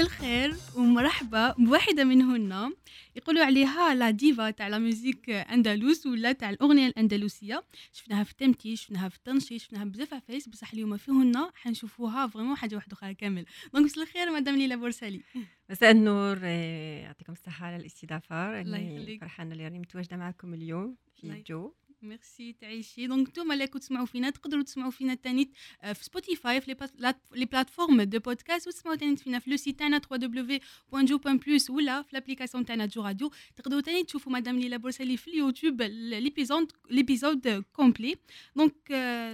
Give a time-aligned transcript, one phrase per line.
[0.00, 2.72] مساء الخير ومرحبا بواحدة منهن.
[3.16, 7.64] يقولوا عليها la diva تاع la musique andalouse ولا تاع الأغنية الأندلسية.
[7.92, 12.74] شفناها في التمتي شفناها في التنشيط شفناها بزاف عفايس بصح اليوم فيهن حنشوفوها vraiment حاجة
[12.74, 13.44] واحدة أخرى كامل.
[13.74, 15.22] donc مساء الخير مدام ليلى بورسالي.
[15.70, 18.60] مساء النور آه، يعطيكم الصحة على الاستضافة.
[18.60, 19.20] الله يخليك.
[19.20, 21.42] فرحانة اللي راني متواجدة معكم اليوم في.
[21.48, 21.72] جو
[22.02, 25.52] ميرسي تعيشي donc نتوما اللي تسمعوا فينا تقدروا تسمعوا فينا تاني
[25.82, 29.50] آه، في سبوتيفاي في les plat- lat- les plateformes de podcast وتسمعوا تاني فينا في
[29.50, 34.78] le site تاعنا www.jo.plus ولا في l'application تاعنا جو راديو تقدروا تاني تشوفوا مدام ليلى
[34.78, 38.16] بورسالي في اليوتيوب l'épisode l'épisode complet
[38.56, 38.90] donc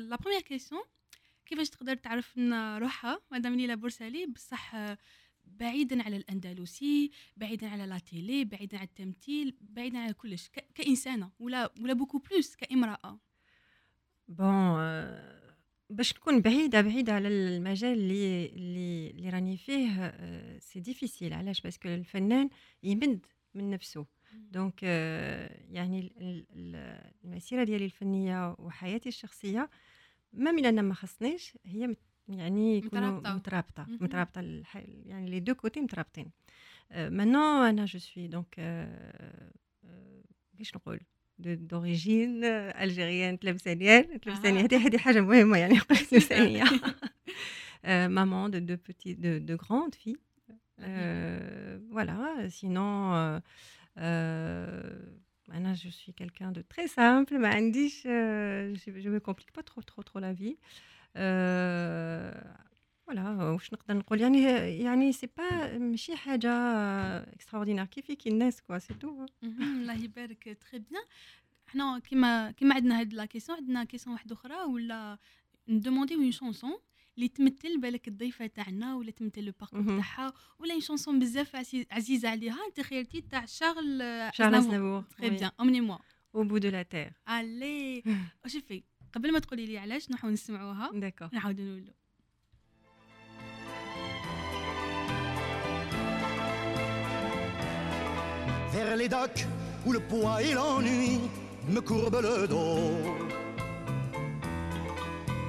[0.08, 0.82] la première question
[1.46, 4.74] كيفاش تقدر تعرف لنا روحها مدام ليلى بورسالي بصح
[5.46, 11.30] بعيدا على الأندلسي بعيدا على la télé بعيدا على التمثيل بعيدا على كلش ك- كإنسانة
[11.40, 13.18] ولا ولا beaucoup plus كإمرأة.
[14.28, 14.46] bon
[14.78, 15.56] آه،
[15.90, 21.32] باش نكون بعيدة بعيدة على المجال اللي اللي اللي راني فيه آه، c'est difficile.
[21.32, 22.48] علاش؟ parce que الفنان
[22.82, 24.06] يمد من نفسه.
[24.34, 29.70] donc آه، يعني ال- ال- ال- المسيرة ديالي الفنية وحياتي الشخصية
[30.32, 31.96] ما من أنا ما خصنيش هي
[32.28, 33.34] يعني يكونوا مترابطة.
[33.34, 33.98] مترابطة مهم.
[34.00, 36.30] مترابطة الح- يعني les deux côtés مترابطين
[36.96, 38.54] maintenant أنا je suis donc
[40.52, 41.00] كيفاش نقول
[41.38, 46.64] d'origine algérienne tlemcénienne تلمسانية هذه هذه حاجة مهمة يعني قلت تلمسانية
[47.84, 50.16] maman de deux petites de deux grandes filles
[51.90, 53.40] voilà sinon euh,
[53.98, 59.52] euh, أنا je suis quelqu'un de très simple ما عنديش euh, je, je me complique
[59.52, 60.95] pas trop trop trop la vie euh,
[63.10, 64.42] voilà واش نقدر نقول؟ يعني
[64.78, 66.50] يعني c'est pas ماشي حاجة
[67.18, 70.58] extraordinaire كيفي كي الناس quoi c'est tout الله يبارك.
[70.60, 71.00] très bien
[71.66, 75.18] حنا كيما كيما عندنا هاد la question عندنا question واحدة أخرى ولا
[75.68, 76.76] ن demand يو une chanson
[77.16, 79.82] اللي تمثل بالك الضيفة تاعنا ولا تمثل le parcours.
[79.84, 82.58] تاعها ولا une chanson بزاف عزيز- عزيزة عليها.
[82.68, 83.98] أنت خيرتي تاع شارل
[84.34, 85.30] شارل أزنافور très.
[85.30, 85.98] bien emmenez-moi
[86.36, 87.12] au bout de la terre.
[87.28, 88.02] allez
[88.46, 88.82] شوفي
[89.15, 91.93] قبل ما تقولي لي علاش نحاول نسمعوها d'accord نعاودو نقولو
[98.73, 99.45] vers les docks
[99.85, 101.19] où le poids et l'ennui
[101.67, 102.79] me courbent le dos.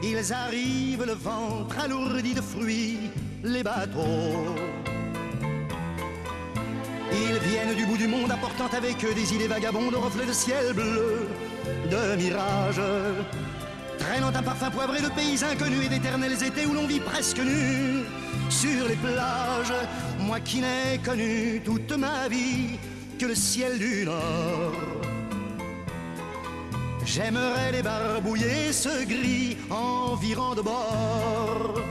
[0.03, 3.11] Ils arrivent le ventre alourdi de fruits,
[3.45, 4.57] les bateaux.
[7.13, 10.73] Ils viennent du bout du monde apportant avec eux des idées vagabondes, reflets de ciel
[10.73, 11.29] bleu,
[11.90, 12.82] de mirages.
[14.00, 18.04] Traînant un parfum poivré de pays inconnus et d'éternels étés où l'on vit presque nu
[18.50, 19.74] sur les plages.
[20.20, 22.78] Moi qui n'ai connu toute ma vie
[23.20, 24.74] que le ciel du Nord.
[27.06, 31.82] J'aimerais les barbouiller ce gris environ de bord.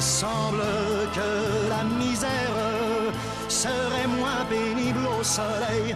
[0.00, 0.62] Semble
[1.14, 2.30] que la misère
[3.48, 5.94] serait moins pénible au soleil.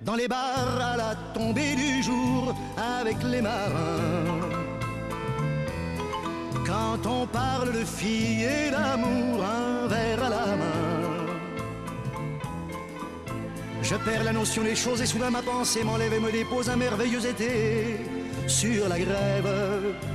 [0.00, 2.54] Dans les bars à la tombée du jour
[3.00, 4.40] avec les marins.
[6.66, 10.84] Quand on parle de filles et d'amour, un verre à la main.
[13.82, 16.76] Je perds la notion des choses et soudain ma pensée m'enlève et me dépose un
[16.76, 17.98] merveilleux été
[18.46, 20.13] sur la grève.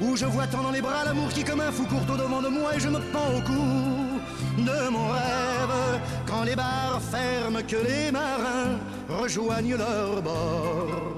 [0.00, 2.40] Où je vois tant dans les bras l'amour qui comme un fou court au devant
[2.40, 6.00] de moi et je me pends au cou de mon rêve.
[6.26, 8.78] Quand les bars ferment, que les marins
[9.08, 11.16] rejoignent leur bord.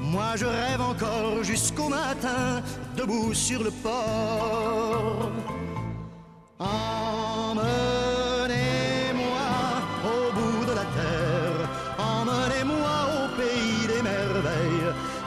[0.00, 2.62] Moi je rêve encore jusqu'au matin,
[2.96, 5.30] debout sur le port.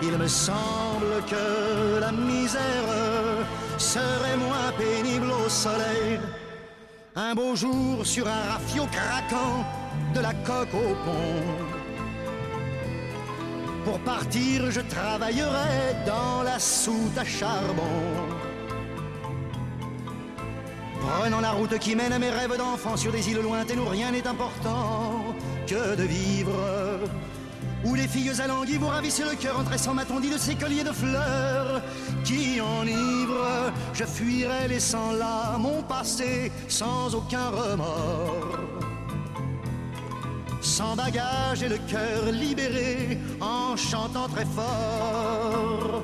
[0.01, 2.61] Il me semble que la misère
[3.77, 6.19] serait moins pénible au soleil.
[7.15, 9.65] Un beau jour sur un rafio craquant
[10.13, 11.79] de la coque au pont.
[13.83, 17.99] Pour partir, je travaillerai dans la soute à charbon.
[21.01, 24.11] Prenant la route qui mène à mes rêves d'enfant sur des îles lointaines où rien
[24.11, 25.35] n'est important
[25.67, 26.53] que de vivre.
[27.85, 30.83] Où les filles alanguies vous ravissent le cœur en tressant ma tondie de ces colliers
[30.83, 31.81] de fleurs
[32.23, 33.71] qui enivrent.
[33.93, 38.57] Je fuirai laissant là mon passé sans aucun remords
[40.61, 46.03] sans bagage et le cœur libéré, en chantant très fort.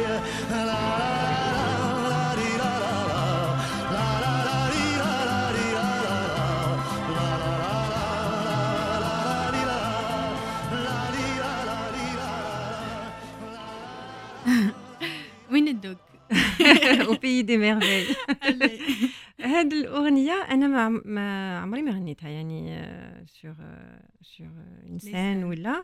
[17.41, 18.15] Pays des merveilles.
[19.41, 22.71] هاد الأغنية أنا ما عم- ما عمري ما غنيتها يعني
[24.85, 25.43] Les scène scènes.
[25.43, 25.83] ولا.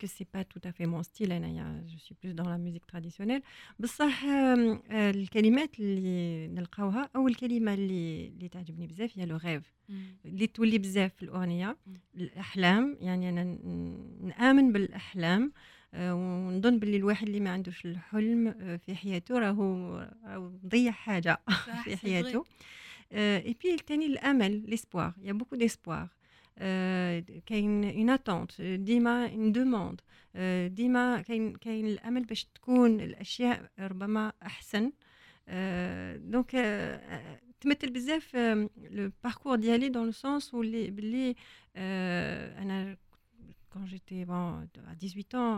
[0.00, 1.32] Que c'est pas tout à fait mon style.
[1.32, 3.42] أنايا je suis plus dans la musique traditionnelle.
[3.78, 9.74] بصح آه، الكلمات اللي نلقاوها أول كلمة اللي اللي تعجبني بزاف هي لو غيف
[10.24, 11.76] اللي تولي بزاف في الأغنية.
[11.86, 11.94] مم.
[12.16, 15.42] الأحلام يعني أنا ن- نآمن بالأحلام.
[15.44, 21.40] آه، ونظن باللي الواحد اللي ما عندوش الحلم آه، في حياته راهو راهو ضيع حاجة
[21.66, 21.96] صح في.
[21.96, 22.44] حياته.
[23.12, 26.08] اي بي الثاني الأمل l'espoir y a beaucoup d'espoir
[27.46, 30.00] كاين une attente ديما une demande
[30.74, 34.92] ديما كاين كاين الأمل باش تكون الأشياء ربما أحسن.
[36.30, 36.50] donc
[37.60, 38.36] تمثل بزاف
[38.90, 41.34] le parcours ديالي dans le sens واللي باللي
[41.76, 42.96] آه، أنا
[43.74, 44.44] quand j'étais bon,
[44.92, 45.54] à 18 ans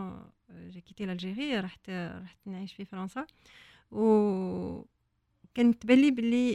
[0.51, 3.25] euh, j'ai quitté l'Algérie رحت رحت نعيش في فرنسا
[3.91, 4.85] و
[5.55, 6.53] كانت تبان لي بلي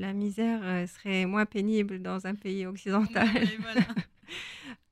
[0.00, 3.92] la misère serait moins pénible dans un pays occidental Ouais, voilà.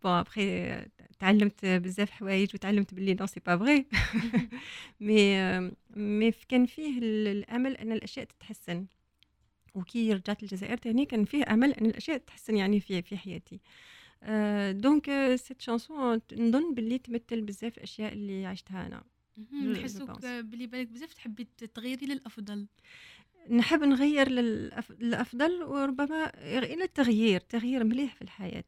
[0.02, 0.80] bon après
[1.18, 3.86] تعلمت بزاف حوايج وتعلمت بلي non c'est pas vrai
[5.00, 5.60] mais
[5.96, 8.86] mais كان فيه ال- الامل ان الاشياء تتحسن
[9.74, 13.60] وكي رجعت للجزائر تاني كان فيه امل ان الاشياء تتحسن يعني في في حياتي
[14.72, 19.04] donc cette chanson نظن باللي تمثل بزاف الاشياء اللي عشتها أنا
[19.72, 20.10] نحسوك.
[20.26, 22.66] بلي بالك بزاف تحبي تغيري للافضل
[23.48, 26.32] نحب نغير للأفضل وربما
[26.64, 28.64] إلى التغيير تغيير مليح في الحياة.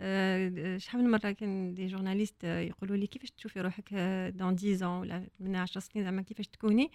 [0.00, 3.94] آه، شحال من مرة كان des journalistes آه، يقولوا لي كيفاش تشوفي روحك
[4.34, 6.90] dans 10 ولا من 10 سنين زعما كيفاش تكوني؟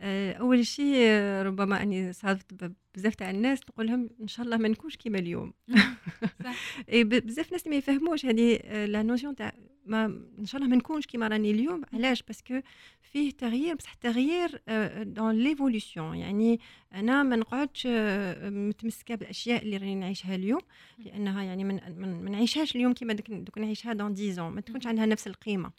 [0.00, 4.56] آه، أول شيء آه، ربما أني صادفت بزاف تاع الناس نقول لهم إن شاء الله
[4.56, 5.52] ما نكونش كيما اليوم.
[7.02, 9.52] بزاف ناس ما يفهموش هذه آه، la notion تاع
[9.86, 10.04] ما
[10.38, 11.82] إن شاء الله ما نكونش كيما راني اليوم.
[11.92, 12.60] علاش؟ parce que
[13.02, 14.62] فيه تغيير بصح تغيير
[15.02, 16.60] dans l'évolution يعني
[16.94, 20.60] أنا ما نقعدش آه، متمسكة بالأشياء اللي راني نعيشها اليوم
[20.98, 25.06] لأنها يعني من من ما نعيشهاش اليوم كيما دوك نعيشها dans 10 ما تكونش عندها
[25.06, 25.70] نفس القيمة.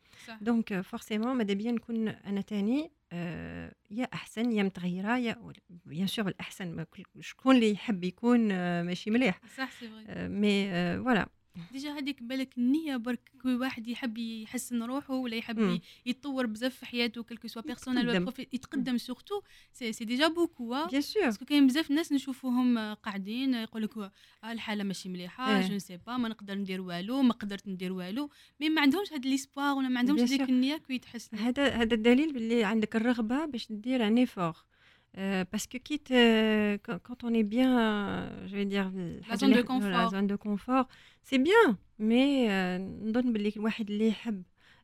[0.41, 5.53] donc forcément ماذا بيا نكون أنا تاني آه، يا أحسن يا متغيرة يا
[5.85, 6.85] bien sûr الأحسن
[7.19, 9.41] شكون اللي يحب يكون آه، ماشي مليح.
[9.57, 10.69] صح c'est آه، mais
[11.03, 11.29] voilà
[11.71, 15.79] déjà هذيك بالك النية برك كل واحد يحب يحسن روحه ولا يحب مم.
[16.05, 18.97] يتطور بزاف في حياته que ce soit personnel ولا يتقدم.
[18.97, 19.41] surtout
[19.73, 24.11] c'est c'est déjà beaucoup bien sûr parce que كاين بزاف ناس نشوفوهم قاعدين يقول لك
[24.45, 25.67] الحاله ماشي مليحه إيه.
[25.67, 28.29] je sais pas ما نقدر ندير والو ما قدرت ندير والو
[28.59, 30.41] mais ما عندهمش هاد l'espoir ولا ما عندهمش sûr.
[30.41, 34.68] النيه كي يتحسنوا هذا هذا الدليل باللي عندك الرغبه باش دير un effort
[35.17, 35.97] parce que كي
[37.05, 38.91] quand on est bien je veux dire
[39.37, 39.83] zone de confort.
[39.83, 40.85] la zone de confort
[41.23, 42.47] c'est bien mais
[43.09, 44.43] نظن باللي الواحد اللي يحب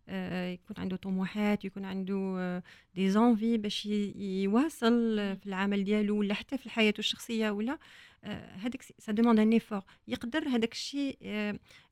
[0.10, 2.64] آه، يكون عنده طموحات يكون عنده
[2.96, 4.14] des envies باش ي-
[4.44, 7.78] يواصل آه، في العمل ديالو ولا حتى في حياته الشخصيه ولا
[8.24, 11.18] آه، هذاك ça demande un effort يقدر هذاك الشيء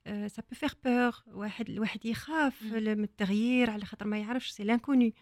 [0.05, 2.71] ça peut faire peur واحد الواحد يخاف مم.
[2.83, 5.13] من التغيير على خاطر ما يعرفش c'est l'inconnu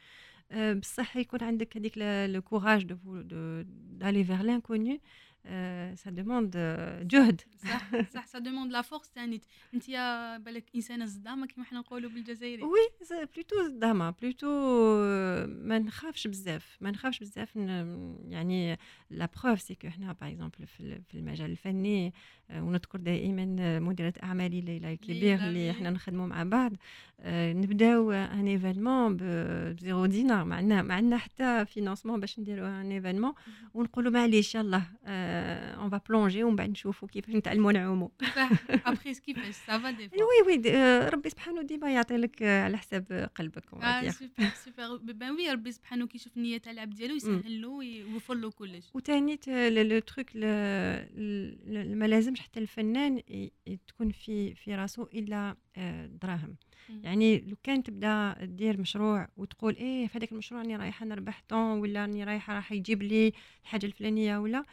[0.81, 1.93] بصح يكون عندك هذيك
[2.33, 2.97] le courage de
[3.91, 5.01] d'aller vers l'inconnu
[5.95, 6.57] ça demande
[7.01, 9.41] جهد صح صح ça demande la force تاني
[9.73, 12.79] انت يا بالك انسانه صدامه كيما حنا نقولوا بالجزائري وي
[13.35, 14.47] بلوتو زعما بلوتو
[15.47, 18.77] ما نخافش بزاف ما نخافش بزاف ن- يعني
[19.09, 22.13] la preuve c'est que حنا par exemple في ال- في المجال الفني آه،
[22.55, 25.71] ونذكر دائما مديرة اعمالي ليلى كبير ليلى، اللي.
[25.71, 26.73] إحنا نخدموا مع بعض
[27.23, 32.65] آه، نبداو un événement ب zéro دينار ما عندنا ما عندنا حتى financement باش نديرو
[32.65, 33.33] un événement
[33.73, 38.49] ونقولوا معليش يلا on va plonger ومن بعد نشوفوا كيفاش نتعلموا نعوموا صح
[38.85, 40.03] ابخي كيفاش سافا دي
[40.47, 44.09] وي وي آه، ربي سبحانه ديما يعطي لك آه، على حساب قلبك آه.
[44.09, 44.31] سوبر
[44.65, 48.85] سوبر بان وي ربي سبحانه كيشوف النيه تاع العبد ديالو يسهل له ويوفر له كلش
[49.47, 50.25] ل- le truc
[51.97, 53.21] ما لازمش حتى الفنان
[53.87, 56.55] تكون في في راسه إلا آه، دراهم.
[56.89, 61.79] يعني لو كان تبدا دير مشروع وتقول إيه في هذاك المشروع راني رايحة نربح طون
[61.79, 63.33] ولا راني رايحة راح يجيب لي
[63.63, 64.63] الحاجة الفلانية ولا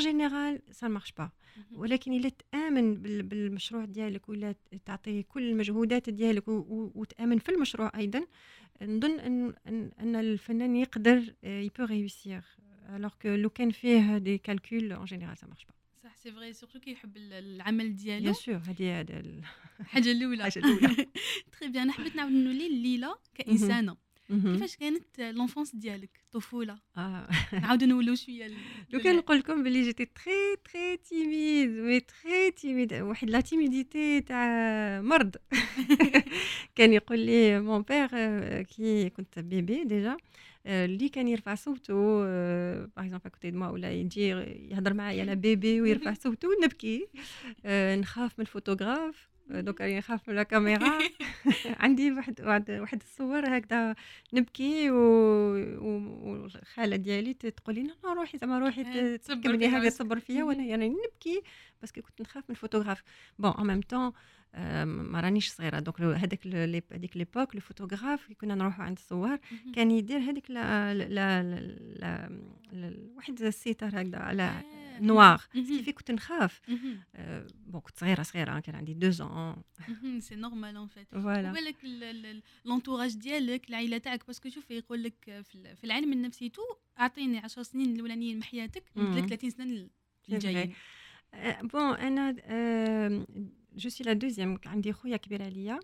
[0.00, 1.30] général ça ne marche pas.
[1.76, 2.94] ولكن إلا تأمن
[3.28, 4.54] بالمشروع ديالك ولا
[4.86, 8.26] تعطي كل المجهودات ديالك وتأمن في المشروع أيضا
[8.82, 9.54] نظن ان
[10.00, 12.44] ان الفنان يقدر ي peut réussir
[12.88, 15.72] alors que لو كان فيه des calculs en général ça marche pas
[16.04, 18.22] صح c'est vrai surtout كيحب العمل ديالو.
[18.22, 19.42] bien sûr هذه هذه
[19.80, 20.46] الحاجة الأولى.
[20.46, 21.06] الحاجة الأولى.
[21.52, 23.96] très bien حبيت نعاود نولي ليلى كإنسانة.
[24.28, 27.28] كيفاش كانت l'enfance ديالك الطفوله آه.
[27.52, 28.46] نعاودو نولو شوية
[28.92, 34.20] لو كان نقول لكم بلي j'étais très très timide mais très timide واحد la timidité
[34.20, 35.36] تاع مرض.
[36.76, 38.08] كان يقول لي mon père
[38.62, 40.16] كي كنت bébé déjà
[40.66, 41.94] اللي كان يرفع صوته
[42.84, 44.28] par exemple à côté de ولا يجي
[44.70, 47.08] يهضر معايا أنا bébé ويرفع صوته نبكي
[48.00, 49.33] نخاف من الفوتوغراف.
[49.50, 50.98] دوك راني نخاف من الكاميرا
[51.84, 53.94] عندي واحد واحد واحد الصور هكذا
[54.32, 61.42] نبكي والخالة ديالي تقول لي روحي زعما روحي تكملي هكذا تصبر فيا وأنا يعني نبكي
[61.80, 63.02] parce que كنت نخاف من ال photographe.
[63.38, 64.12] Bon en même temps
[64.84, 66.46] ما رانيش صغيره donc هذاك
[66.92, 69.38] هذيك l'époque ال photographe كي كنا نروحوا عند الصور
[69.74, 71.42] كان يدير هذيك لا لا
[72.72, 74.62] لا واحد السيتر هكذا على
[75.00, 76.60] نوار كيفي كنت نخاف
[77.66, 79.56] بون كنت صغيره صغيره كان عندي دو زون
[80.18, 81.76] سي نورمال اون فيت فوالا بالك
[82.64, 85.44] لونتوراج ديالك العائله تاعك باسكو شوف يقول لك
[85.74, 86.62] في العلم النفسي تو
[87.00, 89.88] اعطيني 10 سنين الاولانيين من حياتك نبدلك 30 سنه
[90.28, 90.74] الجايين
[91.62, 92.36] بون أنا
[93.76, 95.80] جو سي لا دوزيام عندي خويا كبير عليا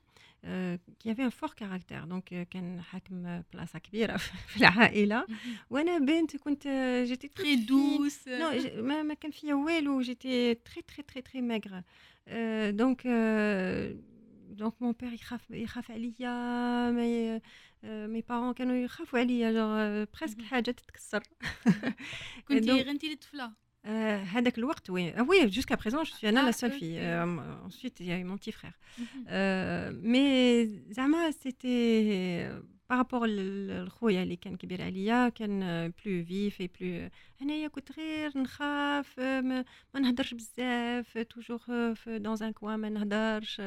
[0.99, 5.27] qui avait un fort caractère donc كان حاكم بلاصه كبيره في العائله
[5.71, 6.69] وأنا بنت كنت
[7.07, 11.83] j'étais très douce non ما, ما كان فيا والو j'étais très très très très maigre
[12.71, 13.07] donc
[14.51, 17.41] donc mon père يخاف يخاف عليا mais
[17.85, 21.23] mes parents كانوا يخافوا عليا genre presque حاجة تتكسر
[22.49, 23.53] كنتي غير انت الطفله Euh,
[23.85, 25.13] هذاك الوقت oui.
[25.17, 26.99] Ah oui jusqu'à présent je suis أنا la seule fille.
[26.99, 27.25] Euh,
[27.65, 28.75] ensuite il y a eu mon petit frère.
[29.29, 32.51] Euh, mais زعما c'était
[32.89, 35.61] par rapport لخويا اللي كان كبير عليا كان
[36.05, 37.11] plus vif et plus
[37.43, 41.61] انايا كنت غير نخاف ما, ما نهدرش بزاف toujours
[42.07, 43.63] dans un coin ما نهدرش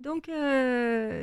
[0.00, 0.30] donc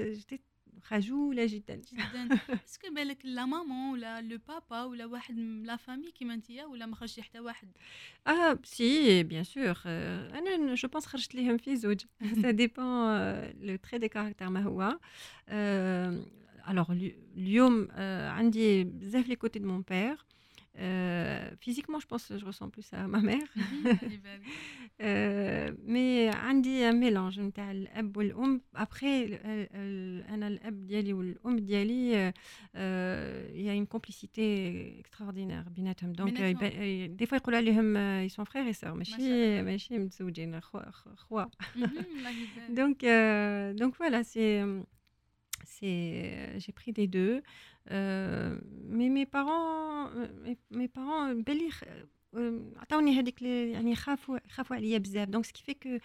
[0.08, 0.40] j'étais
[0.84, 5.76] خجوله جدا جدا est-ce que بالك la maman ولا le papa ولا واحد من la
[5.76, 7.68] famille كيما انتيا ولا ما خرجتي حتى واحد
[8.28, 12.02] آه c'est bien sûr أنا je pense خرجت ليهم في زوج
[12.42, 13.16] ça dépend
[13.62, 15.00] le trait de caractère ما هو
[16.70, 16.92] alors
[17.38, 17.88] اليوم
[18.38, 20.26] عندي بزاف les côtés de mon père
[20.79, 23.49] Euh, physiquement, je pense que je ressemble plus à ma mère.
[25.03, 32.33] euh, mais عندي un mélange نتاع الاب والام après انا الاب ديالي والام ديالي
[33.55, 36.41] il y a une complicité extraordinaire بيناتهم دونك
[37.19, 37.97] دي فوا يقولوا عليهم
[38.29, 40.81] ils sont frères et sœurs ماشي ماشي متزوجين خوا
[42.69, 42.99] donc
[43.81, 45.00] donc voilà c'est c'est
[45.82, 47.42] j'ai pris des deux
[47.92, 48.58] euh,
[48.90, 50.10] mais mes parents
[50.44, 51.70] mes, mes parents بالي
[52.78, 55.98] عطاوني هذيك يعني خافوا خافوا عليا بزاف donc ce qui fait que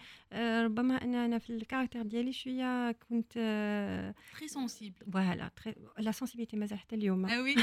[0.63, 3.33] ربما أنا أنا في ال caractère ديالي شوية كنت
[4.37, 5.51] très sensible voilà
[5.99, 7.55] la sensibilité مازال حتى اليوم آه oui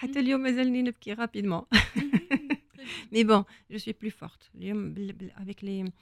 [0.00, 1.62] حتى اليوم مازالني نبكي rapidement
[3.12, 4.94] mais bon je suis plus forte اليوم
[5.36, 5.92] avec les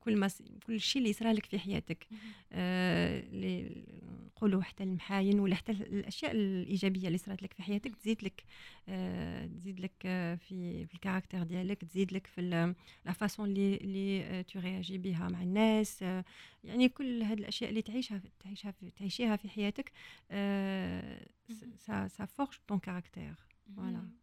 [0.00, 0.30] كل ما
[0.66, 2.06] كل شيء اللي لك في حياتك.
[2.52, 3.22] آه
[4.36, 8.44] نقولوا حتى المحاين ولا حتى الأشياء الإيجابية اللي صرات لك في حياتك تزيد لك
[8.88, 9.92] آه تزيد لك
[10.48, 12.40] في في ال caractère ديالك تزيد لك في
[13.06, 16.02] la façon اللي اللي tu réagis بها مع الناس.
[16.02, 16.24] آه
[16.64, 19.92] يعني كل هذه الأشياء اللي تعيشها تعيشها تعيشيها في حياتك
[20.30, 21.26] آه
[21.78, 23.34] ça ça forge ton caractère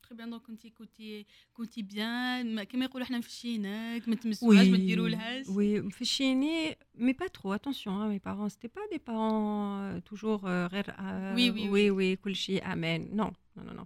[0.10, 5.48] très bien donc كنتي كنتي كنتي bien كما يقولوا حنا مفشيناك ما تمسوهاش ما ديرولهاش
[5.48, 10.96] oui مفشيني mais pas trop attention mes parents c'était pas des parents toujours غير
[11.36, 13.86] oui oui oui oui كل شيء أمان non non non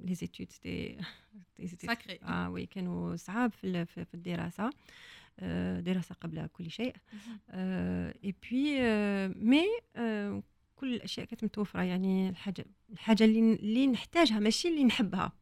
[0.00, 0.98] les études c'était
[1.86, 4.70] sacré آه oui كانوا صعاب في في الدراسه
[5.80, 6.94] دراسه قبل كل شيء
[7.50, 8.80] et puis
[9.28, 9.66] mais
[10.80, 15.32] كل الأشياء كانت متوفرة يعني الحاجة الحاجة اللي اللي نحتاجها ماشي اللي نحبها.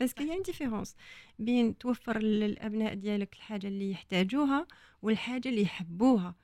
[0.00, 0.96] parce que هي différence
[1.38, 4.66] بين توفر للابناء ديالك الحاجة اللي يحتاجوها
[5.02, 6.34] والحاجة اللي يحبوها.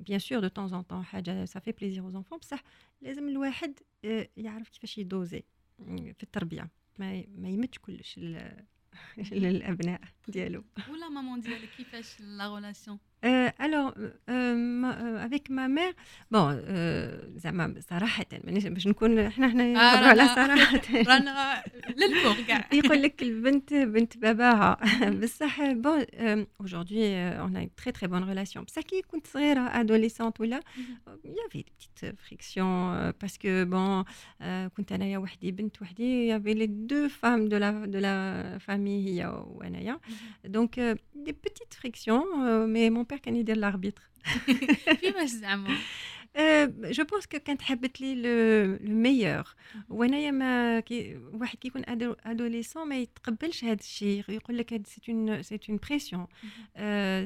[0.00, 2.62] bien sûr de temps en temps حاجة ça fait plaisir aux enfants بصح
[3.02, 3.78] لازم الواحد
[4.36, 5.42] يعرف كيفاش يدوزي
[5.88, 6.68] في التربية.
[6.98, 8.18] ما ما يمدش كلش
[9.32, 10.00] للأبناء.
[10.28, 15.92] ديالو و la maman ديالك كيفاش la relation Euh, alors, euh, euh, avec ma mère,
[16.30, 16.52] bon,
[17.36, 20.80] زعما صراحة مانيش باش نكون إحنا حنا نهضروا على صراحة
[21.12, 21.62] رانا
[21.96, 22.68] للفوق كاع.
[22.78, 24.78] يقول لك البنت بنت باباها.
[25.22, 26.04] بصح بون
[26.62, 27.04] aujourd'hui
[27.46, 28.58] on a une très très bonne relation.
[28.60, 30.60] بصح كي كنت صغيرة adolescente ولا
[31.24, 34.04] il y avait des petites frictions parce que bon
[34.76, 38.58] كنت أنايا وحدي بنت وحدي il y avait les deux femmes de la de la
[38.58, 40.00] famille هي وأنايا.
[40.56, 40.80] donc
[41.26, 42.26] des petites frictions
[42.66, 44.02] mais mon père كان يدير l'arbitre.
[45.00, 45.76] كيفاش زعما
[46.84, 49.54] je pense que كانت حبت لي le meilleur
[49.88, 51.82] وانايا ما كي واحد كيكون
[52.24, 56.26] adolescent ما يتقبلش هذا الشيء يقول لك c'est une c'est une pression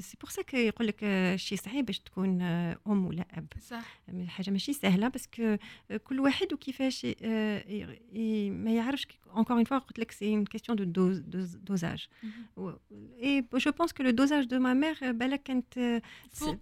[0.01, 1.01] c'est pour ça يقول لك
[1.37, 5.57] شيء صعيب باش تكون ام ولا اب صح حاجة ماشي سهله parce que
[6.05, 7.07] كل واحد وكيفاش
[8.65, 11.13] ما يعرفش encore une fois قلت لك c'est une question de
[11.63, 12.07] dosage
[13.23, 16.03] et je pense que le dosage de ma mère بالك كانت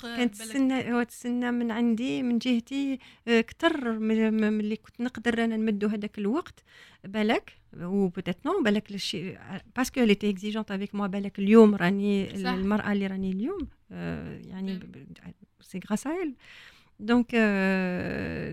[0.03, 2.99] كانت تسنى تسنى من عندي من جهتي
[3.29, 6.65] أكثر من اللي كنت نقدر أنا نمدو هذاك الوقت
[7.05, 9.39] بالك ou peut-être non بالك الشيء
[9.77, 13.69] parce qu'elle était exigeante avec moi بالك اليوم راني المراه اللي راني اليوم
[14.51, 14.81] يعني
[15.61, 16.35] c'est grâce à
[17.01, 17.35] donc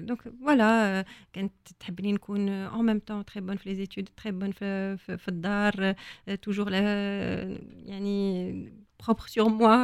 [0.07, 4.51] donc voilà كانت تحبني نكون en même temps très bonne في les études très bonne
[4.51, 5.95] في, في, في الدار
[6.41, 8.71] toujours يعني
[9.03, 9.77] propre sur moi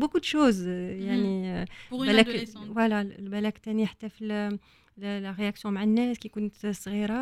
[0.00, 2.44] beaucoup de choses يعني بالك
[2.74, 4.58] voilà بالك تاني حتى في
[4.96, 7.14] la réaction مع الناس كي كنت صغيره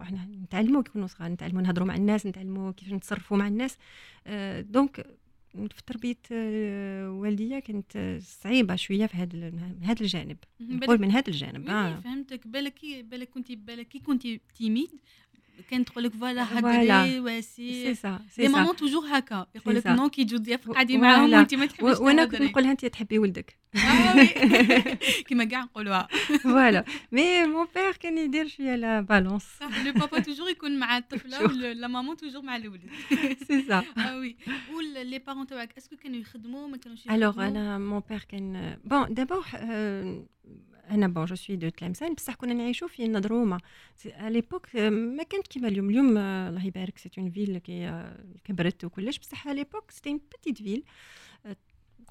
[0.00, 3.78] إحنا نتعلموا كي كنا صغار نتعلموا نهضروا مع الناس نتعلموا كيفاش نتصرفوا مع الناس
[4.60, 5.17] donc
[5.66, 6.16] في تربية
[7.08, 10.36] والديا كانت صعيبة شوية في هذا هذا الجانب.
[10.60, 12.00] نقول من هذا الجانب آه.
[12.00, 12.46] فهمتك.
[12.46, 14.90] بالك بالك كنت بالك كي كنت timide
[15.70, 19.86] كانت تقول لك voilà هكذا oui c'est c'est ça c'est maman toujours هكا يقول لك
[19.86, 23.18] non كي تجو ضياف قاعدي معاهم وانت ما تحبيش وأنا كنت نقول لها انت تحبي
[23.18, 23.58] ولدك
[25.26, 26.08] كيما كاع نقولوها
[26.42, 30.96] voilà mais mon père كان يدير شوية la balance صح le papa toujours يكون مع
[30.98, 32.82] الطفله و la maman toujours مع الولد
[33.48, 34.36] سي سا آه oui
[34.74, 38.26] و les parents تاعك est-ce que كانوا يخدموا ما كانوش يخدموا alors أنا mon père
[38.28, 39.44] كان bon d'abord
[40.90, 43.58] أنا bon je suis de تلمسان بصح كنا نعيشوا في نضرومه
[44.06, 45.90] على l'époque ما كانت كيما اليوم.
[45.90, 48.04] اليوم الله يبارك c'est une ville كي
[48.44, 50.84] كبرت وكلش بصح على l'époque c'était une petite ville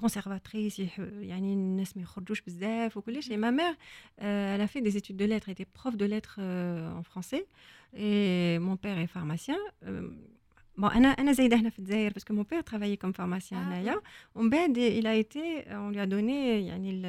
[0.01, 3.75] conservatrice يعني الناس ما يخرجوش بزاف وكلش et ma mère
[4.21, 5.47] euh, elle a fait des études de lettres.
[5.49, 7.45] Elle était prof de lettres euh, en français.
[7.95, 9.57] Et mon père est pharmacien.
[9.85, 10.09] Euh,
[10.81, 14.01] Bon, أنا أنا زايده هنا في الجزائر parce que mon père travaillait comme pharmacien هنايا
[14.35, 17.01] ومن بعد il a été on lui donnait يعني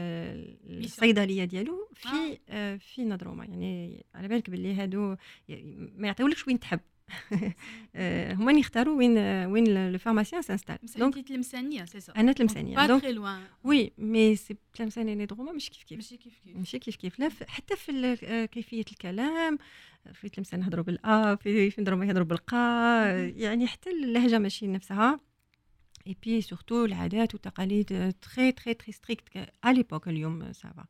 [0.66, 2.38] الصيدليه ديالو في.
[2.78, 5.16] في نضرومه يعني على بالك باللي هادو
[5.96, 6.80] ما يعطيولكش وين تحب
[8.34, 13.02] هما اللي يختاروا وين وين le pharmacien s'installe donc تلمسانيه سي سا أنا تلمسانيه donc
[13.02, 16.78] très loin oui mais c'est تلمسانيه لي ندرومه ماشي كيف كيف ماشي كيف كيف ماشي
[16.78, 19.58] كيف كيف لا حتى في كيفيه الكلام
[20.12, 23.04] في تلمسان نهضروا بالأ في في نضرومه يهضروا بالقا
[23.36, 25.20] يعني حتى اللهجة ماشي نفسها
[26.06, 30.84] et puis surtout العادات والتقاليد très très très strictes à l'époque اليوم ça va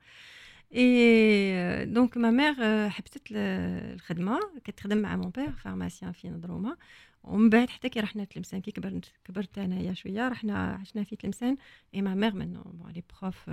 [0.75, 6.77] et donc ma mère حبست الخدمه كتخدم مع mon père pharmacien في نضرومه
[7.25, 11.57] ومن بعد حتى كي رحنا تلمسان كي كبرت كبرت انايا شوية رحنا عشنا في تلمسان
[11.95, 13.51] et ma mère منو elle est prof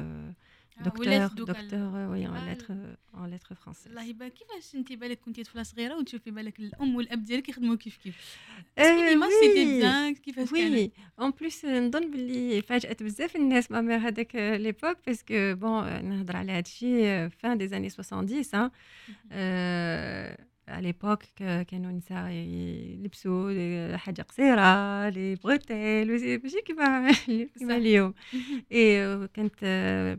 [0.81, 2.73] docteur docteur oui en lettres
[3.17, 7.23] en lettres françaises الله يبارك كيفاش انت بالك كنتي طفله صغيره وتشوفي بالك الام والاب
[7.23, 8.37] ديالك يخدموا كيف كيف
[9.29, 14.35] c'était bien كيفاش كان oui en plus نظن باللي فاجات بزاف الناس ma mère هذاك
[14.35, 18.25] l'époque parce que bon نهضر على هذا الشيء fin des années 70
[20.67, 26.11] à l'époque كانوا النساء يلبسوا حاجة قصيره les bretelles
[26.43, 27.11] ماشي كيما
[27.59, 28.13] كيما اليوم
[28.71, 29.55] et كانت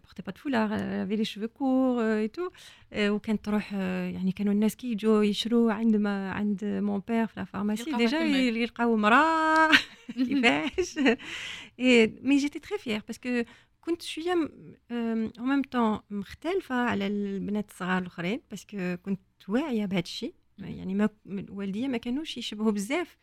[0.04, 2.50] portait pas foulard avait les cheveux courts et tout
[2.96, 7.44] وكانت تروح يعني كانوا الناس كي يجوا يشروا عند ما عند mon père في la
[7.44, 9.70] pharmacie déjà يلقاو مراه
[10.14, 10.98] كيفاش
[12.22, 13.42] mais j'étais très fière parce que
[13.86, 14.32] كنت شوية
[14.90, 20.34] en même temps مختلفة على البنات الصغار الأخرين parce que كنت واعية بهذا الشيء.
[20.58, 21.08] يعني ما
[21.48, 23.16] والديا ما كانوش يشبهوا بزاف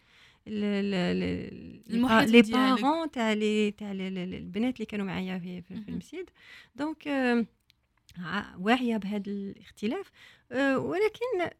[0.47, 6.29] les parents تاع les تاع البنات اللي كانوا معايا في, في, المسجد
[6.75, 7.07] donc
[8.59, 10.11] واعية بهذا الاختلاف.
[10.75, 11.55] ولكن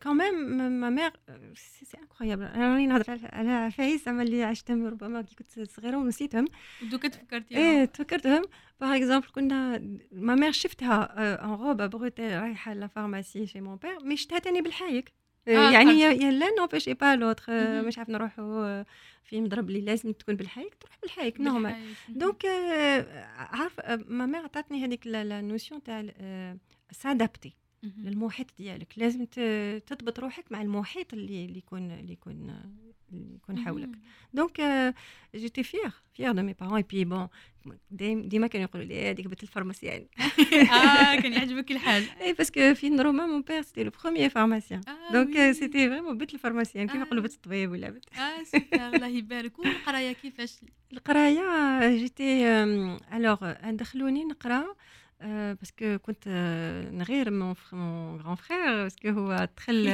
[0.00, 1.12] كمان ma mère
[1.54, 6.44] c'est incroyable أنا راني نهضر على عفايس زعما اللي عشتهم ربما كي كنت صغيره ونسيتهم
[6.82, 8.42] دوكا تفكرتيهم إيه تفكرتهم
[8.80, 9.78] par exemple كنا
[10.12, 11.08] ma mère شفتها
[11.44, 15.12] en robe bretelles رايحه la pharmacie chez mon père mais شفتها تاني بالحايك
[15.46, 17.44] يعني l'un n'empêchait pas l'autre
[17.82, 18.82] مش عارف نروحوا
[19.24, 22.46] في مضرب اللي لازم تكون بالحيك تروح بالحيك normal donc
[23.36, 26.04] عارف ماما عطاتني هذيك la notion تاع
[26.90, 27.56] s'adapter
[27.98, 28.92] للمحيط ديالك.
[28.96, 29.24] لازم
[29.86, 32.60] تضبط روحك مع المحيط اللي اللي يكون اللي يكون
[33.12, 33.90] اللي يكون حولك.
[34.34, 34.94] donc
[35.34, 37.28] j'étais fière fière de mes parents et puis bon
[38.28, 40.06] ديما كانوا يقولوا لي هذيك بنت ال pharmacien
[40.72, 42.04] آه كان يعجبك الحال.
[42.22, 44.80] et parce que في ندرومه mon père c'était le premier pharmacien
[45.12, 49.06] donc c'était vraiment بنت ال pharmacien كيما يقولوا بنت الطبيب ولا بنت؟ آه سوبر الله
[49.06, 49.58] يبارك.
[49.58, 50.56] والقرايه كيفاش؟
[50.92, 52.46] القراية j'étais
[53.12, 54.66] alors دخلوني نقرأ
[55.20, 56.28] parce que كنت
[56.92, 57.54] نغير mon
[58.16, 59.84] grand frère parce que هو دخل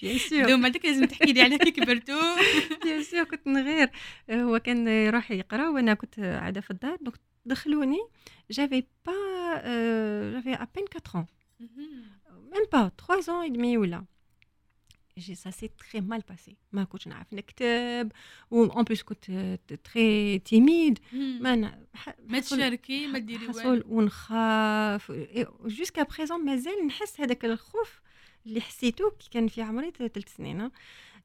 [0.00, 2.36] bien sûr دوما هذاك لازم تحكي لي على كي كبرتوا
[2.84, 3.90] bien sûr كنت نغير
[4.30, 7.14] هو كان يروح يقرا وأنا كنت قاعدة في الدار donc
[7.44, 7.98] دخلوني
[8.50, 9.12] j'avais pas
[10.32, 11.26] j'avais à peine 4 ans.
[12.52, 14.04] Même pas 3 ans et demi ولا
[15.18, 16.56] ça s'est très mal passé.
[16.72, 18.12] ما كنتش نعرف نكتب
[18.50, 21.56] و en plus كنت très timide ما
[22.26, 25.12] ما نشاركي ما ديري والو ونخاف
[25.64, 28.00] jusqu'à présent مازال نحس هذاك الخوف
[28.46, 30.70] اللي حسيته كي كان في عمري ثلاث سنين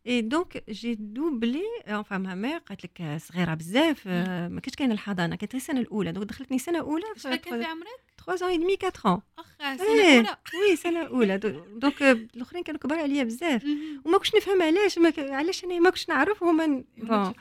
[0.08, 5.36] et donc j'ai doublé enfin ma mère قالت لك صغيره بزاف ما كانتش كاينة الحضانه
[5.36, 8.78] كانت السنة الاولى donc دخلتني سنه اولى شحال كان في عمرك 3 ans et demi
[8.78, 9.22] 4 ans.
[9.38, 10.38] اخ سنه اولى
[10.70, 13.64] oui سنه اولى donc الاخرين كانوا كبار عليا بزاف.
[14.06, 17.34] وما كنتش نفهم علاش علاش أنا ما كنتش نعرف هما bon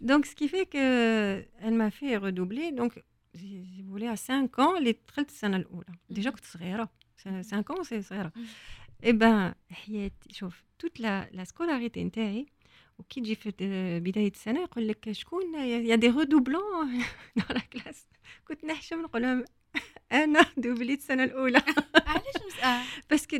[0.00, 3.04] donc ce qui fait qu'on m'a fait redoubler donc
[3.36, 6.88] j'avais 5 ans اللي دخلت السنة الاولى déjà كنت صغيره
[7.24, 8.32] 5 ans c'est صغيره
[9.04, 12.46] et ben حياتي شوف toute la la scolarité نتاعي
[12.98, 13.52] وكي تجي في
[14.00, 16.98] بداية السنة يقول لك شكون؟ y a des redoublants
[17.36, 18.06] la classe
[18.48, 19.44] كنت نحشم نقول لهم
[20.12, 21.62] أنا دوبليت السنة الاولى
[22.06, 22.34] علاش
[23.10, 23.36] parce que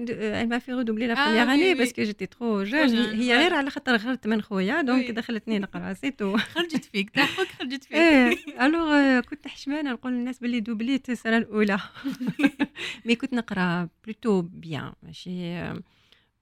[0.66, 2.94] fait redoubler la première année parce que j'étais trop jeune.
[3.20, 7.48] هي غير على خاطر غرت من خويا donc دخلتني نقرا c'est tout خرجت فيك ضحك
[7.58, 11.80] خرجت فيك alors كنت حشمانه نقول للناس باللي دوبليت السنة الاولى
[13.04, 15.72] mais كنت نقرا plutôt bien ماشي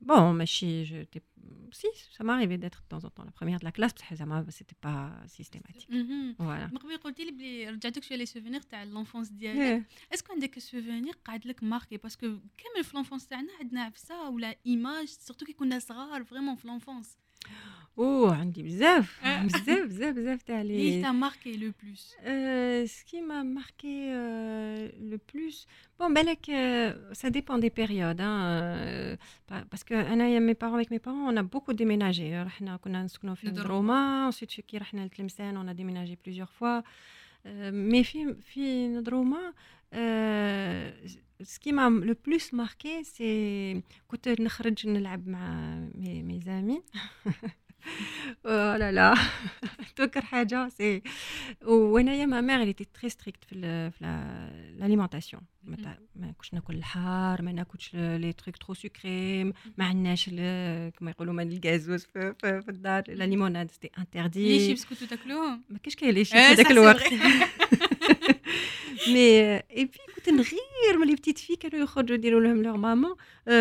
[0.00, 1.20] bon ماشي j'étais
[1.72, 4.52] si, ça m'arrivait d'être de temps en temps la première de la classe, parce que
[4.58, 5.88] c'était pas systématique.
[6.38, 6.66] Voilà.
[6.72, 11.14] ما قبل قلتي لي رجعتك شوية les souvenirs تاع l'enfance ديالك est-ce que عندك souvenir
[11.24, 15.52] قعد لك marqué parce que كامل في l'enfance تاعنا عندنا عفسه ولا image surtout كي
[15.52, 17.16] كنا صغار vraiment في l'enfance
[17.98, 22.14] اوه عندي بزاف بزاف بزاف بزاف تاع لي اللي تاع marqué le plus
[22.90, 24.14] سكي ما ماركي
[25.00, 25.66] لو بلوس
[26.00, 26.46] بون بالك
[27.12, 29.16] ça dépend des périodes hein
[29.50, 32.42] parce que انايا مي بارون avec mes parents on a beaucoup déménagé.
[32.42, 36.82] رحنا كنا نسكنوا في دروما ensuite كي رحنا لتلمسان on a déménagé plusieurs fois.
[37.71, 39.53] مي في في ندروما
[41.43, 46.81] ce qui m'a le plus marqué c'est كنت نخرج نلعب مع mes amis
[48.44, 49.18] oh là là.
[49.96, 51.02] تذكر حاجة c'est
[51.62, 53.54] وانايا ma mère était très stricte في
[54.78, 55.42] l'alimentation
[56.16, 60.28] ما كنتش ناكل الحار ما ناكلش les trucs trop sucrés ما عندناش
[60.98, 65.06] كما يقولوا ما الغازوز في, في, في الدار la limonade c'était interdit les chips كنتو
[65.06, 67.12] تاكلوهم ما كاش كاين les chips في ذاك الوقت
[69.08, 73.16] mais et puis كنت نغير من les petites filles كانوا يخرجوا يديروا لهم leurs mamans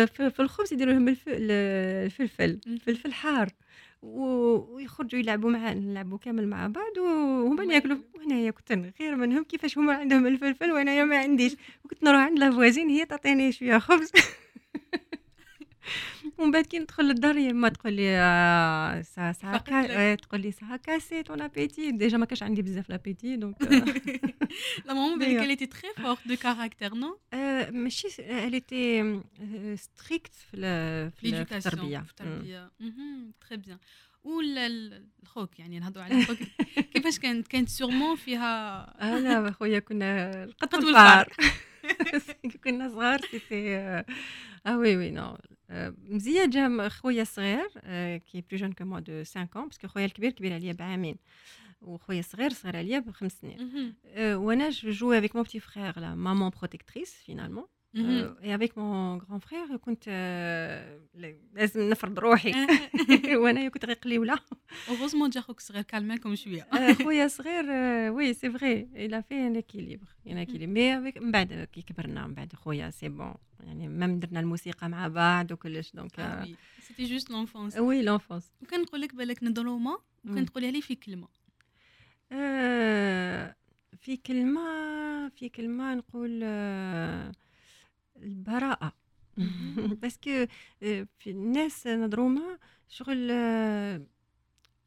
[0.06, 3.48] في الخبز يديروا لهم الفلفل الفلفل حار
[4.06, 9.94] ويخرجوا يلعبوا مع نلعبوا كامل مع بعض وهما ياكلوا وهنايا كنت نغير منهم كيفاش هما
[9.94, 11.56] عندهم الفلفل وانايا ما عنديش.
[11.84, 14.12] وكنت نروح عند la voisine هي تعطيني شوية خبز.
[16.38, 20.14] ومن بعد كي ندخل للدار يا ما تقول لي آه ça ça ca...
[20.14, 23.62] تقول لي ça casse ton appétit déjà ما كانش عندي بزاف l'appétit donc
[24.86, 27.34] la maman بالك elle était très forte de caractère non
[27.72, 29.02] ماشي elle était
[29.76, 31.98] strict في في التربية.
[31.98, 32.70] في التربية.
[33.48, 33.78] très bien
[34.26, 36.38] والخوك يعني نهضروا على الخوك.
[36.92, 38.82] كيفاش كانت؟ كانت sûrement فيها
[39.18, 41.32] أنا خويا كنا القط والفار.
[42.64, 43.76] كنا صغار c'était
[44.66, 45.36] آه oui oui non
[45.98, 47.68] مزيان جا خويا الصغير
[48.18, 50.72] qui est plus jeune que moi de 5 ans parce que خويا الكبير كبير عليا
[50.72, 51.16] بعامين.
[51.82, 53.94] وخويا الصغير صغير عليا بخمس سنين.
[54.16, 59.38] وأنا je jouais avec mon petit frère la maman protectrice finalement et avec mon grand
[59.38, 60.08] frère كنت
[61.54, 62.52] لازم نفرض روحي.
[63.42, 64.38] وأنا كنت غير قليولة.
[64.88, 66.68] heureusement جا خوك صغير calmakom شوية
[67.04, 67.64] خويا صغير
[68.12, 72.26] oui c'est vrai il a fait un équilibre un équilibre mais من بعد كي كبرنا
[72.26, 76.44] من بعد خويا c'est bon يعني même درنا الموسيقى مع بعض وكلش donc
[76.80, 81.28] c'était juste لونفونس وي لونفونس وكان نقول لك بالك ندروما وكان تقولها لي في كلمة.
[84.00, 84.60] في كلمة
[85.28, 86.42] في كلمة نقول
[88.22, 88.92] البراءة.
[90.02, 90.46] parce que
[91.18, 94.02] في الناس ندروما شغل آه،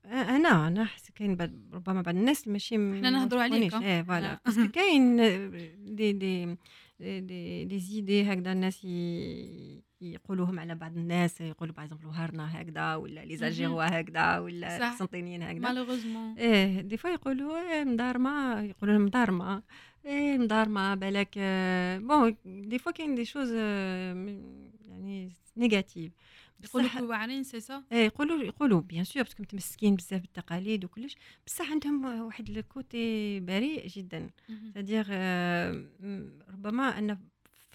[0.06, 1.38] أنا أنا حس كاين
[1.74, 4.40] ربما بعض الناس ماشي إحنا نهضروا عليك إيه voilà.
[4.46, 5.18] parce que كاين
[5.96, 6.56] des des
[7.00, 8.86] des des idées هكذا الناس
[10.02, 15.44] يقولوهم على بعض الناس يقولوا par exemple وهرانا هكذا ولا les Algérois هكذا ولا القسنطينيين
[15.44, 15.60] هكذا.
[15.60, 19.64] malheureusement إيه des fois يقولوا إيه مدارمة يقولوا لهم مدارمة.
[20.06, 21.40] إيه مدارمه بالك
[22.02, 26.14] bon des fois كاين des choses يعني négatives
[26.64, 30.86] يقولوا لك واعرين سي سا إيه يقولوا يقولوا bien sûr parce que متمسكين بزاف بالتقاليد
[30.86, 31.16] وكلش
[31.48, 34.30] بصح عندهم واحد ال côté بريء جدا.
[34.74, 35.06] ça dire
[36.54, 37.18] ربما أن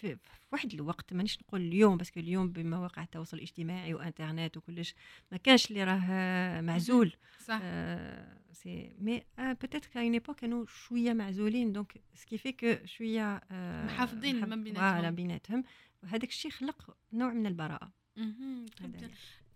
[0.05, 0.17] في
[0.53, 4.95] واحد الوقت مانيش نقول اليوم parce que اليوم بمواقع التواصل الاجتماعي وإنترنت وكلش
[5.33, 7.13] ما كانش اللي راه معزول.
[7.45, 7.59] صح.
[7.63, 12.87] آه c'est mais آه peut-être كاين époque كانوا شوية معزولين donc ce qui fait que
[12.87, 14.93] شوية آه محافظين من بيناتهم.
[14.93, 15.65] voilà بيناتهم.
[16.03, 17.93] وهذاك الشيء خلق نوع من البراءة.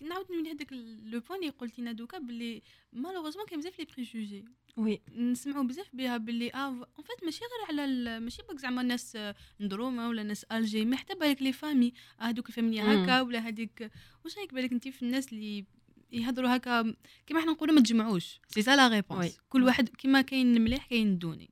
[0.03, 2.63] نعاود من هذاك le point اللي قلتينا دوكا باللي
[2.93, 4.45] malheureusement كاين بزاف les préjugés
[4.77, 9.19] oui نسمعوا بزاف بها باللي آه en fait ماشي غير على ماشي بك زعما ناس
[9.61, 13.91] ندروما ولا ناس Alger mais حتى بالك les familles هذوك الفاميليا هكا ولا هذيك
[14.25, 15.65] واش رايك بالك انت في الناس اللي
[16.13, 16.95] يهضروا هكا
[17.27, 21.09] كيما حنا نقولوا ما تجمعوش c'est ça la réponse كل واحد كيما كاين المليح كاين
[21.09, 21.51] الدوني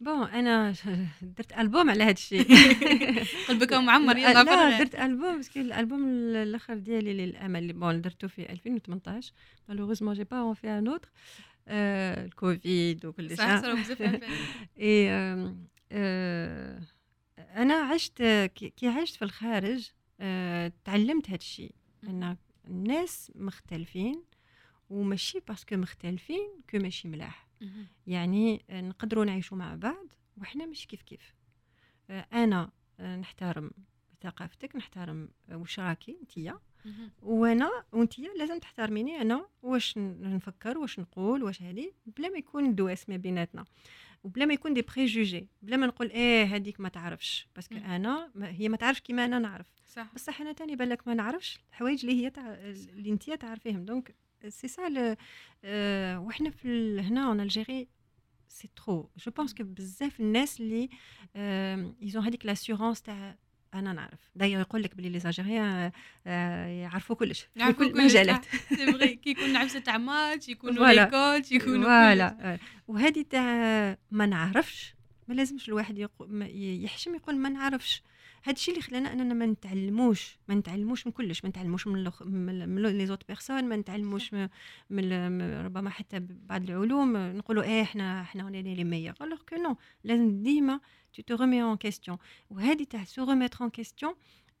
[0.00, 0.74] bon أنا
[1.22, 2.46] درت ألبوم على هذا الشيء.
[3.48, 8.52] قلبك معمر يلا لا درت ألبوم parce que الألبوم الأخر ديالي للأمل bon درته في
[8.52, 9.32] 2018
[9.68, 11.08] مالوغوزمون جي با اون في ان اوتر
[11.68, 14.00] الكوفيد وكل شيء صح صاروا بزاف
[14.80, 15.10] اي
[17.56, 18.22] أنا عشت
[18.76, 19.90] كي عشت في الخارج
[20.84, 21.74] تعلمت هذا الشيء.
[22.04, 22.36] أن
[22.68, 24.22] الناس مختلفين
[24.90, 27.49] وماشي باسكو مختلفين كو ماشي ملاح.
[28.06, 30.06] يعني نقدروا نعيشوا مع بعض
[30.40, 31.34] وحنا مش كيف كيف.
[32.10, 32.70] أنا
[33.00, 33.70] نحترم
[34.22, 36.58] ثقافتك نحترم واش راكي انتيا
[37.22, 43.08] وأنا وانتيا لازم تحترميني أنا واش نفكر واش نقول واش هذه بلا ما يكون دواس
[43.08, 43.64] ما بيناتنا.
[44.24, 47.48] وبلا ما يكون des préjugés بلا ما نقول إيه هذيك ما تعرفش.
[47.56, 49.66] parce que أنا ما هي ما تعرفش كيما أنا نعرف.
[49.86, 50.14] صح.
[50.14, 52.54] بصح أنا تاني بالك ما نعرفش الحوايج اللي هي تع...
[52.54, 53.84] اللي انت تعرفيهم.
[53.84, 54.14] donc
[54.48, 55.66] c'est ça euh,
[56.18, 57.88] وحنا في هنا en Algérie
[58.48, 60.88] c'est trop je pense que بزاف الناس اللي
[62.00, 63.36] ils ont هذيك l'assurance تاع
[63.74, 65.92] أنا نعرف داير يقول لك بلي لي زاجيريان
[66.26, 71.84] يعرفوا كلش في كل المجالات سي فغي كي يكون عفسه تاع ماتش يكونوا ليكول يكونوا
[71.84, 74.94] فوالا وهذه تاع ما نعرفش
[75.28, 76.08] ما لازمش الواحد
[76.54, 78.02] يحشم يقول ما نعرفش
[78.42, 82.22] هذا الشيء اللي خلانا أننا ما نتعلموش ما نتعلموش من كلش ما نتعلموش من لخ...
[82.22, 84.48] من لي زوت بيرسون ما نتعلموش من,
[84.90, 89.76] من ربما حتى بعض العلوم نقولوا إيه إحنا إحنا هنا لي ميور الوغ كو نو
[90.04, 90.80] لازم ديما
[91.12, 92.18] tout tout remet en question
[92.50, 94.14] وهذه تاع se remettre en question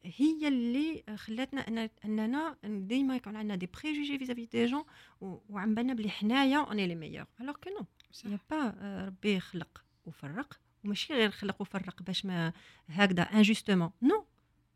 [0.04, 4.84] هي اللي خلاتنا أننا ديما يكون عندنا des préjugés vis-à-vis des gens
[5.20, 7.86] وعم بالنا بلي حنايا on est les meilleurs alors que non
[8.32, 8.74] يا با
[9.06, 10.60] ربي خلق وفرق.
[10.84, 12.52] وماشي غير خلق وفرق باش ما
[12.88, 14.24] هكذا injustement non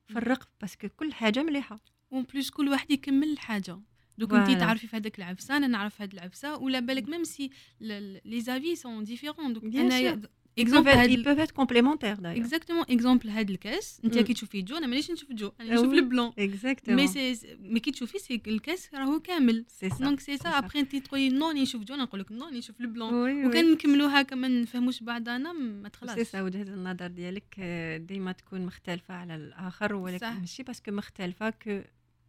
[0.06, 1.80] فرق parce que كل حاجة مليحة.
[2.12, 3.80] en plus كل واحد يكمل الحاجة.
[4.18, 7.50] donc انت تعرفي في هذاك العفسة أنا نعرف هاد العفسة ولا بالك même si
[7.80, 10.20] les avis sont différents donc أنا
[10.58, 14.86] exemple هاد bouf être complémentaires d'ailleurs exactement exemple هاد الكاس انت كي تشوفي jaune أنا
[14.86, 18.94] مانيش نشوف jaune أنا نشوف ال blanc exactement mais si mais كي تشوفي c'est الكاس
[18.94, 19.64] راهو كامل
[20.00, 22.80] donc c'est ça après انت تقولي non راني نشوف jaune نقول لك non راني نشوف
[22.80, 27.60] ال blanc وكان نكملوا هكا ما نفهموش بعضنا ما تخلصش سي سا وجهه النظر ديالك
[28.08, 31.80] ديما تكون مختلفه على الآخر ولكن ماشي parce que مختلفه que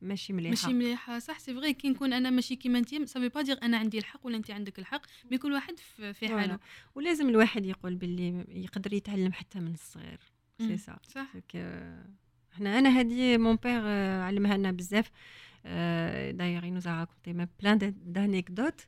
[0.06, 0.50] ماشي مليحة.
[0.50, 3.58] ماشي مليحة صح c'est vrai كي نكون أنا ماشي كيما انت ça veut pas dire
[3.64, 5.80] أنا عندي الحق ولا انت عندك الحق mais كل واحد
[6.14, 6.60] في حاله.
[6.96, 10.20] ولازم الواحد يقول باللي يقدر يتعلم حتى من الصغير
[10.58, 11.28] سي سا صح.
[12.54, 13.88] إحنا أنا هذه mon père
[14.22, 15.12] علمها لنا بزاف
[16.32, 18.82] دايم nous racontait plein d'anecdotes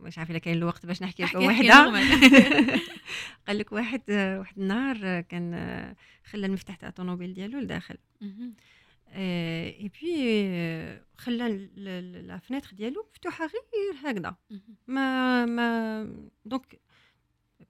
[0.00, 1.92] مش عارفة كاين الوقت باش نحكي لكم وحدة.
[3.48, 5.54] قال لك واحد واحد النهار كان
[6.24, 7.96] خلى المفتاح تاع الطوموبيل ديالو لداخل.
[9.12, 11.68] اي بي خلى
[12.26, 14.36] la fenêtre ديالو مفتوحة غير هكذا.
[14.86, 16.04] ما ما
[16.44, 16.80] donc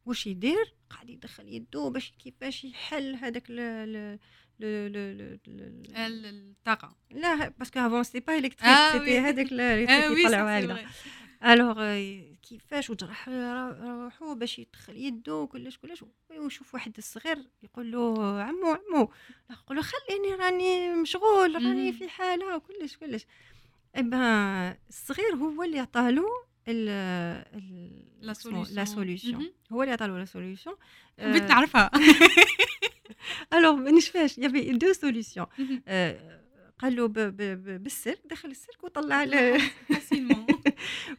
[0.06, 3.44] واش يدير؟ قاعد يدخل يدو باش كيفاش يحل هذاك
[4.60, 6.96] الطاقة.
[7.10, 10.86] لا parce que avant c'est pas électrique c'était هذاك اللي يطلعوا هكذا.
[11.44, 11.98] alors
[12.42, 19.10] كيفاش وجرح روحو باش يدخل يدو وكلش كلش ويشوف واحد الصغير يقول له عمو عمو
[19.50, 23.26] يقول له خليني راني مشغول راني في حاله وكلش كلش
[23.94, 26.28] ابا الصغير هو اللي عطالو
[28.72, 30.74] la solution هو اللي عطالو la solution
[31.18, 31.90] حبيت نعرفها
[33.54, 35.48] il y avait deux solutions.
[35.88, 36.42] Euh,
[36.78, 37.06] قال له
[37.78, 39.24] بالسلك دخل السلك وطلع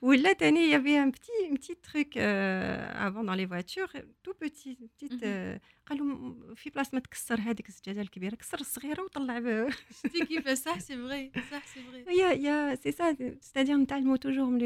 [0.01, 3.93] ولا تاني il y avait un petit un petit truc euh, avant dans les voitures
[4.23, 9.03] tout petit petite euh, قال له في بلاصه ما تكسر هذيك الزجاجة الكبيرة كسر الصغيرة
[9.03, 14.17] وطلع شتي كيفاش صح c'est vrai صح c'est vrai يا يا c'est ça c'est-à-dire نتعلموا
[14.17, 14.59] toujours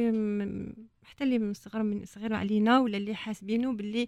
[1.03, 4.07] حتى اللي من صغر من صغير علينا ولا اللي حاسبينه باللي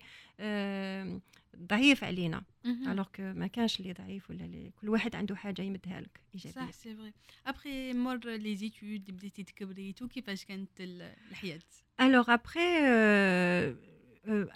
[1.62, 2.44] ضعيف علينا.
[2.66, 6.52] alors que ما كانش اللي ضعيف ولا اللي كل واحد عنده حاجة يمدها لك إيجابية.
[6.56, 7.14] صح سي vrai
[7.48, 11.60] après مور les études بديتي تكبري تو كيفاش كانت الحياة
[12.02, 12.60] alors après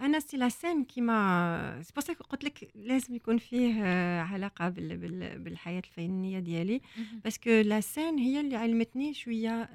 [0.02, 3.84] أنا c'est la scène كيما c'est pour قلت لك لازم يكون فيه
[4.22, 6.82] علاقة بال بال بالحياة الفنية ديالي.
[7.24, 9.70] parce que la scène هي اللي علمتني شوية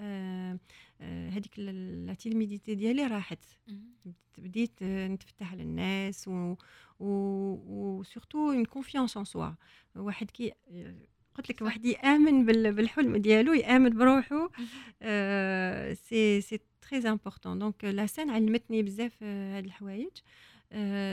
[1.01, 3.45] هذيك la timidité ديالي راحت.
[4.39, 6.55] بديت نتفتح على الناس و
[7.01, 9.51] و surtout une confiance en soi
[9.97, 10.53] واحد كي
[11.35, 14.51] قلت لك واحد يآمن بالحلم ديالو يآمن بروحه
[15.95, 20.11] c'est c'est très important donc la scène علمتني بزاف هاد الحوايج.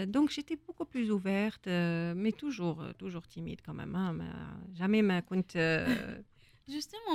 [0.04, 1.69] donc j'étais beaucoup plus ouverte
[2.17, 6.35] mais toujours toujours timide كمان ما jamais ما كنت justement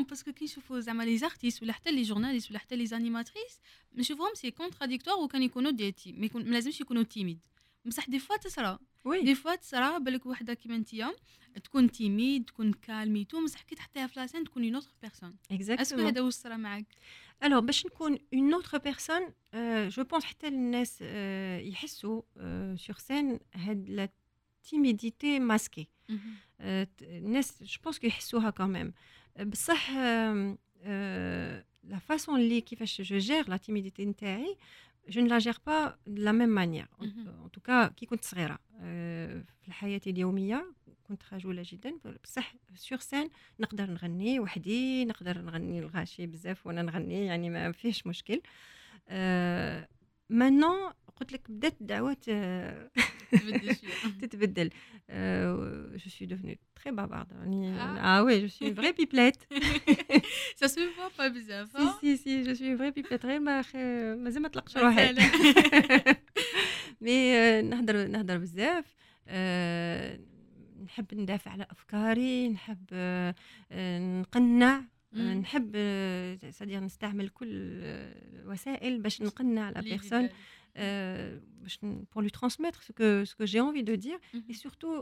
[0.09, 3.61] parce que كي نشوفوا زعما les artistes ولا حتى les journalistes ولا حتى les animatrices
[3.95, 7.47] نشوفهم c'est contradictoire وكان يكونوا دي تي ما لازمش يكونوا timides
[7.85, 11.13] بصح des fois تصرا وي des fois تصرا بالك وحده كيما انتيا
[11.65, 14.91] تكون timide تكون calme et tout بصح كي تحطيها في la scène تكون une autre
[15.03, 15.37] personne
[15.83, 16.87] est-ce que هذا واش صرا معاك
[17.45, 19.23] alors باش نكون une autre personne
[19.89, 21.03] je pense حتى الناس uh,
[21.73, 22.23] يحسوا
[22.77, 24.09] sur uh, scène هاد la
[24.71, 25.89] timidité masquée
[27.03, 28.93] الناس je pense que يحسوها quand même
[29.47, 29.91] بصح
[31.85, 34.57] la façon اللي كيفاش je gère la timidité نتاعي
[35.11, 36.89] gère pas de la même manière.
[37.45, 38.59] En tout cas كي كنت صغيرة
[39.61, 40.75] في الحياة اليومية
[41.09, 41.99] كنت خجولة جدا.
[42.25, 48.07] بصح sur scène نقدر نغني وحدي نقدر نغني الغاشي بزاف وأنا نغني يعني ما فيهش
[48.07, 48.41] مشكل.
[50.31, 52.25] mais non قلت لك بدأت الدعوات
[54.21, 54.71] تتبدل
[56.83, 59.37] très bavarde يعني آه oui je suis vraie pipelette
[60.57, 63.63] ça se voit pas بزاف c'est c'est c'est je suis vraie pipelette غير ما
[64.15, 65.15] مازال ما طلقش روحي
[67.01, 68.85] مي نهضر نهضر بزاف.
[70.85, 72.85] نحب ندافع على أفكاري نحب
[74.21, 74.83] نقنع
[75.15, 75.77] نحب
[76.51, 80.29] سادير نستعمل كل الوسائل باش نقنع على بيرسون
[82.12, 84.20] pour lui transmettre ce que, ce que j'ai envie de dire.
[84.34, 84.50] Mm -hmm.
[84.50, 84.96] Et surtout,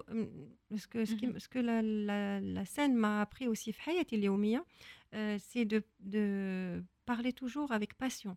[0.81, 1.39] ce que, ce, qui, mm -hmm.
[1.43, 1.77] ce que la,
[2.09, 3.69] la, la scène m'a appris aussi,
[5.15, 5.79] euh, c'est de,
[6.15, 6.23] de
[7.05, 8.36] parler toujours avec passion.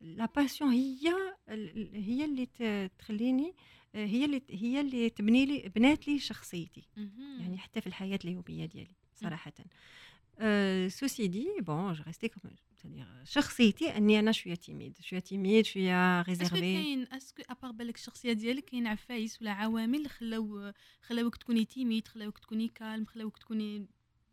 [0.00, 1.12] La passion هي
[2.08, 2.46] هي اللي
[2.98, 3.54] تخليني
[3.94, 6.88] هي اللي هي اللي تبني لي بنات لي شخصيتي
[7.40, 9.52] يعني حتى في الحياه اليوميه ديالي صراحه
[10.87, 12.29] ça aussi dépend je reste
[13.23, 17.95] شخصيتي أني أنا شوية timide شوية timide شوية réservée كاين est-ce que à part بالك
[17.95, 23.87] الشخصية ديالك كاين عفايس ولا عوامل خلاو خلاوك تكوني timide خلاوك تكوني calme خلاوك تكوني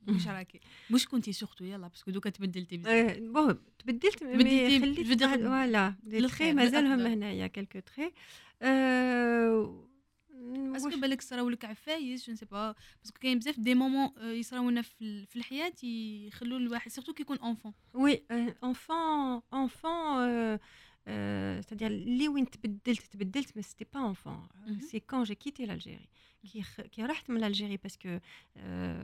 [0.09, 3.18] واش راكي واش كنتي surtout يلا parce que دوكا تبدلتي بزاف.
[3.19, 8.12] bon تبدلت mais خليت voilà les traits مازالهم هنايا quelques traits
[10.77, 13.75] est-ce que بالك صراو لك عفايس je ne sais pas parce que كاين بزاف des
[13.75, 18.23] moments يصراو لنا في الحياة يخلوا الواحد surtout كي يكون enfant oui
[18.64, 20.59] enfant enfant
[21.62, 24.40] c'est-à-dire اللي وين تبدلت تبدلت mais c'était pas enfant.
[24.88, 26.11] C'est quand j'ai quitté l'Algérie.
[26.42, 28.19] كي كي رحت من l'Algérie parce que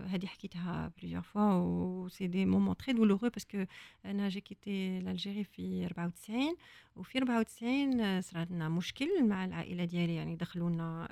[0.07, 3.65] هذه حكيتها plusieurs fois و c'est des moments très douloureux parce que
[4.05, 6.57] أنا j'ai quitté l'Algérie في 94
[6.97, 11.09] وفي 94 صرا لنا مشكل مع العائله ديالي يعني دخلوا لنا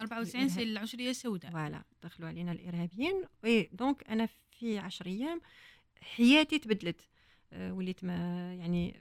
[0.00, 5.40] 94 c'est العشريه السوداء voilà دخلوا علينا الارهابيين oui donc أنا في 10 أيام
[6.00, 7.08] حياتي تبدلت
[7.60, 8.14] وليت ما
[8.54, 8.94] يعني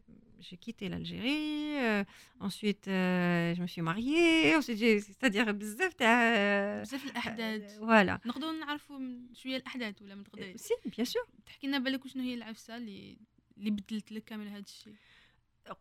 [0.44, 1.78] j'ai quitté l'Algérie.
[1.78, 2.04] Euh,
[2.40, 4.56] ensuite, euh, je me suis mariée.
[4.62, 9.00] C'est-à-dire بزاف تاع بزاف الاحداث voilà نقدروا نعرفوا
[9.34, 13.18] شوية الاحداث ولا ما تقدريش si bien sûr تحكي لنا بالك شنو هي العفسه اللي
[13.58, 14.94] اللي بدلت لك كامل هذا الشيء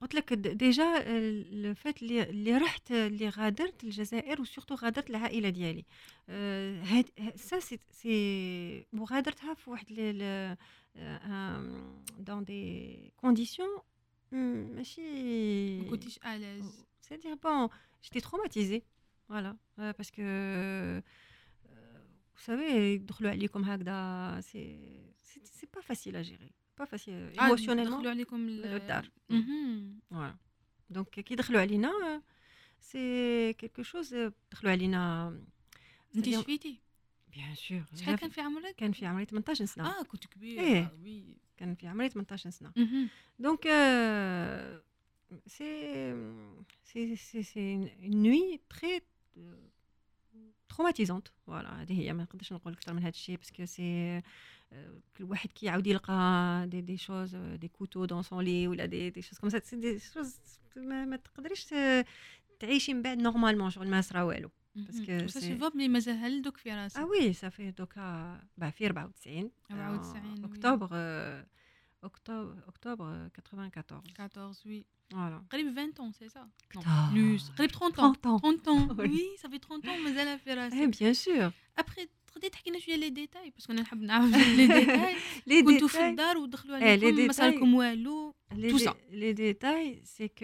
[0.00, 1.04] قلت لك déjà
[1.50, 5.84] le fait اللي اللي رحت اللي غادرت الجزائر و surtout غادرت العائله ديالي
[6.82, 7.06] هاد
[7.36, 9.86] سا سي سي وغادرتها في واحد
[12.18, 13.68] dans des conditions
[14.32, 17.68] ماشي ما كنتيش à l'aise c'est-à-dire bon
[18.04, 18.82] j'étais traumatisée
[19.28, 20.22] voilà parce que
[22.36, 24.78] vous savez يدخلوا عليكم هكذا c'est
[25.44, 29.10] c'est pas facile à gérer pas facile émotionnellement يدخلوا عليكم للدار
[30.10, 30.36] voilà
[30.90, 32.22] donc كي يدخلوا علينا
[32.80, 34.14] c'est quelque chose
[34.52, 35.28] دخلوا علينا
[36.16, 36.80] انت اليوم- شفيتي
[37.32, 40.82] bien sûr شحال كان في عمرك كان في عمري 18 سنه آه كنت كبير إيه.
[40.82, 41.24] آه، oui
[41.56, 43.08] كان في عمري 18 سنه مهم.
[43.38, 44.80] donc euh,
[45.46, 46.14] c'est
[46.90, 49.02] c'est c'est c'est une une nuit très
[50.68, 54.22] traumatisante voilà هذه هي ما نقدرش نقول أكثر من هذا الشيء parce que c'est
[55.18, 59.10] كل واحد كي يعاود يلقى des des choses des couteaux dans son lit ولا des
[59.10, 60.36] des choses comme ça c'est des choses
[60.76, 62.06] ما, ما تقدريش ت-
[62.60, 65.06] تعيشي من بعد normalement شغل ما صرا والو مهم.
[65.06, 68.38] que ça c'est- se voit بلي مازال هلدوك في راسك آه oui ça fait donc
[68.60, 70.44] bah في 94 94 آه، oui.
[70.44, 71.46] اكتوبر آه،
[72.04, 76.40] اكتوبر اكتوبر 94 14 oui voilà قريب 20 ans c'est ça?
[76.40, 77.12] Non Putain.
[77.14, 77.52] plus.
[77.58, 78.12] قريب 30 ans.
[78.14, 78.38] 30 ans.
[78.40, 78.88] 30 ans.
[78.98, 79.08] Oui.
[79.08, 82.78] oui ça fait 30 ans مازال في إيه راسك bien sûr après تقدري تحكي لنا
[82.78, 84.24] شوية les détails؟ parce que أنا نحب نعرف
[84.56, 85.16] les détails.
[85.46, 87.32] لي كنتوا في الدار ودخلوا لي عليكم ما.
[87.32, 88.92] صارلكم والو دي- ça.
[89.10, 90.34] les détails c'est que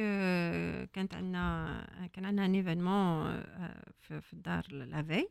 [0.92, 3.40] كانت عندنا كان عندنا un événement
[4.00, 5.28] في, في الدار la veille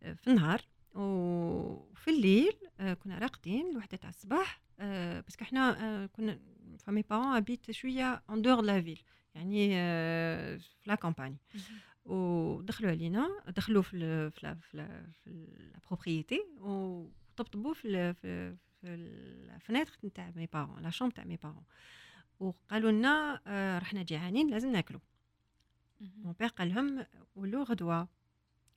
[0.00, 0.60] في النهار.
[0.94, 6.38] وفي الليل آه، كنا راقدين الوحده تاع الصباح parce que حنا كنا
[6.86, 9.02] mes parents habitent شوية en dehors la ville
[9.34, 9.68] يعني
[10.58, 11.36] في la campagne
[12.04, 18.86] ودخلوا علينا دخلوا في في la في la في la propriété وطبطبوا في في في
[19.54, 21.62] الفناتر نتاع mes parents la chambre تاع mes parents
[22.40, 25.00] وقالوا لنا آه، رحنا جيعانين لازم ناكلوا.
[26.00, 28.08] mon père قال لهم ولوا غدوه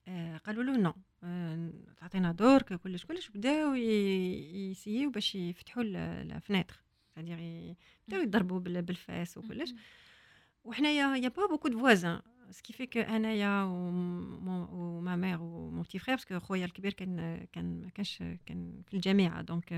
[0.08, 0.94] آه، قالوا له non
[1.24, 6.80] آه، تعطينا درك كلش كلش بداو يسيو باش يفتحوا الفناتر
[7.18, 9.74] يعني بداو يضربوا بال- بالفاس وكلش.
[10.64, 12.22] وحنايا y a pas beaucoup de voisins
[12.52, 16.66] ce qui fait que انايا و ma mère و mon petit frère parce que خويا
[16.66, 19.74] الكبير كان كان ما كانش كان في الجامعة donc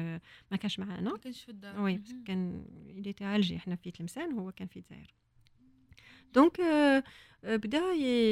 [0.51, 1.97] ما كانش معانا ما كانش في الدار oui.
[1.97, 2.65] parce que كان
[3.03, 5.13] il était à Alger حنا في تلمسان هو كان في الجزائر
[6.33, 6.61] donc
[7.43, 7.81] بدا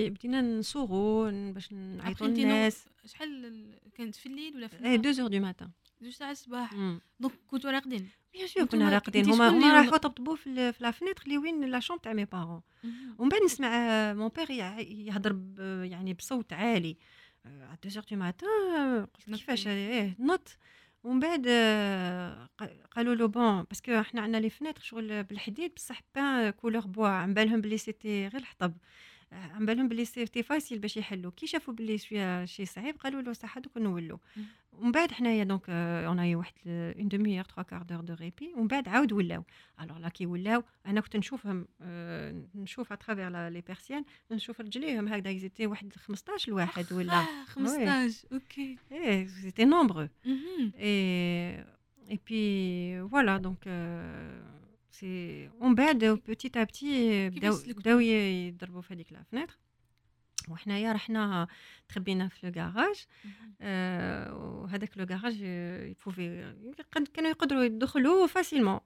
[0.09, 5.27] بدينا نصوغوا باش نعيطوا للناس شحال ال- كانت في الليل ولا في النهار؟ 2 heures
[5.29, 5.69] du matin
[6.01, 6.73] زوج ساعات الصباح.
[7.19, 8.09] donc كنتوا راقدين.
[8.33, 9.25] bien sûr كنا راقدين.
[9.29, 12.61] هما هما راحوا طبطبوا في في la fenêtre اللي وين la chambre تاع mes parents.
[13.17, 15.35] ومن بعد نسمع آه، mon père يع- يهضر
[15.83, 16.97] يعني بصوت عالي.
[17.45, 19.67] à 2 du matin قلت كيفاش.
[19.67, 20.57] هذا إيه نط
[21.03, 22.49] ومن بعد آه،
[22.91, 27.07] قالوا له bon parce que إحنا عندنا les fenêtres شغل بالحديد بصح peintes couleur bois
[27.07, 28.73] عم بالهم بلي c'était غير الحطب.
[28.73, 28.77] آه،
[29.31, 33.33] عم بالهم بلي c'était facile باش يحلوا كي شافوا بلي شوية شي صعيب قالوا له
[33.33, 34.17] صح دوك نولوا.
[34.71, 38.67] ومن بعد حنايا donc on est واحد une demi-heure 3 quarts d'heure de répit ومن
[38.67, 39.43] بعد عاود ولاو.
[39.81, 45.07] alors là كي ولاو أنا كنت نشوفهم آه، نشوف à travers les persiennes نشوف رجليهم
[45.07, 45.29] هكذا.
[45.29, 47.13] ils étaient واحد 15 الواحد ولا.
[47.21, 48.77] آه، 15 OK.
[48.91, 50.71] إيه ils étaient nombreux مهم.
[50.75, 53.01] et et puis
[55.03, 57.29] euh, c'est من بعد petit à petit
[57.73, 59.57] بداو يضربوا في هذيك la fenêtre
[60.49, 61.47] وحنايا رحنا
[61.89, 62.51] تخبينا في
[63.25, 63.53] مهم.
[63.61, 66.55] آه، وهذاك le garage ils pouvaient
[67.13, 68.79] كانوا يقدروا يدخلوا facilement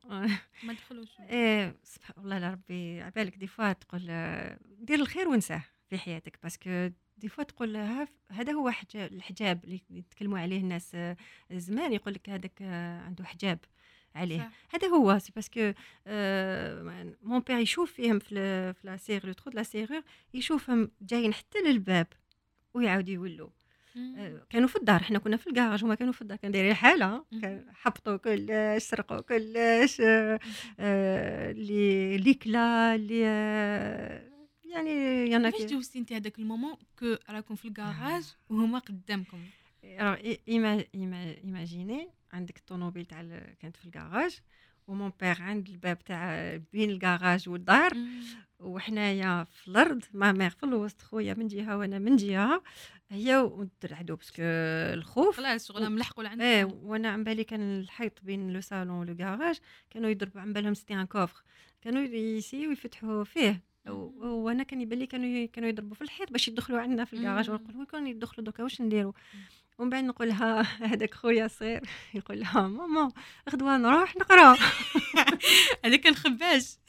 [0.64, 5.64] ما دخلوش إيه سبحان الله لا ربي عبالك des fois تقول آه، دير الخير وانساه
[5.90, 10.60] في حياتك parce que des fois تقول ها- هذا هو حجاب الحجاب اللي يتكلموا عليه
[10.62, 11.18] الناس آه،
[11.52, 13.60] زمان يقول لك هذاك آه، عنده حجاب
[14.16, 14.52] عليه.
[14.70, 15.74] هذا هو c'est parce que
[16.08, 20.02] آه، mon père يشوف فيهم في la ser- le la serrure
[20.34, 22.08] يشوفهم جايين حتى للباب
[22.74, 23.50] ويعاود يولوا.
[23.98, 27.26] آه، كانوا في الدار حنا كنا في الكراج هما كانوا في الدار كانوا دايرين حالة.
[27.42, 30.40] كان حبطوا كلش سرقوا كلش آه،
[30.80, 34.32] آه، لي كلا لي آه،
[34.64, 34.92] يعني
[35.32, 39.40] يانا كيفاش جوزتي أنت هذاك ال moment que راكم في الكراج وهما قدامكم
[41.44, 43.22] imaginez عندك الطوموبيل تاع
[43.60, 44.40] كانت في الكراج
[44.88, 47.94] و mon père عند الباب تاع بين الكراج والدار.
[48.60, 52.64] وحنايا في الأرض ma mère في الوسط خويا من جهه وأنا من جهه
[53.10, 54.42] هي ونترعدوا parce que
[54.94, 59.05] الخوف خلاص شغل ملحقوا لعندكم إيه وأنا عم بالي كان الحيط بين le salon و
[59.05, 59.58] le garage
[59.90, 61.44] كانوا يضربوا عم بالهم c'était un coffre
[61.82, 66.80] كانوا يسيو يفتحوا فيه وأنا كان يبان لي كانوا كانوا يضربوا في الحيط باش يدخلوا
[66.80, 67.56] عندنا في الكراج مم.
[67.70, 69.14] ونقول كانوا يدخلوا دوكا واش نديروا
[69.78, 70.62] ومن بعد نقول لها
[70.92, 71.82] هذاك خويا صغير
[72.14, 73.12] يقول لها ماما
[73.50, 74.58] غدوة نروح نقرا.
[75.86, 76.80] هذا كان خباز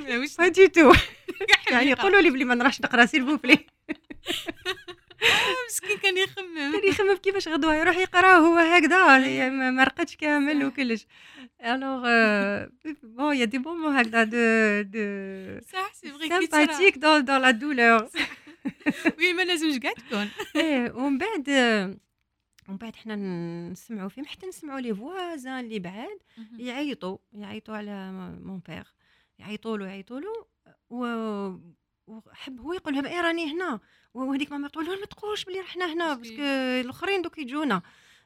[0.00, 0.92] واش ما تو
[1.70, 3.58] يعني يقولوا لي بلي ما نروحش نقرا سير بوبلي
[5.68, 6.72] مسكين كان يخمم.
[6.72, 9.18] كان يخمم كيفاش غدوة يروح يقرا هو هكذا
[9.70, 11.06] ما رقدش كامل وكلش.
[11.64, 12.02] alors
[13.02, 17.52] bon y a des bons هكذا de de صح c'est vrai sympathique dans, dans la
[17.52, 18.10] douleur.
[19.18, 21.48] oui ما لازمش كاع تكون إيه ومن بعد
[22.68, 23.16] ومن بعد حنا
[23.70, 26.18] نسمعوا فيهم حتى نسمعوا les voisins اللي بعاد
[26.58, 28.94] يعيطوا يعيطوا على mon père
[29.38, 30.46] يعيطوا له يعيطوا له
[32.06, 33.80] وحب هو يقول لهم إيه راني هنا؟
[34.14, 36.42] وهذيك ماما تقول له ما تقولش بلي رحنا هنا parce que
[36.80, 37.82] الأخرين دوك يجونا.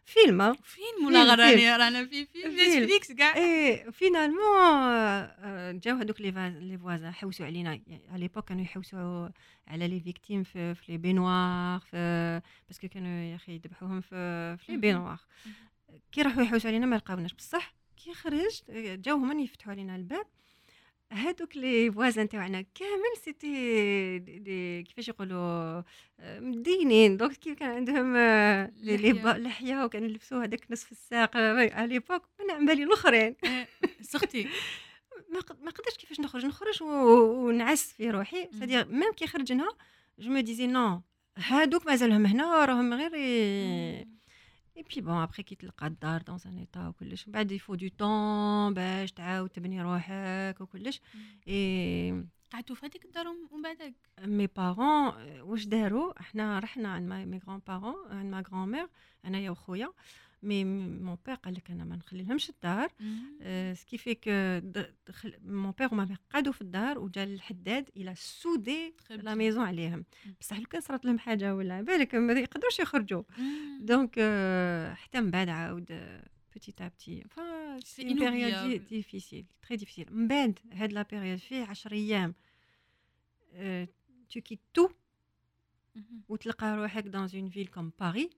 [0.07, 0.55] فيلم.
[0.55, 2.83] فين ولا فيلم، غراني رانا في film film.
[2.83, 9.29] Netflix كاع إيه finalement جاو هذوك les voisins حوسوا علينا يعني à l'époque كانوا يحوسوا
[9.69, 14.57] على les victimes في, في les baignoires في parce que كانوا يا أخي يذبحوهم في,
[14.57, 14.79] في les.
[14.79, 15.21] baignoires
[16.13, 20.27] كي راحوا يحوسوا علينا ما لقاوناش بصح كي خرجت جاو هما يفتحوا علينا الباب
[21.13, 25.83] هادوك les voisins تاعنا كامل c'était كيفاش يقولوا
[26.21, 27.17] آه، مدينين.
[27.17, 29.23] دونك كي كان عندهم آه، لي لي لحية.
[29.23, 33.37] با- لحية وكانوا يلبسوا هذاك نصف الساق آه، على ليبوك أنا على بالي الاخرين
[34.01, 34.49] سختي
[35.63, 36.47] ما قدرتش كيفاش نخرج.
[36.47, 38.49] نخرج ونعس في روحي.
[38.53, 38.61] مم.
[38.61, 39.69] سادير ميم كي خرجنا
[40.19, 41.03] جو مو ديزي نو
[41.39, 43.11] هادوك مازالهم هنا راهم غير
[44.77, 47.89] اي بي بون ابخي كي تلقى الدار دون ان ايتا وكلش من بعد يفو دو
[47.99, 51.01] طون باش تعاود تبني روحك وكلش
[51.49, 57.39] اي قعدتوا في هذيك الدار ومن بعدك مي بارون واش داروا إحنا رحنا عند مي
[57.39, 58.89] غران بارون عند ما غران مير
[59.25, 59.93] انايا وخويا
[60.43, 62.89] مي مون بير قال لك أنا ما نخلي لهمش الدار
[63.75, 64.31] سكي كو
[65.45, 69.35] مون بير وما مير قعدوا في الدار وجا الحداد إلى سودي لا.
[69.35, 70.05] ميزون عليهم.
[70.41, 73.23] بصح لو كان صرات لهم حاجة ولا بالك ما يقدروش يخرجوا.
[73.81, 75.87] دونك euh, حتى من بعد عاود
[76.53, 78.87] بوتيت ا بتي فا سي بيريود.
[78.89, 82.35] ديفيسيل تري ديفيسيل من بعد هاد لا بيريود فيه 10 أيام
[84.31, 84.89] تو كيت تو.
[86.29, 88.31] وتلقى روحك دون اون فيل كوم باري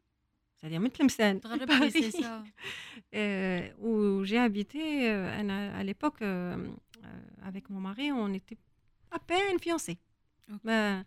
[0.63, 1.91] سادير من تلمسان تغربتي باري.
[1.91, 2.45] سي سا
[3.15, 6.57] Euh, où j'ai habité euh, Anna, à l'époque euh,
[7.05, 8.59] euh, avec mon mari, on était
[9.17, 9.99] à peine fiancés.
[10.53, 10.61] Ok.
[10.65, 11.05] ما-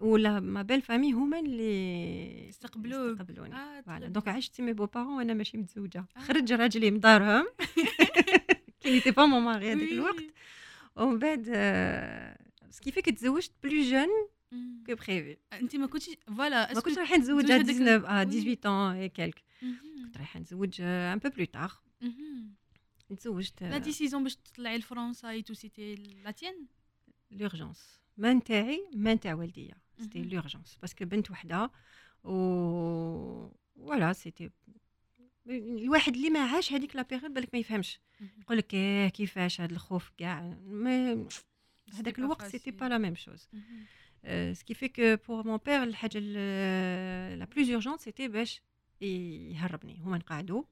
[0.00, 3.20] ولا ما بيل فامي هما اللي استقبلوك.
[3.20, 4.28] استقبلوني آه فوالا très دونك bien.
[4.28, 6.20] عشت مي بو بارون وأنا ماشي متزوجه آه.
[6.20, 7.46] خرج راجلي من دارهم
[8.80, 9.92] كي نيتي با مون ماري هذاك Oui.
[9.92, 10.24] الوقت
[10.96, 11.44] ومن بعد
[12.70, 14.08] سكي فيك تزوجت بلو جون
[14.54, 14.84] مم.
[14.86, 18.24] كو بريفي انت ما كنتش فوالا ما كنتش رايحة نتزوج تزوج à هذاك 19 آه
[18.24, 18.28] oui.
[18.28, 19.42] 18 ans et quelques.
[19.62, 20.04] مهم.
[20.06, 22.54] كنت رايحة نتزوج ان بو بلو تار مهم.
[23.18, 26.66] تزوجت لا ديسيزيون باش تطلعي لفرنسا اي تو سيتي لا تيان
[27.30, 29.74] لورجونس ما نتاعي ما نتاع والديا.
[30.00, 30.28] سيتي مهم.
[30.28, 31.70] لورجونس باسكو بنت وحدة
[32.24, 34.50] و فوالا سيتي
[35.46, 38.00] الواحد اللي ما عاش هذيك لا بيريود بالك ما يفهمش.
[38.40, 40.58] يقول لك إيه كيفاش هذا الخوف كاع.
[40.64, 41.26] ما
[41.92, 42.74] هذاك pas الوقت سيتي facile.
[42.74, 43.48] با لا ميم شوز
[44.52, 48.60] سكي في كو بور مون بير الحاجة لا بلوز اورجونت سيتي باش
[49.00, 50.62] يهربني هما نقعدوا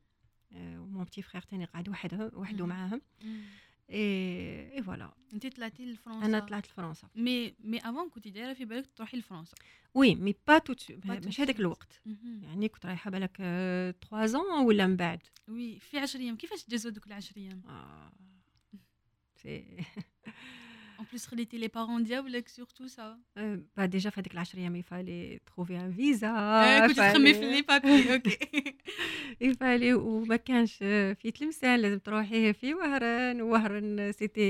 [0.56, 2.68] ومون بتي فخير تاني قعد وحده وحده مم.
[2.70, 3.00] معاهم
[3.90, 8.64] اي اي فوالا انت طلعتي لفرنسا أنا طلعت لفرنسا مي مي افون كنتي دايره في
[8.64, 9.56] بالك تروحي لفرنسا
[9.94, 11.60] وي مي با تو tout مش de هذاك suite.
[11.60, 12.40] الوقت مهم.
[12.44, 16.90] يعني كنت رايحه بالك 3 زون ولا من بعد وي في 10 أيام كيفاش تجازوا
[16.90, 18.12] دوك العشر أيام آه.
[19.36, 19.84] سي
[21.02, 23.18] ان بليس خليتي لي بارون ديالك سورتو سا
[23.76, 28.14] با ديجا في هذيك العشر أيام يفالي تروفي ان فيزا كنت تخمي في لي بابي
[28.14, 28.74] أوكي
[29.40, 33.42] يفالي وما كانش في تلمسان لازم تروحي في وهران.
[33.42, 34.42] وهران سيتي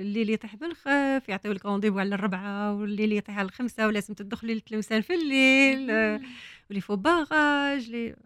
[0.00, 5.00] الليل يطيح بالخف يعطيو لك رونديفو على الربعة والليل يطيح على الخمسة ولازم تدخلي لتلمسان
[5.00, 5.90] في الليل.
[6.70, 8.16] ولي فو باراج لي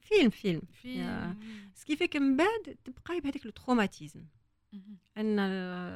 [0.00, 1.36] فيلم فيلم يا.
[1.74, 3.52] سكي فيك من بعد تبقاي بهذاك لو
[5.18, 5.40] إن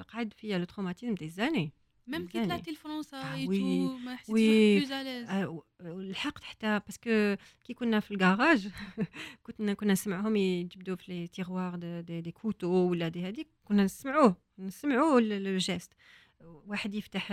[0.02, 1.72] قعد فيا لو تروماتيزم دي زاني
[2.08, 2.44] ميم كي.
[2.44, 3.88] طلعتي لفرنسا آه، وي.
[4.04, 8.68] ما حسيتيش آه، لحقت حتى باسكو كي كنا في الكراج
[9.44, 13.84] كنا كنا نسمعهم يجبدوا في لي تيغوار دي, دي, دي كوتو ولا دي هذيك كنا
[13.84, 15.92] نسمعوه نسمعوه لو جيست
[16.40, 17.32] واحد يفتح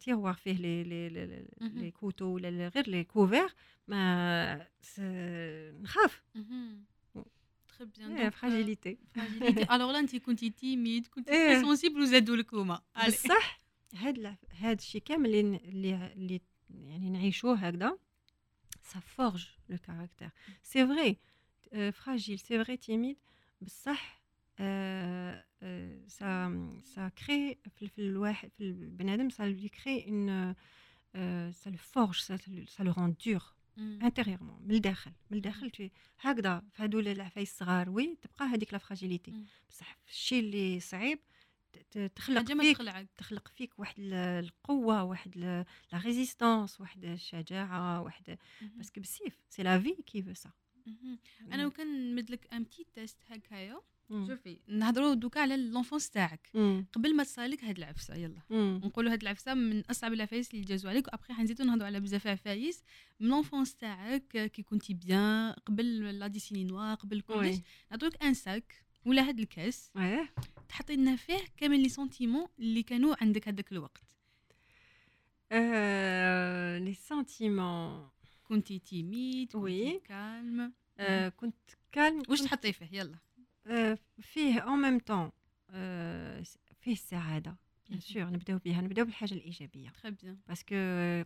[0.00, 1.46] تيغوار فيه لي لي لي.
[1.60, 3.54] لي كوتو ولا غير les couverts
[3.88, 4.66] ما
[7.84, 8.98] س- نخاف تري بيان فراجيليتي
[9.74, 11.52] alors là انت كنتي timide كنتي إيه.
[11.54, 13.06] très sensible وزادوا لك هما علي.
[13.12, 13.60] بصح
[13.94, 17.98] هاد لا- هاد الشيء كامل اللي اللي, اللي يعني نعيشوه هكذا
[18.92, 20.32] ça forge le caractère.
[20.70, 21.10] C'est vrai
[21.74, 23.16] euh, fragile c'est vrai timide.
[23.60, 24.20] بصح
[24.60, 24.62] euh,
[25.62, 26.50] euh, ça
[26.94, 30.54] ça crée في في الواحد في البنادم ça lui crée une
[31.16, 32.36] euh, ça le forge ça,
[32.76, 32.92] ça le
[34.02, 39.30] intérieurement من الداخل من الداخل هكذا في هذول العفايس الصغار oui تبقى هذيك la fragilité.
[39.70, 41.18] بصح الشيء اللي صعيب
[42.14, 45.64] تخلق فيك تخلعك تخلق فيك واحد ال- القوة واحد la
[45.94, 48.38] résistance واحد الشجاعة واحد.
[48.76, 50.50] باسكو بالسيف سي لا في كي فو سا.
[51.52, 53.80] أنا وكان نمد لك ان بتي تيست هكايا.
[54.10, 56.50] شوفي نهضروا دوكا على لونفونس تاعك.
[56.92, 58.42] قبل ما تصالك هاد العفسة يلا.
[58.50, 62.84] نقولوا هاد العفسة من أصعب العفايس اللي جازوا عليك وأبخي حنزيدو نهضروا على بزاف عفايس.
[63.20, 67.56] من لونفونس تاعك كي كنتي بيان قبل لا ديسيني نوار قبل كلش
[67.90, 69.90] نعطوك ان ساك ولا هاد الكاس.
[70.68, 74.04] تحطي لنا فيه كامل لي سونتيمون اللي كانوا عندك هذاك الوقت.
[75.52, 78.10] Euh, les sentiments.
[78.44, 79.52] كنتي timide.
[79.52, 80.72] كنتي calme.
[80.98, 81.54] آه، كنت
[81.92, 83.18] calme واش تحطي فيه؟ يلا.
[84.20, 85.30] فيه en même temps
[86.80, 87.56] فيه السعادة
[87.88, 88.00] bien.
[88.00, 89.88] sûr نبدأو بها نبدأو بالحاجة الإيجابية.
[90.02, 90.74] très bien parce que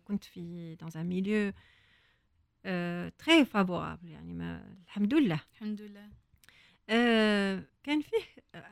[0.05, 1.53] كنت في un milieu
[2.67, 6.11] euh, très favorable يعني ما الحمد لله الحمد لله
[6.89, 8.23] آه، كان فيه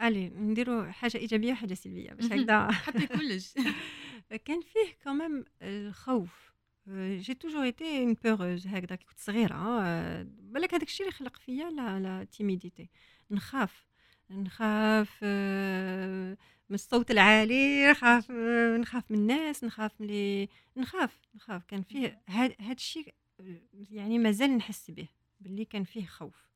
[0.02, 2.24] الي نديروا حاجة إيجابية وحاجة سلبية باش.
[2.24, 2.70] هكذا.
[2.70, 3.54] حطي كلش
[4.44, 6.52] كان فيه كمان الخوف.
[6.88, 8.96] j'ai toujours été une peureuse هكذا.
[8.96, 12.88] كي كنت صغيرة آه، بالك هذاك الشيء اللي خلق فيا لا لا timidité
[13.30, 13.86] نخاف
[14.30, 16.36] نخاف آه،
[16.68, 21.64] من الصوت العالي نخاف آه، نخاف من الناس نخاف من لي نخاف نخاف.
[21.64, 23.60] كان فيه هذا هذا الشيء آه،
[23.90, 25.08] يعني مازال نحس به
[25.40, 26.52] باللي كان فيه خوف.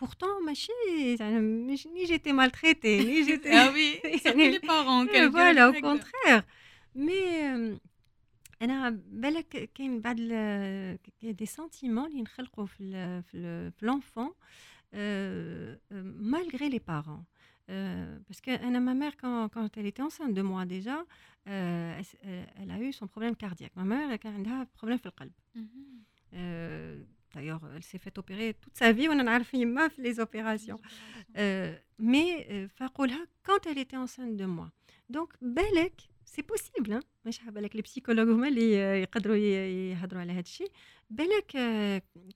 [0.00, 0.72] pourtant ماشي
[1.18, 3.94] زعما مش ni j'étais maltraitée ni j'étais آه oui
[4.26, 5.72] يعني les parents voilà au.
[5.72, 6.44] contraire
[6.94, 7.78] مي
[8.62, 10.16] أنا بالك كاين بعض
[11.22, 14.32] دي سنتيمون اللي نخلقوا في في لونفون
[16.35, 17.25] malgré les parents
[17.69, 21.95] Euh, parce que Anna, ma mère, quand, quand elle était enceinte de moi déjà, euh,
[21.97, 23.75] elle, s- elle- elle a eu son problème cardiaque.
[23.81, 25.31] Ma mère, elle a un problème في القلب.
[25.55, 26.03] مهم.
[26.33, 27.03] Euh,
[27.35, 29.07] D'ailleurs, elle s'est fait opérer toute sa vie.
[29.09, 30.79] On en a fait les opérations.
[31.37, 34.69] Euh, mais euh, فأقولها quand elle était enceinte de moi
[35.09, 40.31] donc بالك سي بوسيبل مش بالك لي بسيكولوج هما اللي آه، يقدروا ي- يهضروا على
[40.31, 40.71] هذا الشيء
[41.09, 41.51] بالك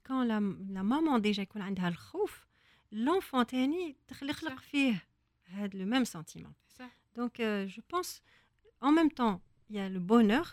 [0.08, 0.40] كون لا
[0.70, 0.82] لا
[2.93, 4.59] مامون ديجا يكون عندها الخوف لونفون تاني تخلق صح.
[4.63, 5.03] فيه
[5.47, 8.23] هذا لو ميم سنتيمون صح donc euh, je pense
[8.83, 10.47] en même temps il y a le bonheur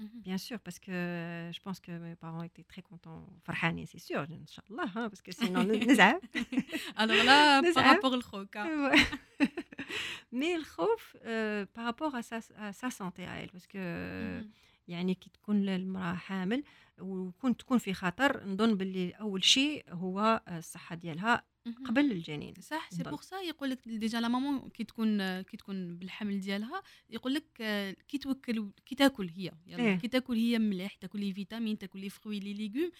[0.00, 0.22] مهم.
[0.26, 3.98] bien sûr parce que euh, je pense que mes parents étaient très contents فرحانين c'est
[3.98, 5.58] sûr ان شاء الله hein, parce que sinon
[5.90, 6.20] نزعل
[7.00, 7.84] alors لا نزعل.
[7.84, 9.00] par rapport الخوف Ouais.
[10.32, 13.78] Mais le خوف euh, par rapport à sa, à sa santé à elle parce que
[13.78, 14.50] مهم.
[14.88, 16.64] يعني كي تكون المرأة حامل
[16.98, 21.55] وكون تكون في خطر نظن باللي أول شيء هو الصحة ديالها مهم.
[21.84, 23.02] قبل الجنين صح c'est.
[23.02, 27.44] pour سا يقول لك déjà la maman كي تكون كي تكون بالحمل ديالها يقول لك
[28.08, 29.96] كي توكل كي تاكل هي يلا إيه.
[29.96, 32.90] كي تاكل هي مليح تاكل les vitamines تاكل les fruits les légumes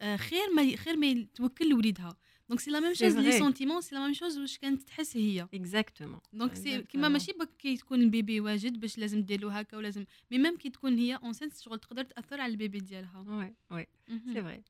[0.00, 2.16] آه، خير ما خير ما توكل لوليدها
[2.48, 3.38] donc c'est la même chose les.
[3.38, 6.82] sentiments c'est la même chose واش كانت تحس هي exactement donc c'est.
[6.82, 10.38] كيما ماشي بك كي تكون ال bébé واجد باش لازم دير له هكا ولازم مي
[10.38, 14.34] ميم كي تكون هي enceinte شغل تقدر تأثر على ال bébé ديالها ouais ouais مهم.
[14.34, 14.62] c'est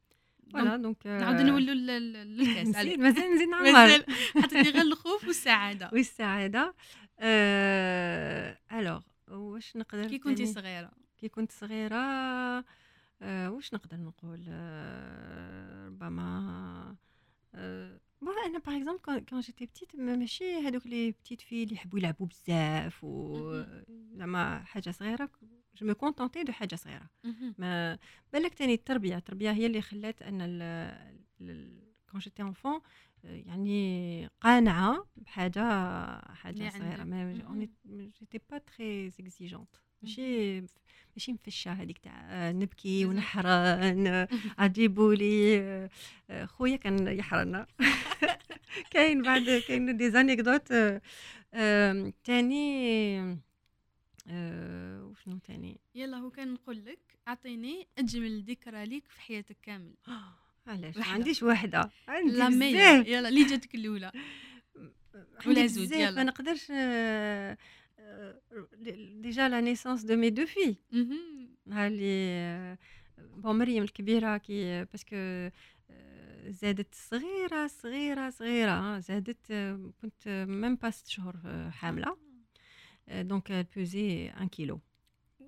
[0.52, 2.66] vrai donc نعاودو نولوا لل- لل- للكاس
[3.04, 4.04] مازال نزيد نعمر.
[4.42, 5.90] حطيتي غير الخوف والسعادة.
[5.94, 6.74] والسعادة.
[7.20, 9.00] آه alors
[9.30, 10.90] واش نقدر كي كنتي؟ صغيرة.
[11.18, 11.96] كي كنت صغيرة
[13.22, 16.96] آه واش نقدر نقول؟ آه ربما
[17.54, 21.98] آه bon أنا par exemple quand j'étais petite ماشي هذوك les petites filles اللي يحبوا
[21.98, 23.64] يلعبوا بزاف و
[24.14, 25.30] زعما حاجة صغيره
[25.76, 27.10] je me contentais de حاجة صغيره.
[27.58, 27.98] ما
[28.32, 30.38] بالك تاني التربيه التربيه هي اللي خلات ان
[32.10, 32.80] quand j'étais enfant
[33.24, 35.62] يعني قانعه بحاجه
[36.34, 37.04] حاجة صغيره.
[37.04, 37.68] ما.
[38.20, 40.60] j'étais pas très exigeante ماشي؟
[41.16, 43.04] ماشي مفشه هذيك تاع آه، نبكي.
[43.04, 44.26] ونحرن
[44.58, 45.90] عجيبوا لي آه،
[46.30, 47.66] آه، خويا كان يحرنا
[48.92, 50.72] كاين بعد كاين des anecdotes
[52.24, 53.40] تاني
[54.28, 59.94] آه، وشنو تاني؟ يلا هو كان نقول لك أعطيني أجمل ذكرى ليك في حياتك كامل.
[60.66, 61.04] علاش؟ ما.
[61.04, 64.12] عنديش وحده عندي لا يلا اللي جاتك الأولى.
[65.46, 66.10] ولا زوج، يلا.
[66.10, 67.58] ما نقدرش آه، آه،
[69.22, 71.48] déjà la naissance de mes deux filles مهم.
[71.66, 72.76] نهار اللي
[73.18, 75.16] bon مريم الكبيره كي parce que
[75.90, 82.16] آه، زادت صغيره صغيره صغيره آه، زادت آه، كنت même pas ست شهور آه، حامله
[83.08, 84.80] donc elle pesait 1 كيلو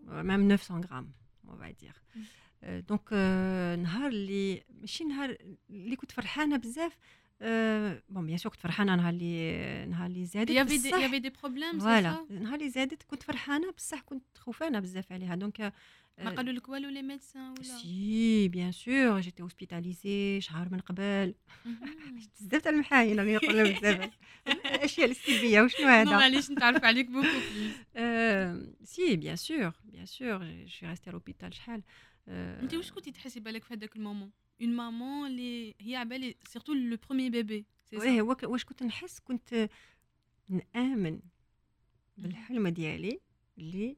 [0.03, 1.13] même 900 غرام
[1.47, 1.99] on va dire.
[2.17, 2.25] مم.
[2.63, 5.37] آه، دونك آه، نهار اللي ماشي نهار
[5.71, 6.97] اللي كنت فرحانه بزاف
[7.43, 10.97] آه، bon bien sûr كنت فرحانة نهار اللي نهار اللي زادت بصح.
[10.97, 15.35] avait des problèmes, c'est voilà نهار اللي زادت كنت فرحانة بصح كنت خوفانة بزاف عليها.
[15.35, 15.73] donc
[16.19, 21.35] ما قالوا لك والو les médecins ولا؟ c'est bien sûr j'étais hospitalisée شهر من قبل.
[22.41, 24.11] بزاف تاع المحاين راني نقول بزاف.
[24.75, 27.27] الاشياء السلبيه وشنو نو هذا معليش نتعرف عليك beaucoup
[29.37, 30.37] sûr, bien sûr.
[30.67, 31.83] Je suis restée à l'hôpital شحال.
[32.29, 32.31] Euh,
[32.63, 34.31] أنت واش كنتي تحسي بالك في هذاك ال moment؟
[34.61, 39.69] un moment اللي هي عبالي surtout le premier bébé ouais وك- واش كنت نحس كنت
[40.49, 41.21] نآمن
[42.19, 43.21] بالحلم ديالي
[43.59, 43.97] اللي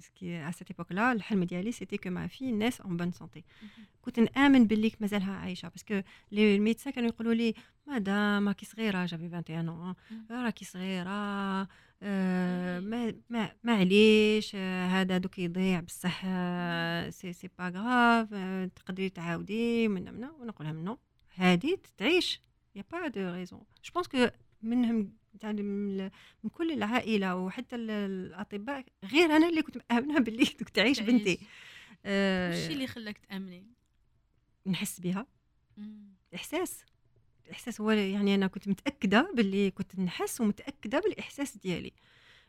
[0.00, 3.44] c'est qui à cette époque-là الحلم ديالي c'était que ma fille naisse en bonne santé
[4.02, 6.00] كنت نامن باللي مازالها عايشه parce que
[6.32, 7.54] les médecins كانوا يقولوا لي
[7.86, 9.94] مدام راكي صغيره j'avais 21 ans
[10.30, 11.68] راكي صغيره
[12.02, 18.28] آه ما ما معليش آه هذا دوك يضيع بصح آه c'est c'est pas grave
[18.74, 20.98] تقدري تعاودي من من ونقول لهم non
[21.34, 22.40] هذه تعيش
[22.74, 24.28] y a pas de raison je pense que
[24.62, 25.62] منهم يعني
[26.42, 31.38] من كل العائلة وحتى الأطباء غير أنا اللي كنت مأمنة باللي دوك تعيش بنتي.
[32.04, 33.66] آه وش اللي خلاك تأمني؟
[34.66, 35.26] نحس بها
[36.34, 36.84] إحساس.
[37.50, 41.92] الإحساس هو يعني أنا كنت متأكدة باللي كنت نحس ومتأكدة بالإحساس ديالي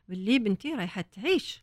[0.10, 1.62] باللي بنتي رايحة تعيش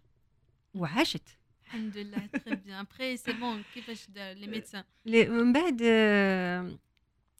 [0.74, 1.28] وعاشت.
[1.64, 5.76] الحمد لله très bien après c'est bon كيفاش les médecins من بعد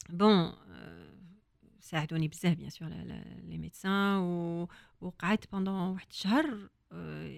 [0.09, 0.52] bon
[1.80, 4.16] ساعدوني بزاف bien sûr les médecins
[5.01, 6.68] وقعدت pendant واحد الشهر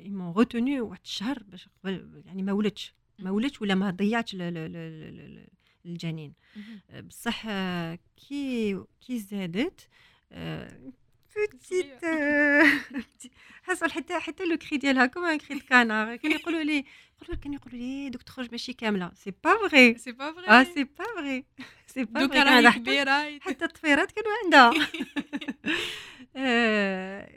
[0.07, 2.95] ils m'ont retenue واحد الشهر باش قبل يعني ما ولدتش.
[3.19, 4.37] ما ولدتش ولا ما ضيعتش
[5.87, 6.33] الجنين.
[7.03, 7.47] بصح
[8.29, 9.89] كي كي زادت
[11.37, 12.01] petite
[13.63, 16.85] حصل حتى حتى le cri ديالها comme cri de canard كانوا يقولوا لي
[17.23, 19.13] يقولوا كانوا يقولوا لي دوك تخرج ماشي كاملة.
[19.15, 21.45] c'est pas vrai c'est pas فغي آه سي با فغي
[21.87, 23.39] سي با دوك راهي كبيرة.
[23.41, 24.89] حتى الطفيرات كانوا عندها.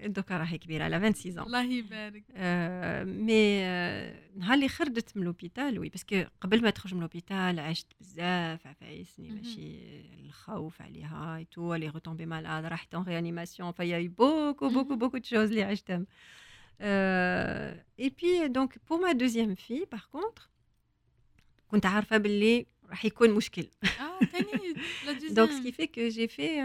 [0.05, 2.23] دوكا راهي كبيرة على 26 الله يبارك.
[3.07, 3.63] mais
[4.35, 8.67] نهار اللي خرجت من l'hôpital oui parce que قبل ما تخرج من l'hôpital عشت بزاف
[8.67, 9.77] عفايسني ماشي
[10.25, 14.69] الخوف عليها et tout elle est retombée malade راحت en réanimation il y a beaucoup
[14.69, 16.05] beaucoup beaucoup de choses اللي عشتهم.
[16.81, 20.49] et puis donc pour ma deuxième fille par contre
[21.67, 23.67] كنت عارفة باللي راح يكون مشكل.
[23.83, 24.75] آه ثاني
[25.29, 26.61] donc ce qui fait que j'ai fait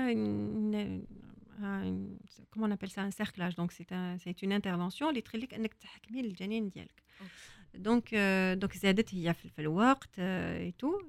[2.51, 3.55] comment on appelle ça un cerclage.
[3.61, 5.09] Donc c'est un c'est une intervention.
[5.09, 7.03] اللي تخليك انك تحكمي الجنين ديالك
[7.75, 8.15] donc
[8.59, 11.01] donc زادت هي في, في الوقت et tout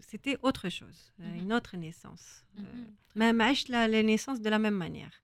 [0.00, 2.44] C'était autre chose une autre naissance.
[3.16, 5.20] ما ما عشت la naissance de la même manière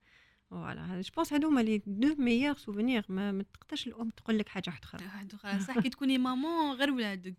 [0.49, 4.49] voilà je pense هادو هما les deux meilleurs souvenirs ما, ما تقدرش الام تقول لك
[4.49, 7.35] حاجة واحدة أخرى صح كي تكوني maman غير ولادك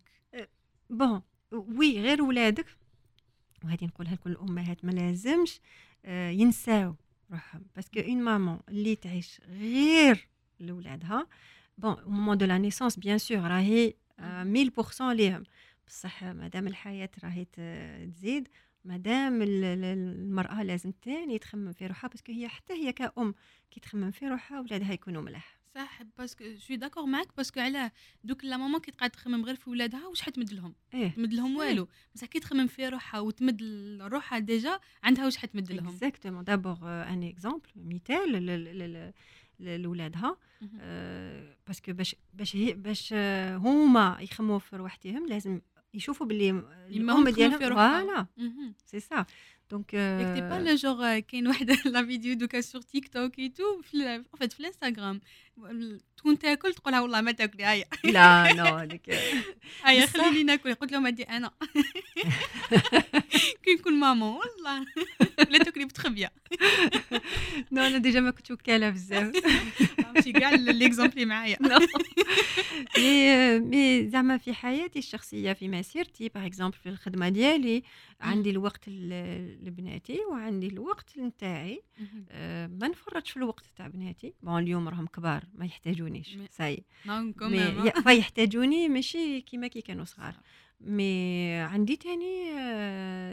[0.89, 1.21] bon
[1.51, 2.65] oui غير ولادك
[3.63, 5.59] وهذه نقولها لكل الامهات ما لازمش
[6.07, 6.95] ينساو
[7.31, 7.65] روحهم.
[7.75, 10.27] parce que une maman اللي تعيش غير
[10.59, 11.27] لولادها
[11.77, 15.43] bon moment de la naissance bien sûr راهي 1000% ليهم.
[15.87, 18.47] بصح مادام الحياة راهي تزيد
[18.85, 23.35] مادام المرأة لازم تاني تخمم في روحها parce que هي حتى هي كأم
[23.71, 25.54] كي تخمم في روحها ولادها يكونوا ملاح.
[25.75, 27.91] صح parce que je suis d'accord معاك parce que علاه
[28.23, 31.09] donc la maman كي تقعد تخمم غير في ولادها واش حتمد لهم؟ إيه.
[31.11, 31.87] تمد لهم والو.
[32.15, 33.61] بصح كي تخمم في روحها وتمد
[34.01, 39.13] روحها déjà عندها واش حتمد لهم؟ Exactement d'abord un exemple مثال
[39.59, 40.37] لولادها
[41.67, 43.13] باسكو باش باش هي باش
[43.53, 45.61] هما يخمموا في روحتهم لازم
[45.93, 47.59] يشوفوا باللي الأم ديالهم.
[47.59, 48.25] فوالا
[48.85, 49.25] سي سا
[49.71, 53.81] دونك يكتي با لو جور كاين واحدة لا فيديو دوكا سور تيك توك اي تو
[53.81, 55.21] في فيت في الانستغرام
[56.17, 59.09] تكون تاكل تقولها والله ما تاكلي هيا لا نو هذيك
[59.83, 61.51] هيا خليني ناكل قلت لهم هادي أنا
[63.63, 64.85] كي نكون مامون والله
[65.49, 66.31] لا تاكلي بتخبيه
[67.71, 69.33] non أنا déjà ما كنت وكاله بزاف
[70.15, 71.57] ماشي كاع les exemples معايا
[72.97, 77.83] مي مي زعما في حياتي الشخصيه في مسيرتي par exemple في الخدمه ديالي
[78.21, 78.83] عندي الوقت
[79.63, 81.81] لبناتي وعندي الوقت نتاعي.
[82.67, 84.33] ما نفرطش في الوقت تاع بناتي.
[84.43, 86.37] Bon اليوم راهم كبار ما يحتاجونيش.
[86.51, 86.83] Ça y est
[87.51, 90.35] mais يحتاجوني ماشي كيما كي كانوا صغار.
[90.81, 92.51] Mais عندي تاني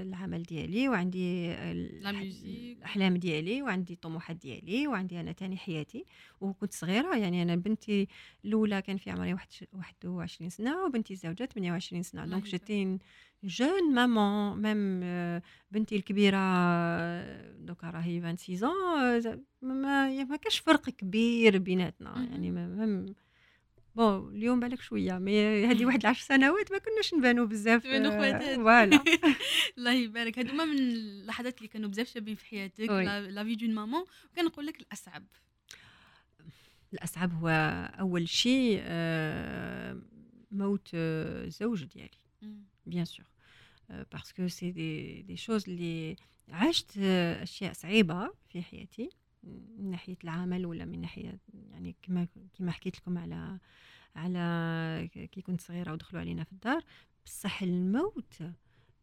[0.03, 6.05] العمل ديالي وعندي الأحلام ديالي وعندي الطموحات ديالي وعندي أنا تاني حياتي.
[6.41, 8.09] وكنت صغيرة يعني أنا بنتي
[8.45, 9.37] الأولى كان في عمري
[9.73, 12.27] 21 سنة وبنتي الزوجة 28 سنة.
[12.27, 12.99] Donc j'étais
[13.45, 15.01] jeune maman même
[15.71, 16.39] بنتي الكبيرة
[17.57, 22.29] دوكا راهي 26 ما ما كاش فرق كبير بيناتنا.
[22.31, 23.15] يعني même
[23.97, 28.57] Bon اليوم بالك شوية mais هذه واحد العشر سنوات ما كناش نبانو بزاف تبانو خواتات
[28.57, 29.05] voilà
[29.79, 32.91] الله يبارك هادو هما من اللحظات اللي كانوا بزاف شابين في حياتك
[33.31, 35.25] la vie d'une maman وكنقول لك الاصعب
[36.93, 37.49] الاصعب هو
[38.01, 38.83] اول شيء
[40.51, 40.97] موت
[41.47, 42.11] زوج ديالي
[42.87, 43.27] bien sûr
[44.13, 46.17] parce que c'est des des choses اللي
[46.49, 49.11] عشت اشياء صعيبه في حياتي
[49.43, 51.39] من ناحية العمل ولا من ناحية
[51.71, 52.27] يعني كما
[52.59, 53.59] كما حكيت لكم على
[54.17, 56.85] على كي كنت صغيرة ودخلوا علينا في الدار
[57.27, 58.43] بصح الموت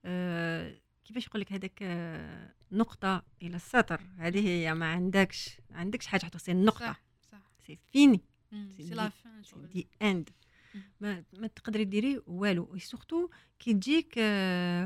[0.06, 0.76] آه
[1.06, 6.22] كيفاش يقول لك هذاك آه نقطة إلى السطر؟ هذه هي ما عندكش ما عندكش حاجة
[6.22, 6.86] تحط النقطة.
[6.86, 7.42] صح صح.
[7.68, 8.22] C'est fini.
[8.78, 10.30] C'est la fin the end
[11.01, 12.77] ما, ما تقدري ديري والو.
[12.78, 14.13] Surtout كي تجيك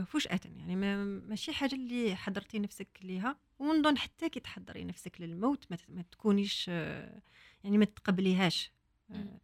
[0.07, 3.37] فجأة يعني ما ماشي حاجة اللي حضرتي نفسك ليها.
[3.59, 7.21] ونظن حتى كي تحضري نفسك للموت ما, ما تكونيش آه،
[7.63, 8.71] يعني ما تقبليهاش.
[9.11, 9.39] آه،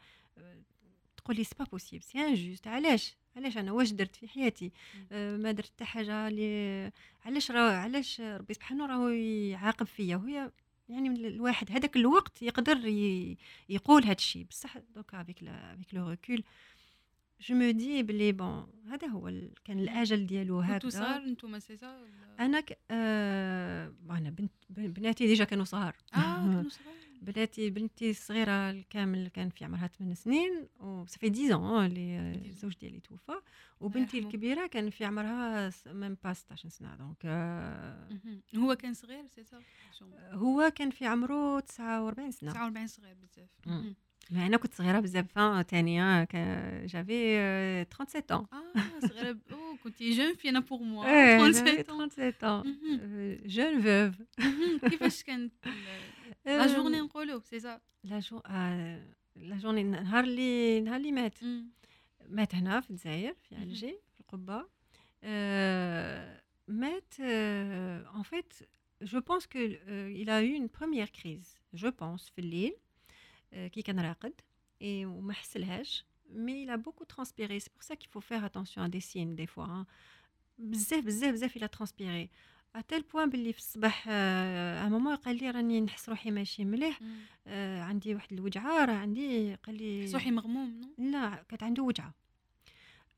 [1.18, 4.72] تقولي c'est pas possible c'est injuste علاش؟ علاش أنا؟ واش درت في حياتي؟
[5.12, 6.92] ما درت حتى حاجة اللي
[7.26, 10.52] علاش راه علاش ربي سبحانه راهو يعاقب فيا؟ وهي
[10.90, 12.78] يعني الواحد هذاك الوقت يقدر
[13.70, 14.46] يقول هذا الشيء.
[14.50, 16.44] بصح دوكا avec avec le recul
[17.42, 19.32] je me dis بلي bon هذا هو
[19.66, 20.78] كان الأجل ديالو هكذا.
[20.78, 21.78] كنتو صغار نتوما سي
[22.40, 22.80] أنا ك...
[22.92, 23.94] آه...
[24.10, 25.96] أنا بنت بناتي déjà كانوا صغار.
[26.16, 26.96] آه كانوا صغار.
[27.22, 33.00] بناتي بنتي الصغيرة الكامل كان في عمرها 8 سنين وصافي 10 ans اللي الزوج ديالي
[33.00, 33.42] توفى.
[33.80, 38.08] وبنتي الكبيرة كان في عمرها ميم با 16 سنة دونك آه
[38.56, 39.44] هو كان صغير سي
[40.34, 42.52] هو كان في عمره 49 سنة.
[42.52, 43.50] 49 صغير بزاف.
[44.32, 45.26] Mais أنا كنت صغيره بزاف
[45.70, 46.24] ثانية
[46.86, 48.54] جافي 37 ans.
[48.54, 52.68] آه صغيره أو كنتي جون في أنا بور موا 37 37 ans.
[53.46, 54.22] جون فوف
[54.90, 55.54] كيفاش كانت
[56.46, 58.42] لا جورني نقولوا سي سا لا جو
[59.36, 61.40] لا جورني نهار اللي نهار اللي مات
[62.30, 64.66] مات هنا في الجزائر في علجي في القبه
[66.68, 67.14] مات
[68.20, 68.68] en fait
[69.02, 72.74] je pense que euh, il a eu une première crise je pense في الليل
[73.54, 74.34] qui كان راقد
[74.82, 78.82] et وما حسلهاش mais il a beaucoup transpiré c'est pour ça qu'il faut faire attention
[78.82, 79.86] à des signes des fois hein.
[80.60, 82.30] بزاف بزاف بزاف il a transpiré.
[82.78, 87.00] À tel point باللي في الصباح ا مومون قال لي راني نحس روحي ماشي مليح
[87.48, 92.14] آه عندي واحد الوجعه راه عندي قال لي روحي مغموم لا كانت عنده وجعه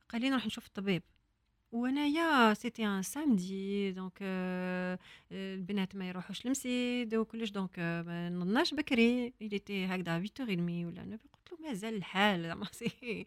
[0.09, 1.03] قال لي نروح نشوف الطبيب
[1.72, 4.18] وانايا c'était un samedi donc
[5.32, 7.49] البنات ما يروحوش لمسيد وكلش.
[7.49, 9.34] donc ما نضناش بكري.
[9.41, 12.43] C'était هكذا 8 ولا 9 قلت له مازال الحال.
[12.47, 13.26] زعما سي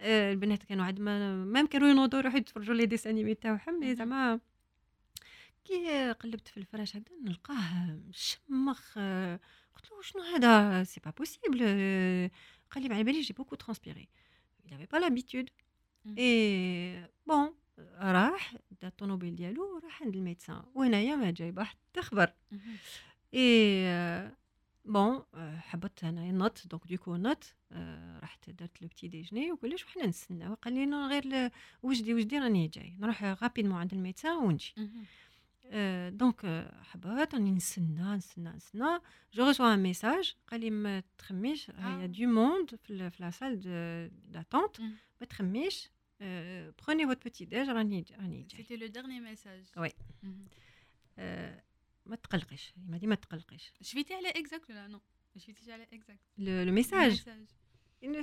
[0.00, 3.94] البنات كانوا عاد ما كانوا ينوضوا يروحوا يتفرجوا les dessins animés تاعهم.
[3.94, 4.40] زعما
[5.64, 8.98] كي قلبت في الفراش هكذا نلقاه مشمخ
[9.74, 11.58] قلت له شنو هذا؟ c'est pas possible
[12.70, 14.08] قال لي على بالي j'ai beaucoup transpiré
[14.68, 15.50] il avait pas l'habitude.
[16.16, 16.94] et
[17.26, 17.52] bon
[17.98, 22.32] راح دا الطوموبيل ديالو راح عند ال médecin وهنايا ما جايبه حتى خبر
[23.34, 24.32] et
[24.84, 25.22] bon
[25.58, 27.54] حبطت انايا نط donc دوكو نط
[28.22, 31.50] رحت درت le petit déjeuner وكلش وحنا نستناو؟ قال لي غير
[31.82, 32.96] وجدي وجدي راني جاي.
[33.00, 34.74] نروح rapidement عند ال médecin ونجي.
[36.10, 38.98] Donc حبات راني نستنى نستنى نستنى.
[39.34, 43.30] Je reçois un message قال لي ما تخميش il y a du monde في la
[43.30, 43.60] salle
[44.32, 44.80] d'attente
[45.20, 45.90] ما تخميش.
[46.76, 49.78] Prenez votre petit déj راني راني جاي C'était le dernier message.
[49.78, 49.92] Oui
[52.06, 55.00] ما تقلقيش ما دي ما تقلقيش شفيتي على exact ولا non
[55.34, 57.24] ما شفيتيش على exact le, le message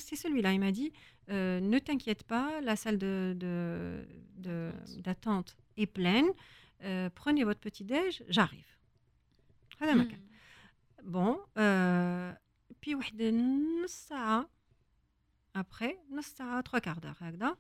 [0.06, 0.92] c'est celui-là il m'a dit
[1.30, 3.36] euh, ne t'inquiète pas la salle de
[5.06, 6.30] d'attente de, est pleine
[6.84, 8.72] euh, prenez votre petit déj j'arrive
[9.82, 10.22] هذا ما كان
[11.04, 12.36] bon euh,
[12.82, 13.22] puis واحد
[13.84, 14.50] نص ساعه
[15.58, 17.58] après نص ساعه 3 quarts d'heure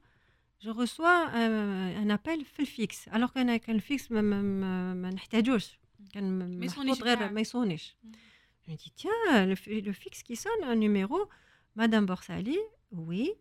[0.67, 5.79] reçois un, un appel في الفيكس alors كان كان الفيكس ما, ما, ما, ما نحتاجوش
[6.13, 7.95] كان محطوط غير ما يصونيش
[8.67, 9.55] le,
[9.87, 11.29] le fixe qui sonne un numéro
[11.75, 12.57] madame Borsali
[12.91, 13.31] oui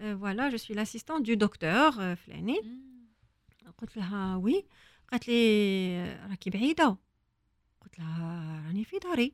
[0.00, 2.60] euh, voilà je suis l'assistante du docteur euh, فلاني
[3.78, 4.64] قلت لها oui
[5.12, 6.96] قالت لي راكي بعيده
[7.80, 9.32] قلت لها راني في داري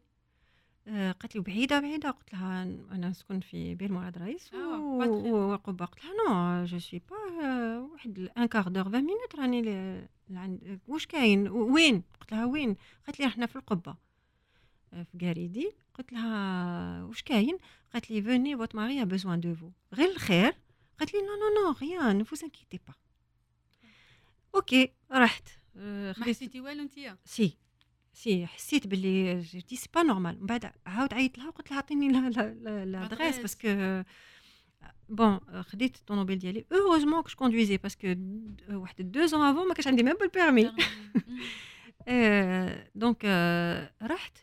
[0.91, 2.11] قالت لي بعيدة بعيدة.
[2.11, 5.85] قلت لها أنا نسكن في بير مراد رئيس وقبة.
[5.85, 7.17] قلت لها non je suis pas
[7.79, 10.09] واحد un quart d'heure 20 minutes راني
[10.89, 12.77] واش كاين؟ وين؟ قلت لها وين؟
[13.07, 13.97] قالت لي إحنا في القبة.
[14.91, 17.59] في كاريدي قلت لها واش كاين؟
[17.93, 20.55] قالت لي venez votre mari a besoin de vous غير الخير.
[20.99, 22.95] قالت لي non non non rien ne vous inquiétez pas
[24.55, 25.49] OK رحت.
[25.75, 27.57] ما حسيتي والو انتيا؟ si
[28.23, 32.09] si حسيت باللي جيتي c'est pas normal من بعد عاود عيطت لها وقلت لها عطيني
[32.85, 34.03] l'adresse parce que
[35.09, 36.65] bon خديت الطوموبيل ديالي.
[36.73, 38.15] heureusement que je conduisais parce que
[38.71, 40.73] واحد deux ans avant ما كانش عندي même pas le permis
[42.95, 43.25] donc
[44.03, 44.39] رحت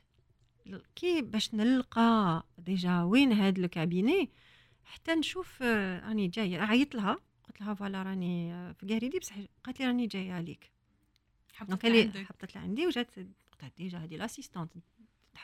[0.96, 4.30] كي باش نلقى déjà وين هاد le cabinet
[4.86, 6.60] حتى نشوف راني جاية.
[6.60, 7.18] عيطت لها
[7.48, 10.72] قلت لها voilà راني في كاريدي بصح قالت لي راني جاية عليك.
[11.54, 11.86] حطت
[12.18, 13.12] حطت لعندي وجات
[13.64, 14.72] قلت déjà هادي l'assistante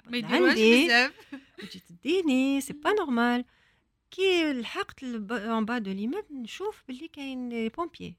[0.06, 1.34] ما يديروهاش بزاف
[1.64, 3.46] وتجي تديني c'est pas normal
[4.12, 8.16] كي لحقت en bas de l'immeuble نشوف باللي كاين les pompiers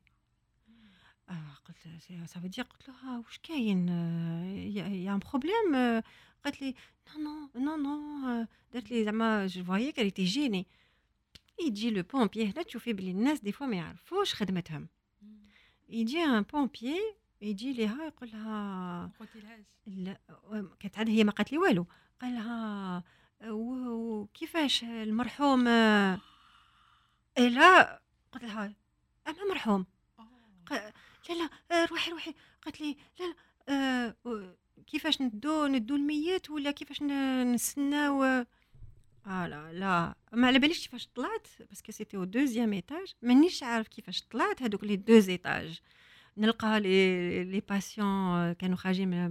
[1.28, 1.78] آه قلت
[2.26, 3.88] ça veut dire قلت لها واش كاين
[4.76, 6.02] يا un problème
[6.44, 6.74] قالت لي
[7.18, 10.66] non non non non درت لي زعما je voyais qu'elle était gênée
[11.66, 14.88] يجي le pompier هنا تشوفي بلي الناس des fois ما يعرفوش خدمتهم
[15.88, 17.00] يجي un pompier
[17.44, 19.10] يجي ليها يقول لها
[19.86, 20.18] لا
[20.80, 21.86] كانت عندها هي ما قالت لي والو.
[22.22, 23.02] قال لها
[23.50, 26.18] وكيفاش المرحوم؟ لا.
[28.32, 28.74] قلت لها
[29.26, 29.86] أنا مرحوم.
[30.70, 30.92] لا
[31.70, 32.34] لا روحي روحي.
[32.62, 33.34] قالت لي لا
[33.68, 34.14] لا
[34.86, 38.24] كيفاش ندو ندو الميت ولا كيفاش نستناو
[39.26, 40.14] آه لا لا.
[40.32, 43.14] ما على باليش كيفاش طلعت parce que c'était au deuxième étage.
[43.22, 45.80] مانيش عارف كيفاش طلعت هذوك les deux étages.
[46.36, 49.30] نلقى لي لي باسيون كانوا خارجين من,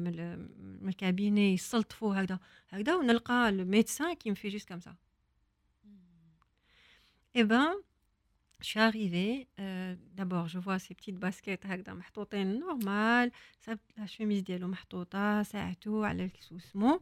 [0.82, 2.40] من ال cabinet يسلطفوا هكذا
[2.70, 4.96] هكذا ونلقى le médecin qui me fait juste comme ça
[7.36, 7.84] et ben
[8.64, 13.32] Je suis arrivée, euh, d'abord je vois ces petites baskets هكذا محطوطين normal,
[13.98, 17.02] la chemise ديالو محطوطة ساعته على الكسوسمو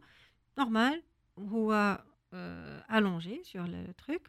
[0.59, 1.03] normal
[1.37, 1.99] وهو
[2.33, 4.21] euh, allongé sur le truc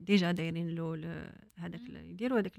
[0.00, 2.58] déjà دايرين له هذاك يديروا هذاك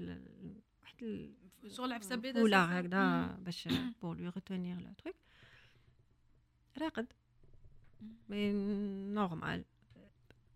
[1.01, 1.29] واحد
[1.67, 3.67] شغل عفسه بيضاء ولا هكذا باش
[4.01, 5.15] pour lui retenir le truc
[6.77, 7.07] راقد
[8.29, 8.53] mais
[9.19, 9.63] normal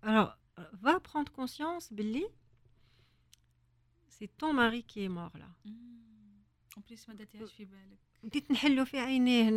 [0.03, 0.37] alors
[0.73, 2.29] va prendre conscience باللي
[4.09, 8.99] سي طون ماري كي مور لا اون بليس ما درتيهاش في بالك بديت نحلو في
[8.99, 9.51] عينيه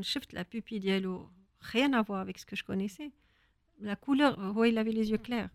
[0.00, 1.30] شفت لا بوبي ديالو
[1.62, 3.10] rien à voir avec ce que je connaissais
[3.80, 5.50] la couleur هو il avait les yeux clairs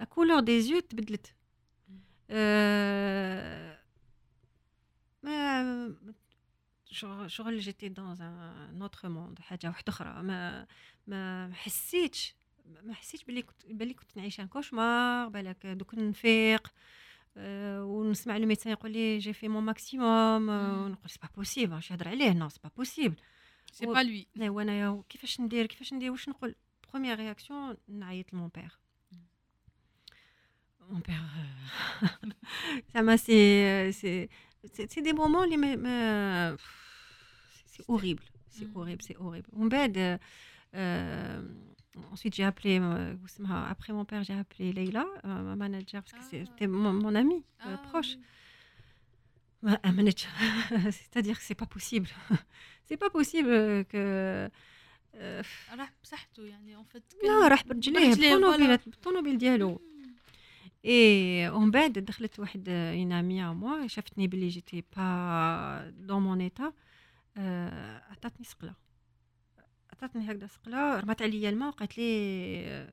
[0.00, 1.34] la couleur des yeux تبدلت
[5.23, 5.95] ما
[7.27, 10.23] شغل j'étais dans un autre monde حاجة واحدة أخرى.
[10.23, 10.67] ما
[11.07, 12.35] ما حسيتش
[12.83, 16.73] ما حسيتش بلي كنت بلي كنت نعيش un cauchemar بالك دوك نفيق
[17.37, 21.91] Euh, ونسمع le médecin يقول لي j'ai fait mon maximum ونقول c'est pas possible واش
[21.91, 23.15] يهضر عليه؟ non c'est pas possible
[23.71, 24.03] c'est pas
[24.35, 26.55] lui وأنا كيفاش ندير كيفاش ندير؟ واش نقول؟
[26.89, 28.79] بروميير رياكسيون نعيط لمون بير
[30.89, 31.21] مون بير
[32.93, 34.29] زعما سي سي
[34.64, 36.56] سي دي مومون اللي ما
[37.66, 40.20] سي اوريبل سي اوريبل سي اوريبل ومن بعد
[42.12, 43.14] Ensuite, j'ai appelé, euh,
[43.70, 46.44] après mon père, j'ai appelé Leila, euh, ma manager, parce que ah.
[46.46, 48.16] c'était mon, mon ami euh, ah, proche.
[49.62, 49.72] Oui.
[49.82, 50.30] Un manager,
[50.90, 52.08] c'est-à-dire que c'est pas possible.
[52.84, 54.50] c'est pas possible que.
[55.72, 59.80] راح بصحته يعني en fait لا راح برجليه بالطوموبيل بالطوموبيل ديالو
[60.85, 66.41] اي ومن بعد دخلت واحد une amie à moi شافتني بلي j'étais pas dans mon
[66.41, 66.73] état
[68.11, 68.73] عطاتني سقله
[69.91, 72.91] عطاتني هكذا سقله رمات عليا الماء وقالت لي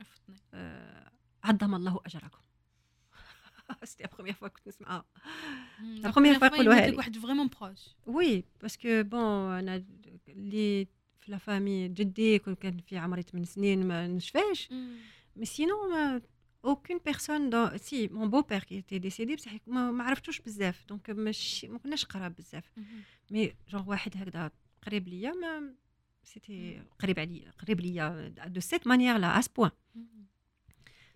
[0.00, 0.36] عفتني.
[0.54, 1.12] آه
[1.44, 2.38] عظم الله أجركم.
[3.84, 5.04] c'était la première fois كنت نسمعها
[5.80, 9.84] la première fois يقولوها لي واحد vraiment proche oui parce que bon أنا
[10.28, 10.86] اللي
[11.20, 14.70] في la famille جدي كان في عمري 8 سنين ما نشفاش.
[15.36, 16.20] mais sinon
[16.64, 20.84] ما aucune personne de si mon beau-père qui était décédé بصح ما, ما عرفتوش بزاف
[20.88, 22.70] donc ماشي ما كناش قراب بزاف
[23.30, 24.50] mais genre واحد هكذا
[24.82, 25.74] قريب ليا ما
[26.22, 26.80] C'était
[28.56, 29.72] de cette manière-là, à ce point.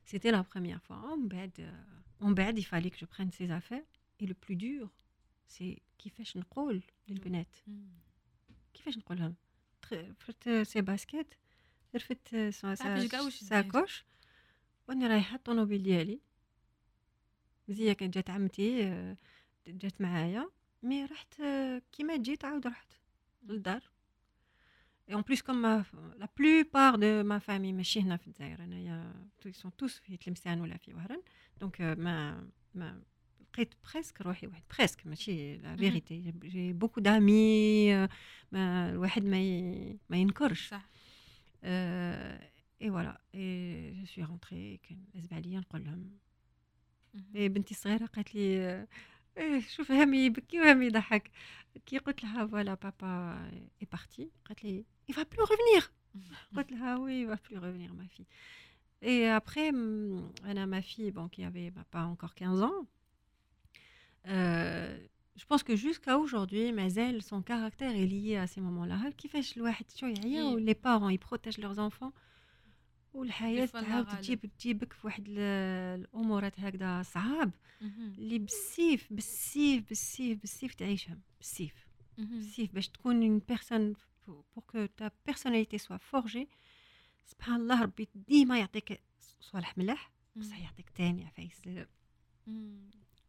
[0.05, 0.99] C'était la première fois.
[1.13, 1.53] En bed,
[2.21, 3.83] en bed, il fallait que je prenne ses affaires.
[4.21, 4.91] Et le plus dur,
[5.47, 7.57] c'est كيفاش نقول للبنات
[8.75, 9.35] كيفاش نقولهم
[10.19, 11.35] رفدت ses baskets
[11.95, 12.37] رفدت
[13.31, 14.05] sacoche
[14.89, 16.21] وأنا رايحة الطوموبيل ديالي
[17.69, 18.91] مزية كانت جات عمتي
[19.67, 20.51] جات معايا
[20.83, 21.43] mais رحت
[21.93, 22.93] كيما جيت عاود رحت
[23.43, 23.81] للدار.
[25.29, 25.85] Plus, comme ma,
[26.19, 30.77] la plupart de ma famille, ماشي هنا في الجزائر أنايا sont tous في تلمسان ولا
[30.77, 31.23] في وهران.
[31.61, 33.03] donc ما ما
[33.41, 37.95] لقيت presque روحي واحد presque ماشي la vérité j'ai beaucoup d'amis
[38.53, 39.99] ما الواحد ما ي...
[40.09, 40.69] ما ينكرش.
[40.69, 40.89] صح.
[42.82, 46.18] اي فوالا اي جو سوي رونتري كان لازم عليا نقول لهم
[47.36, 48.88] اي بنتي الصغيره قالت لي
[49.38, 51.32] إيه شوف هامي يبكي وهامي يضحك
[51.86, 53.40] كي قلت لها فوالا بابا
[53.82, 55.92] اي بارتي قالت لي il va plus revenir.
[56.84, 58.28] ah oui, il va plus revenir, ma fille.
[59.02, 59.70] Et après,
[60.44, 62.86] Anna, ma fille, bon, qui avait bah, pas encore 15 ans,
[64.28, 64.98] euh,
[65.36, 69.00] je pense que jusqu'à aujourd'hui, mais elle, son caractère est lié à ces moments-là.
[69.18, 72.14] Qui fait les parents, ils protègent leurs enfants.
[73.15, 77.53] والحياة تعاود تجيب تجيبك في واحد الامورات هكذا صعاب.
[77.83, 81.87] اللي بسيف بسيف بسيف بسيف تعيشهم بسيف
[82.19, 83.95] بسيف باش تكون une personne
[84.27, 86.47] pour que ta personnalité soit forgée.
[87.27, 89.01] سبحان الله ربي ديما يعطيك
[89.41, 91.87] صوالح ملاح بصح يعطيك تاني عفايس اللي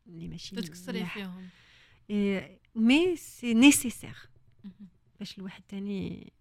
[0.07, 1.49] ماشي تتكسري فيهم.
[2.75, 4.17] mais c'est nécessaire
[5.19, 6.33] باش الواحد تاني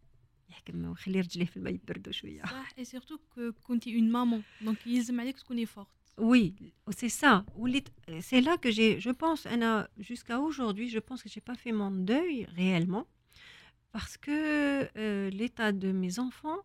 [0.54, 3.18] يحكم ويخلي رجليه في الماء يبردوا شويه صح اي سورتو
[3.64, 5.88] كنتي اون مامون دونك يلزم عليك تكوني فورت
[6.34, 6.54] Oui,
[7.00, 7.34] c'est ça.
[8.28, 11.72] C'est là que j'ai, je pense, Anna, jusqu'à aujourd'hui, je pense que j'ai pas fait
[11.72, 13.06] mon deuil réellement,
[13.96, 14.38] parce que
[14.98, 16.62] euh, l'état de mes enfants,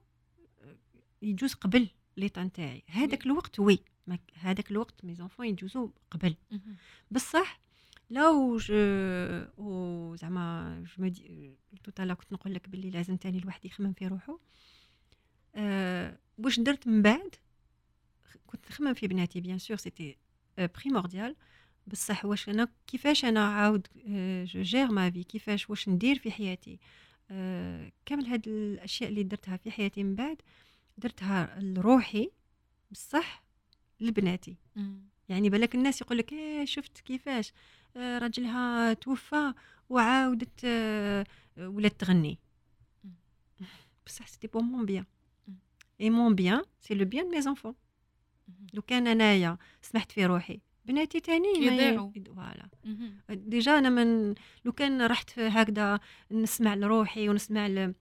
[1.22, 1.88] يجوز قبل
[2.20, 2.82] l'état نتاعي.
[2.88, 3.78] هذاك الوقت وي،
[4.34, 6.36] هذاك الوقت mes enfants يجوزوا قبل.
[7.10, 7.60] بصح
[8.11, 12.89] là où je où زعما je me dis tout à l'heure كنت نقول لك باللي
[12.89, 14.39] لازم تاني الواحد يخمم في روحه.
[15.55, 17.35] أه واش درت من بعد؟
[18.47, 20.17] كنت نخمم في بناتي bien sûr c'était
[20.57, 21.35] primordial
[21.87, 23.87] بصح واش أنا كيفاش أنا عاود
[24.45, 26.79] je gère ma vie كيفاش واش ندير في حياتي؟
[27.31, 30.41] أه كامل هاد الأشياء اللي درتها في حياتي من بعد
[30.97, 32.31] درتها لروحي
[32.91, 33.43] بصح
[33.99, 34.57] لبناتي.
[35.29, 37.53] يعني بالك الناس يقول لك إيه شفت كيفاش؟ آه
[37.97, 39.53] راجلها توفى
[39.89, 41.25] وعاودت آه
[41.57, 42.39] ولات تغني.
[44.05, 45.05] بصح c'était pour mon bien
[46.01, 47.73] et mon bien c'est le bien mes enfants
[48.73, 50.59] لو كان انايا سمحت في روحي.
[50.85, 52.11] بناتي تاني يضيعوا.
[52.35, 52.69] voilà
[53.29, 55.99] déjà أنا même لو كان رحت هكذا
[56.31, 57.93] نسمع لروحي ونسمع ل...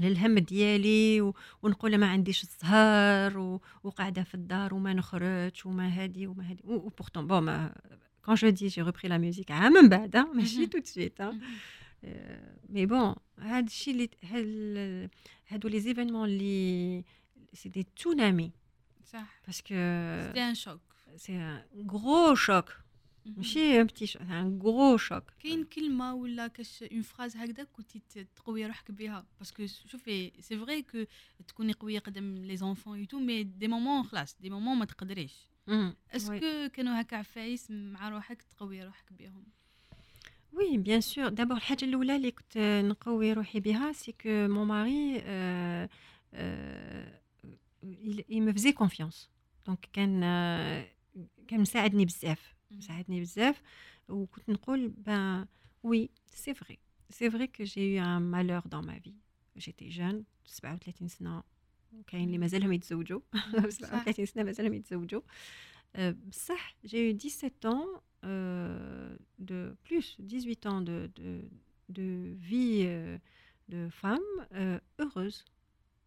[0.00, 6.62] للهم ديالي ونقول ما عنديش الزهر وقاعدة في الدار وما نخرجش وما هادي وما هادي.
[6.64, 7.74] و pourtant bon ما
[8.24, 11.22] quand je dis j'ai repris la musique عام من بعد ماشي tout de suite
[12.68, 15.08] mais bon هاد الشيء اللي
[15.48, 17.04] هادو les événements اللي
[17.52, 18.52] c'est des tsunamis
[19.04, 19.68] صح parce que
[20.34, 20.80] c'est un choc
[21.16, 22.76] c'est un gros choc
[23.26, 28.02] ماشي un petit choc un gros choc كاين كلمه ولا كاش une phrase هكذا كنتي
[28.36, 31.04] تقوي روحك بها parce que شوفي c'est vrai que
[31.48, 35.48] تكوني قويه قدام les enfants et tout mais des moments خلاص des moments ما تقدريش
[35.68, 39.44] est-ce que كانوا هكا عفايس مع روحك تقوي روحك بهم؟
[40.52, 45.20] oui bien sûr d'abord الحاجة الأولى اللي كنت نقوي روحي بها c'est que mon mari
[48.30, 49.28] il me faisait confiance.
[49.66, 50.20] donc كان
[51.48, 52.54] كان مساعدني بزاف.
[52.70, 53.62] مساعدني بزاف.
[54.08, 55.46] وكنت نقول ben
[55.86, 56.78] oui c'est vrai.
[57.10, 59.18] C'est vrai que j'ai eu un malheur dans ma vie.
[59.56, 61.42] J'étais jeune 37 سنة.
[62.06, 63.20] كاين اللي مازالهم يتزوجوا.
[63.68, 65.20] 37 سنة مازالهم يتزوجوا.
[66.28, 67.86] بصح j'ai eu 17 ans
[68.24, 71.44] euh, de plus 18 ans de, de,
[71.88, 73.18] de vie euh,
[73.68, 74.20] de femme
[74.54, 75.44] euh, heureuse.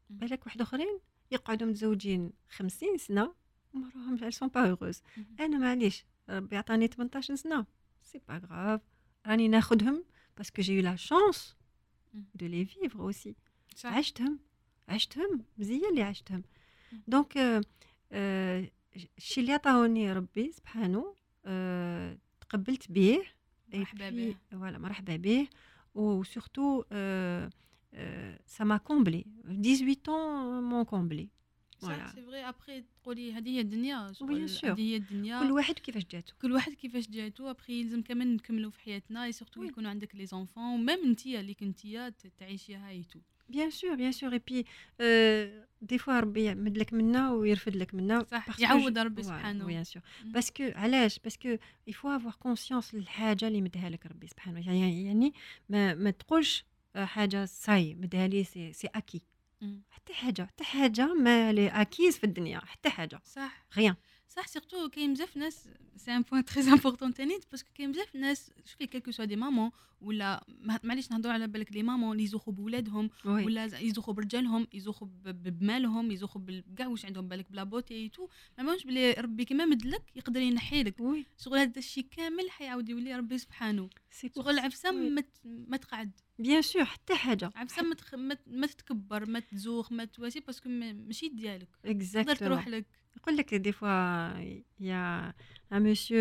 [0.10, 1.00] بالك واحد آخرين
[1.32, 3.34] يقعدوا متزوجين 50 سنة
[3.74, 5.02] وما راهم elles sont pas heureuses.
[5.40, 7.66] أنا معليش ربي عطاني 18 سنة.
[8.04, 8.82] c'est pas grave
[9.28, 10.04] راني ناخدهم
[10.38, 11.56] parce que j'ai la chance
[12.36, 13.36] de les vivre aussi
[13.86, 14.40] عشتهم.
[14.88, 16.44] عشتهم مزيان اللي عشتهم.
[17.08, 17.38] donc
[19.18, 21.16] الشيء اللي عطاوني ربي سبحانه
[21.46, 23.20] أه تقبلت به
[23.74, 25.48] مرحبا به voilà مرحبا به
[25.96, 27.50] و surtout أه
[28.46, 29.26] ça m'a comblé.
[29.46, 31.28] 18 ans comblé.
[31.82, 32.08] Voilà.
[32.16, 35.40] c'est vrai après تقولي هذه هي الدنيا bien sûr هذه هي الدنيا.
[35.40, 36.36] كل واحد كيفاش جاتو.
[36.42, 37.50] كل واحد كيفاش جاتو.
[37.50, 41.54] après يلزم كمان نكملوا في حياتنا surtout يكون عندك les enfants و même انت اللي
[41.54, 43.20] كنتي تعيشيها et tout
[43.50, 44.66] bien sûr bien sûr et puis
[45.82, 50.04] des fois ربي يعمد لك منا ويرفد لك منا صح يعوض ربي سبحانه بيان سور
[50.26, 55.06] باسكو علاش parce que il faut avoir conscience للحاجه اللي مدها لك ربي سبحانه يعني
[55.06, 55.34] يعني
[55.70, 59.22] ما, ما تقولش حاجة ساي مدها لي سي سي اكي
[59.90, 63.96] حتى حاجة حتى حاجة ما لي acquise في الدنيا حتى حاجة صح rien
[64.30, 68.16] صح surtout كاين بزاف ناس c'est un point très important تاني parce que كاين بزاف
[68.16, 69.72] ناس شوفي quel que soit des mamans
[70.02, 70.46] ولا
[70.84, 76.42] معليش نهضروا على بالك les mamans اللي يزوخوا بولادهم ولا يزوخوا برجالهم يزوخوا بمالهم يزوخوا
[76.42, 78.28] بكاع واش عندهم بالك ب la beauté et tout
[78.58, 81.02] ما ماهوش بلي ربي كيما مدلك يقدر ينحي لك
[81.38, 83.90] شغل هذا الشيء كامل حيعاود يولي ربي سبحانه
[84.36, 84.92] شغل العفسه
[85.46, 88.16] ما تقعد bien sûr حتى حاجة عفسه ما تخ...
[88.48, 91.70] ما تتكبر ما تزوخ ما تواسي parce que ماشي ديالك
[92.24, 92.86] تقدر تروح لك
[93.18, 93.90] يقول لك des fois
[94.80, 95.34] y a
[95.74, 96.20] un monsieur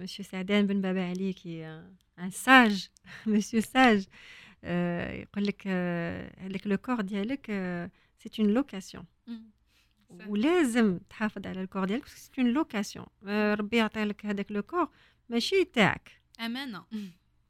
[0.00, 1.66] monsieur سعدان بن بابا علي qui
[2.18, 2.88] est un sage
[3.26, 4.06] monsieur sage
[5.22, 5.66] يقول لك
[6.46, 7.46] لك le corps ديالك
[8.18, 9.04] c'est une location
[10.26, 13.06] ولازم تحافظ على ال corps ديالك c'est une location
[13.54, 14.88] ربي يعطي لك هذاك le corps
[15.28, 16.10] ماشي تاعك
[16.40, 16.84] امانه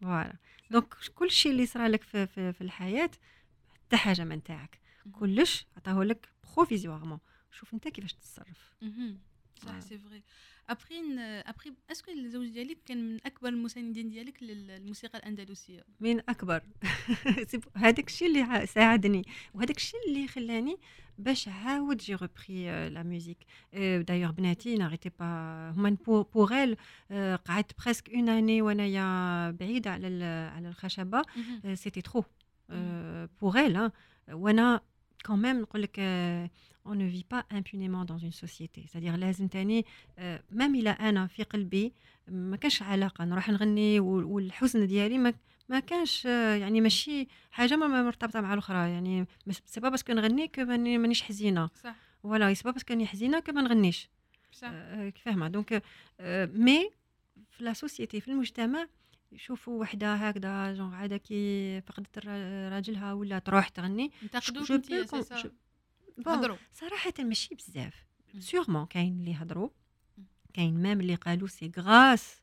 [0.01, 0.37] voilà
[0.71, 3.11] donc كل شيء اللي صرا لك في, في, في الحياة
[3.75, 4.81] حتى حاجة من تاعك
[5.13, 7.19] كلش عطاه لك provisoirement
[7.51, 8.75] شوف انت كيفاش تتصرف.
[9.65, 10.23] صح c'est vrai
[10.69, 16.63] après après est-ce que الزوج ديالك كان من أكبر المساندين ديالك للموسيقى الأندلسية؟ من أكبر.
[17.77, 19.25] هذاك الشيء اللي ساعدني
[19.55, 20.77] وهذاك الشيء اللي خلاني
[21.19, 23.47] باش عاود j'ai repris la musique
[24.09, 26.77] d'ailleurs بناتي n'arrêtaient pas هما بوغ ال
[27.37, 30.25] قعدت presque une année وانايا بعيدة على
[30.55, 31.23] على الخشبة.
[31.75, 32.25] c'était trop
[33.43, 33.91] elle hein.
[34.33, 34.81] وأنا
[35.29, 36.01] quand même نقول لك
[36.91, 38.81] on ne vit pas impunément dans une société.
[38.89, 39.85] C'est-à-dire لازم تاني
[40.53, 41.93] même إلا أنا في قلبي
[42.29, 45.35] ما كانش علاقة نروح نغني والحزن ديالي ما
[45.69, 49.27] ما كانش يعني ماشي حاجة ما مرتبطة مع الأخرى يعني
[49.67, 53.07] c'est pas parce que نغني que مانيش حزينة صح voilà c'est pas parce que راني
[53.07, 54.09] حزينة que ما نغنيش
[54.53, 54.71] صح
[55.25, 55.83] فاهمة donc
[56.55, 56.91] mais
[57.51, 58.87] في la société في المجتمع
[59.33, 62.27] يشوفوا وحده هكذا جونغ عاده كي فقدت
[62.73, 65.15] راجلها ولا تروح تغني ينتقدوك انت
[66.27, 68.07] هضروا صراحة ماشي بزاف.
[68.39, 69.69] sûrement كاين اللي هضروا
[70.55, 72.41] كاين même اللي قالوا c'est grâce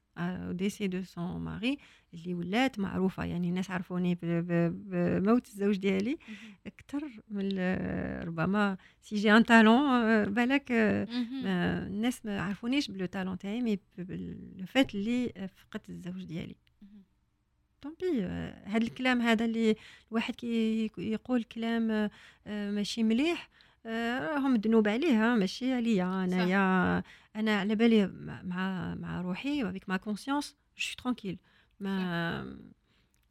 [0.51, 1.77] décès de son mari
[2.13, 3.25] اللي ولات معروفة.
[3.25, 6.17] يعني الناس عرفوني بموت الزوج ديالي.
[6.67, 7.59] أكثر من
[8.23, 14.65] ربما si j'ai un talent بالك الناس ما عرفونيش ب le talent تاعي mais le
[14.65, 16.55] fait اللي فقدت الزوج ديالي.
[17.81, 18.21] tant pis
[18.63, 19.75] هذا الكلام هذا اللي
[20.11, 22.09] الواحد كي يقول كلام
[22.45, 23.49] ماشي مليح.
[23.85, 26.23] راهم الذنوب عليه ماشي عليا.
[26.23, 27.03] أنايا
[27.35, 28.07] أنا على بالي
[28.43, 31.39] مع مع روحي avec ma conscience je tranquille
[31.79, 32.57] mais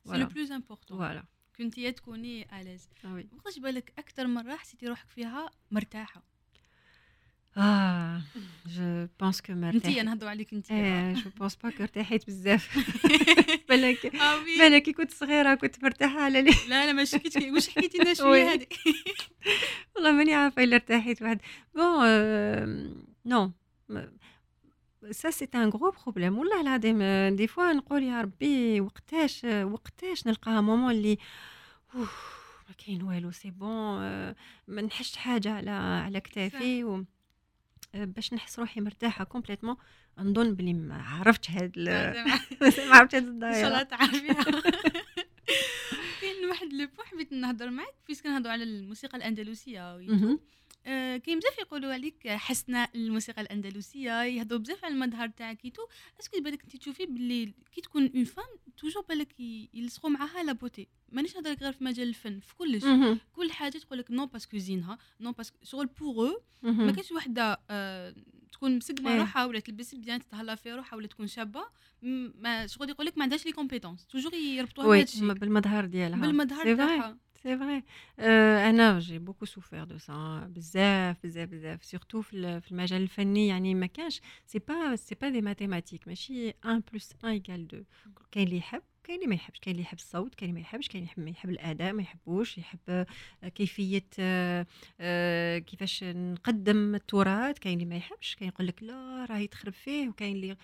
[0.04, 1.24] c'est le plus important voilà
[1.56, 2.88] كنتي تكوني à l'aise
[3.32, 6.22] وقتاش بالك أكثر مرة حسيتي روحك فيها مرتاحة؟
[7.56, 8.22] آه
[8.66, 11.12] je pense que مرتاح انت نهضروا عليك انت آه.
[11.12, 12.78] je pense pas que ارتاحيت بزاف
[13.68, 14.12] بالك
[14.58, 18.14] بالك كي كنت صغيره كنت مرتاحه على لي لا لا ما شكيتش واش حكيتي لنا
[18.14, 18.66] شوية هذه
[19.96, 21.40] والله ماني عارفة إلا ارتاحيت واحد.
[21.74, 23.52] bon non
[25.10, 27.02] ça c'est un gros problème والله العظيم
[27.36, 31.18] des fois نقول يا ربي وقتاش وقتاش نلقى moment اللي
[31.94, 33.98] ما كاين والو c'est bon
[34.68, 36.84] ما نحش حاجة على على كتافي
[38.04, 39.76] باش نحس روحي مرتاحة complètement
[40.18, 41.78] نظن بلي ما عرفتش هاد
[42.88, 43.56] ما عرفتش هاد الدايرة.
[43.56, 44.44] إن شاء الله تعرفيها.
[46.20, 50.38] كاين واحد le point حبيت نهضر معاك parce que نهضروا على الموسيقى الأندلسية آه،
[51.18, 55.82] كاين بزاف يقولوا عليك حسنا الموسيقى الأندلسية يهضروا بزاف على المظهر تاعك كي تو
[56.20, 58.44] est-ce que بالك انت تشوفي بلي كي تكون une femme
[58.76, 59.40] toujours بالك
[59.74, 62.84] يلصقوا معاها la beauté مانيش نهضر غير في مجال الفن في كلش.
[63.32, 66.32] كل حاجة تقول لك non parce que زينها non parce que شغل pour
[66.62, 68.14] ما كاينش وحدة آه
[68.52, 69.18] تكون مسقمة إيه.
[69.18, 71.64] روحها ولا تلبس bien تتهلا في روحها ولا تكون شابة.
[72.02, 75.32] ما شغل يقول لك ما عندهاش les compétences toujours يربطوها بهذا الشيء.
[75.32, 76.20] بالمظهر ديالها.
[76.20, 77.18] بالمظهر تاعها.
[77.46, 77.82] c'est vrai
[78.68, 83.86] أنا j'ai beaucoup souffert de ça بزاف بزاف بزاف surtout في المجال الفني يعني ما
[83.86, 87.84] كانش c'est pas c'est pas des mathématiques ماشي 1 plus 1 égal 2
[88.32, 90.88] كاين اللي يحب كاين اللي ما يحبش كاين اللي يحب الصوت كاين اللي ما يحبش
[90.88, 93.06] كاين اللي يحب الاداء ما يحبوش يحب
[93.54, 94.02] كيفيه
[95.58, 100.36] كيفاش نقدم التراث كاين اللي ما يحبش كاين يقول لك لا راهي تخرب فيه وكاين
[100.36, 100.56] اللي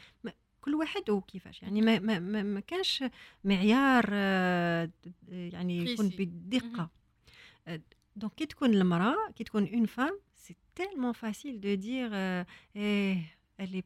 [0.63, 3.05] كل واحد وكيفاش يعني ما ما ما, ما كانش
[3.45, 4.13] معيار
[5.29, 6.91] يعني يكون بالدقه
[8.17, 12.11] donc كي تكون المرأة كي تكون une femme c'est tellement facile de dire
[12.77, 13.43] eh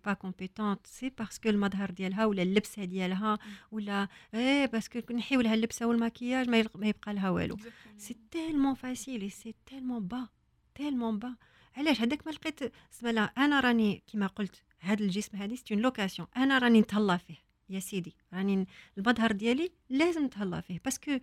[0.08, 0.86] pas compétente.
[0.86, 3.38] C'est parce que المظهر ديالها ولا اللبسه ديالها
[3.72, 7.56] ولا eh parce que نحيو لها اللبسة والماكياج ما, ما يبقى لها والو.
[7.96, 10.28] c'est tellement facile c'est tellement bas
[10.74, 11.36] tellement bas
[11.76, 16.28] علاش؟ هذاك ما لقيت سما أنا راني كيما قلت هذا الجسم هذه c'est l'occasion.
[16.36, 17.36] أنا راني نتهلا فيه.
[17.70, 18.66] يا سيدي راني
[18.98, 20.80] المظهر ديالي لازم نتهلا فيه.
[20.84, 21.18] parce que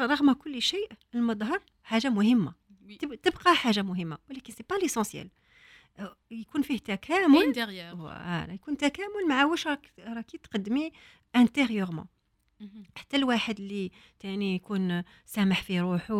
[0.00, 2.54] رغم كل شيء المظهر حاجة مهمة.
[3.22, 4.18] تبقى حاجة مهمة.
[4.30, 5.30] ولكن c'est pas l'essentiel
[6.30, 7.52] يكون فيه تكامل.
[8.54, 9.66] يكون تكامل مع واش
[9.98, 10.92] راكي تقدمي
[11.36, 12.06] intérieurement.
[12.96, 16.14] حتى الواحد اللي تاني يكون سامح في روحه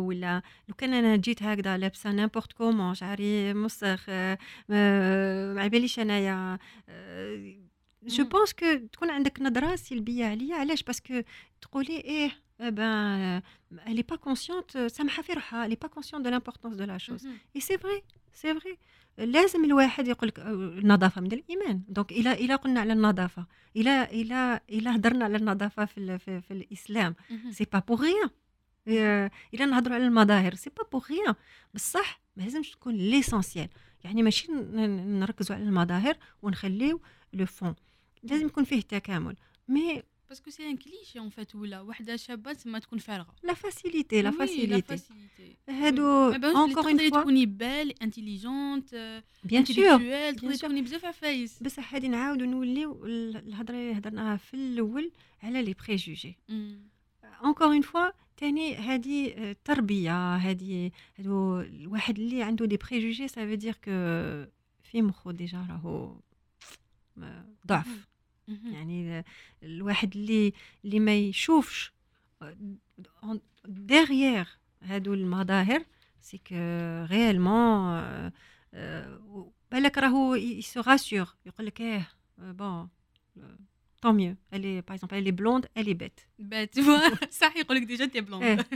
[0.00, 4.08] ولا لو كان أنا جيت هكذا لابسة n'importe comment شعري مسخ
[4.68, 6.58] ما على باليش أنايا.
[8.02, 10.56] je pense que تكون عندك نظرة سلبية عليا.
[10.56, 11.22] علاش؟ parce que
[11.60, 12.30] تقولي eh
[12.70, 13.42] ben
[13.86, 14.76] elle est pas consciente
[15.22, 17.26] في روحها elle est pas consciente de l'importance de la chose.
[17.54, 18.02] Et c'est vrai
[18.32, 18.78] c'est vrai.
[19.18, 24.60] لازم الواحد يقول لك النظافه من الايمان donc إلى إلى قلنا على النظافه إلى إلى
[24.70, 27.14] إلى هضرنا على النظافه في في, في الاسلام
[27.50, 28.30] c'est pas pour rien
[29.54, 31.34] إلى نهضروا على المظاهر c'est pas pour rien
[31.74, 33.68] بصح ما لازمش تكون l'essentiel
[34.04, 37.00] يعني ماشي نركزوا على المظاهر ونخليو
[37.32, 37.74] le fond
[38.22, 39.36] لازم يكون فيه تكامل
[39.68, 40.02] mais
[40.32, 44.22] parce que c'est un cliché une femme ولا وحده شابه تما تكون فارغه la facilité
[44.22, 45.00] la facilité
[45.68, 49.98] هادو encore une fois تكوني belle intelligente bien sûr
[50.34, 55.74] تقدري تكوني بزاف عفايس بصح هادي نعاودو نوليو الهضره اللي هضرناها في الأول على les
[55.86, 56.36] préjugés
[57.44, 63.54] encore une fois تاني هادي تربيه هادي هادو الواحد اللي عنده des préjugés ça veut
[63.54, 63.90] dire que
[64.82, 66.16] في مخو déjà راهو
[67.66, 68.11] ضعف
[68.48, 69.24] يعني
[69.62, 70.52] الواحد اللي
[70.84, 71.92] اللي ما يشوفش
[72.42, 72.56] آه،
[73.64, 74.46] ديغيير
[74.82, 75.84] هادو المظاهر
[76.20, 76.52] سيك
[77.10, 78.30] غيالمون
[79.72, 82.08] بالك راهو يسو راسيغ يقول لك إيه
[82.38, 82.88] بون
[84.02, 86.80] طون ميو الي باغ اكزومبل الي بلوند الي بيت بيت
[87.30, 88.66] صح يقول لك ديجا تي بلوند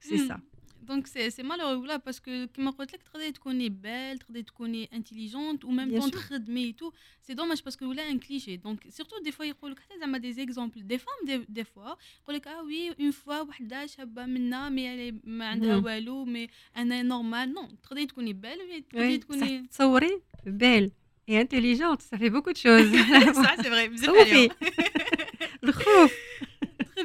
[0.00, 0.40] سي سا
[0.90, 5.60] Donc, c'est malheureux là parce que, comme je dit, tu connais belle, tu connais intelligente
[5.64, 6.92] ou même ton traitement et tout.
[7.26, 8.58] C'est dommage parce que là, un cliché.
[8.66, 10.78] Donc, surtout, des fois, il y a des exemples.
[10.92, 11.96] Des femmes, des, des fois,
[12.28, 16.26] ils disent, ah oui, une fois, وحدة شابة منا mais elle est ما عندها والو
[16.26, 17.50] mais elle est normale.
[17.50, 18.82] Non, tu connais belle, mais
[19.20, 19.68] tu connais.
[19.70, 20.90] تصوري belle
[21.26, 22.90] et intelligente, ça fait beaucoup de choses.
[23.34, 23.90] ça, c'est vrai.
[24.06, 24.50] خوفي
[25.64, 26.33] الخوف تري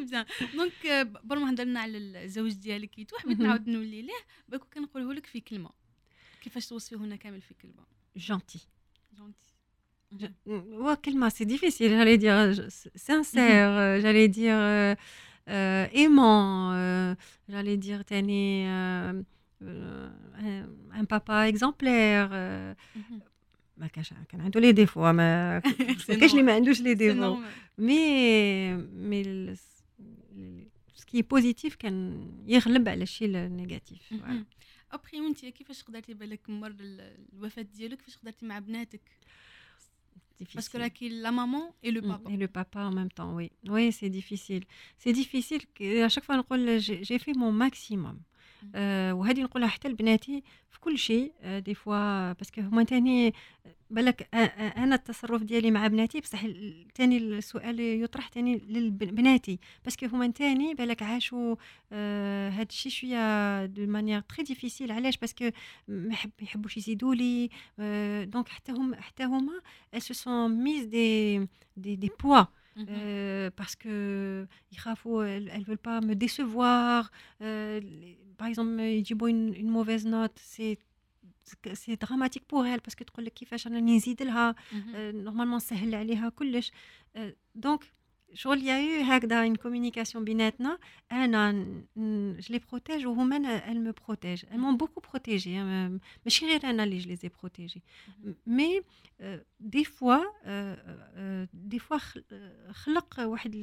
[0.09, 0.25] بيان
[0.55, 4.13] دونك بر ما هضرنا على الزوج ديالك كيتو حبيت نعاود نولي ليه.
[4.47, 5.69] باكو كنقوله لك في كلمة.
[6.41, 8.59] كيفاش توصفيه هنا كامل في كلمة؟ gentil
[9.17, 9.53] gentil
[10.73, 14.55] هو كلمة c'est difficile j'allais dire sincère j'allais dire
[15.95, 17.15] aimant
[17.49, 18.67] j'allais dire تاني
[19.61, 22.27] un papa exemplaire
[23.77, 25.59] ما كانش كان عنده les défauts ما
[26.19, 27.37] كاش اللي ما عندوش les défauts.
[27.77, 29.55] مي مي
[30.94, 34.14] سكي بوزيتيف كان يغلب على الشيء النيجاتيف
[34.92, 36.74] ابخي وانت كيفاش قدرتي بالك مر
[37.32, 39.00] الوفاه ديالك كيفاش قدرتي مع بناتك
[40.52, 40.88] Parce que là,
[41.26, 42.30] la maman et le papa.
[42.30, 43.50] Et le papa en même temps, oui.
[43.68, 44.64] Oui, c'est difficile.
[44.98, 45.62] C'est difficile.
[46.02, 46.42] À chaque fois,
[46.78, 48.18] j'ai fait mon maximum.
[48.75, 53.33] آه وهذه نقولها حتى لبناتي في كل شيء آه دي فوا باسكو هما تاني
[53.89, 54.37] بالك آه
[54.83, 56.45] أنا التصرف ديالي مع بناتي بصح
[56.95, 61.55] تاني السؤال يطرح تاني لبناتي باسكو هما تاني بالك عاشوا
[61.91, 65.49] آه هاد الشيء شوية دو مانيير تري ديفيسيل علاش؟ باسكو
[65.87, 67.49] ما يحبوش يزيدوا لي
[67.79, 69.59] آه دونك حتى هم حتى هما
[69.97, 71.39] سو سون ميز دي
[71.77, 72.43] دي دي بوا
[72.78, 74.46] Euh, parce que
[75.26, 77.10] elles, elles veulent pas me décevoir.
[77.40, 77.80] Euh,
[78.36, 80.78] par exemple, ils disent une, une mauvaise note, c'est
[81.74, 84.54] c'est dramatique pour elle parce que تقول لك كيفاش انا نزيد لها
[84.94, 86.72] نورمالمون سهل عليها كلش
[87.54, 87.80] دونك
[88.34, 90.78] شغل يا يو هكذا une communication بيناتنا
[91.12, 91.66] انا
[92.40, 95.48] je les protège وهما elles me protègent elles m'ont beaucoup protégée
[96.24, 97.82] ماشي غير انا اللي je les ai protégées
[98.46, 98.82] mais
[99.60, 100.24] des fois
[101.54, 102.00] des fois
[102.70, 103.54] خلق واحد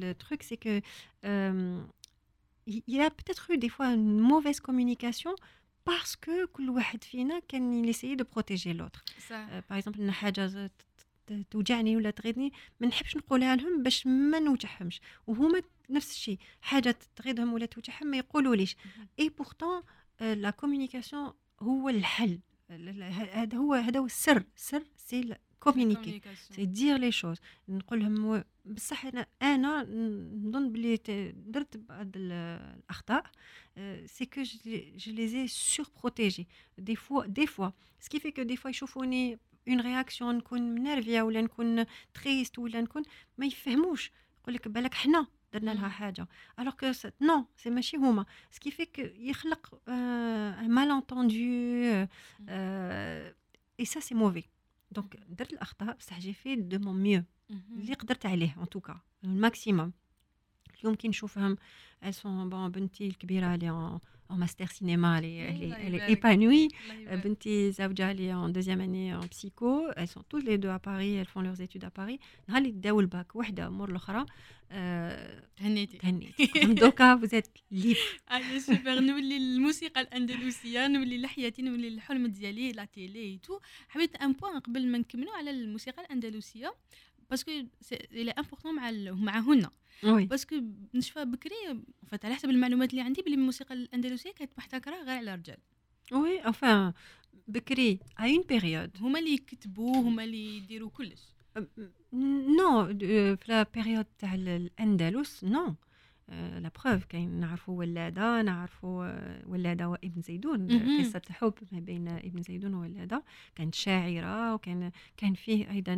[0.00, 0.82] le truc c'est que
[2.66, 5.34] il y a peut-être eu des fois une mauvaise communication
[5.84, 10.70] parce que كل واحد فينا كان يسيي دو بروتيجي لوتر باغ اكزومبل حاجه
[11.51, 15.01] توجعني ولا تغيظني ما نحبش نقولها لهم باش ما نوجعهمش.
[15.27, 18.75] وهما نفس الشيء حاجة تغيظهم ولا توجعهم ما يقولوليش.
[19.19, 19.83] et pourtant
[20.19, 22.39] la communication هو الحل.
[22.69, 24.43] هذا هو هذا هو السر.
[24.55, 26.21] السر c'est communiquer
[26.55, 27.37] c'est dire les choses
[27.69, 29.83] نقول لهم بصح أنا أنا
[30.43, 30.97] نظن بلي
[31.33, 33.25] درت بعض الأخطاء
[34.05, 34.41] c'est que
[34.95, 37.69] je les ai surprotégées des fois des fois ce
[37.99, 43.03] qui fait que des fois يشوفوني une réaction نكون énervée ولا نكون triste ولا نكون
[43.37, 44.11] ما يفهموش
[44.41, 46.27] يقول لك بالك حنا درنا لها حاجة
[46.59, 46.91] alors que
[47.21, 49.81] non c'est ماشي هما ce qui fait que يخلق
[50.67, 51.35] malentendu
[53.79, 54.43] et ça c'est mauvais
[54.91, 58.99] donc درت الاخطاء بصح j'ai fait de mon mieux اللي قدرت عليه en tout cas
[59.23, 59.93] ال maximum
[60.85, 61.57] اليوم كي نشوفهم
[62.23, 63.99] bon بنتي الكبيرة اللي
[64.29, 66.67] est, elle est épanouie.
[67.23, 69.71] بنتي الزوجة, elle est en deuxième année en psycho.
[69.95, 72.19] Elles sont toutes les deux à Paris, elles font leurs études à Paris.
[72.49, 74.25] نهار يداو الباك وحدة مور الأخرى.
[75.57, 75.97] تهنيتي.
[75.97, 76.47] تهنيتي.
[76.81, 77.97] دوكا t'es libre.
[78.31, 83.59] أنا سوبر نولي الموسيقى الأندلسية نولي لحياتي نولي الحلم ديالي لا تيلي تو
[83.89, 86.73] حبيت un point قبل ما نكملوا على الموسيقى الأندلسية.
[87.29, 87.51] parce que
[87.81, 87.95] c'est
[88.37, 89.67] important مع معهن.
[90.03, 90.55] oui parce que
[90.93, 91.55] نشفى بكري
[92.07, 95.57] فات على حسب المعلومات اللي عندي بلي الموسيقى الأندلسية كانت محتكرة غير على الرجال.
[96.11, 96.93] oui enfin
[97.47, 101.21] بكري à une période هما اللي يكتبوا هما اللي يديروا كلش.
[102.13, 105.75] non في la période تاع الأندلس non
[106.29, 109.11] la preuve كاين نعرفوا ولادة نعرفوا
[109.47, 110.67] ولادة وابن زيدون.
[110.99, 113.23] قصة الحب ما بين ابن زيدون وولادة.
[113.55, 115.93] كانت شاعرة وكان كان فيه أيضا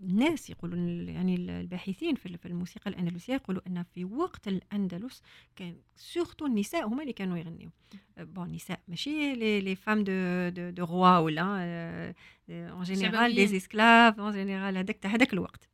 [0.00, 5.22] الناس يقولون يعني الباحثين في الموسيقى الأندلسية يقولوا أن في وقت الأندلس
[5.56, 7.70] كان surtout النساء هما اللي كانوا يغنيوا
[8.18, 12.14] bon نساء ماشي les les femmes de de, de roi ولا
[12.50, 15.68] en général des esclaves en général هذاك تاع هذاك الوقت.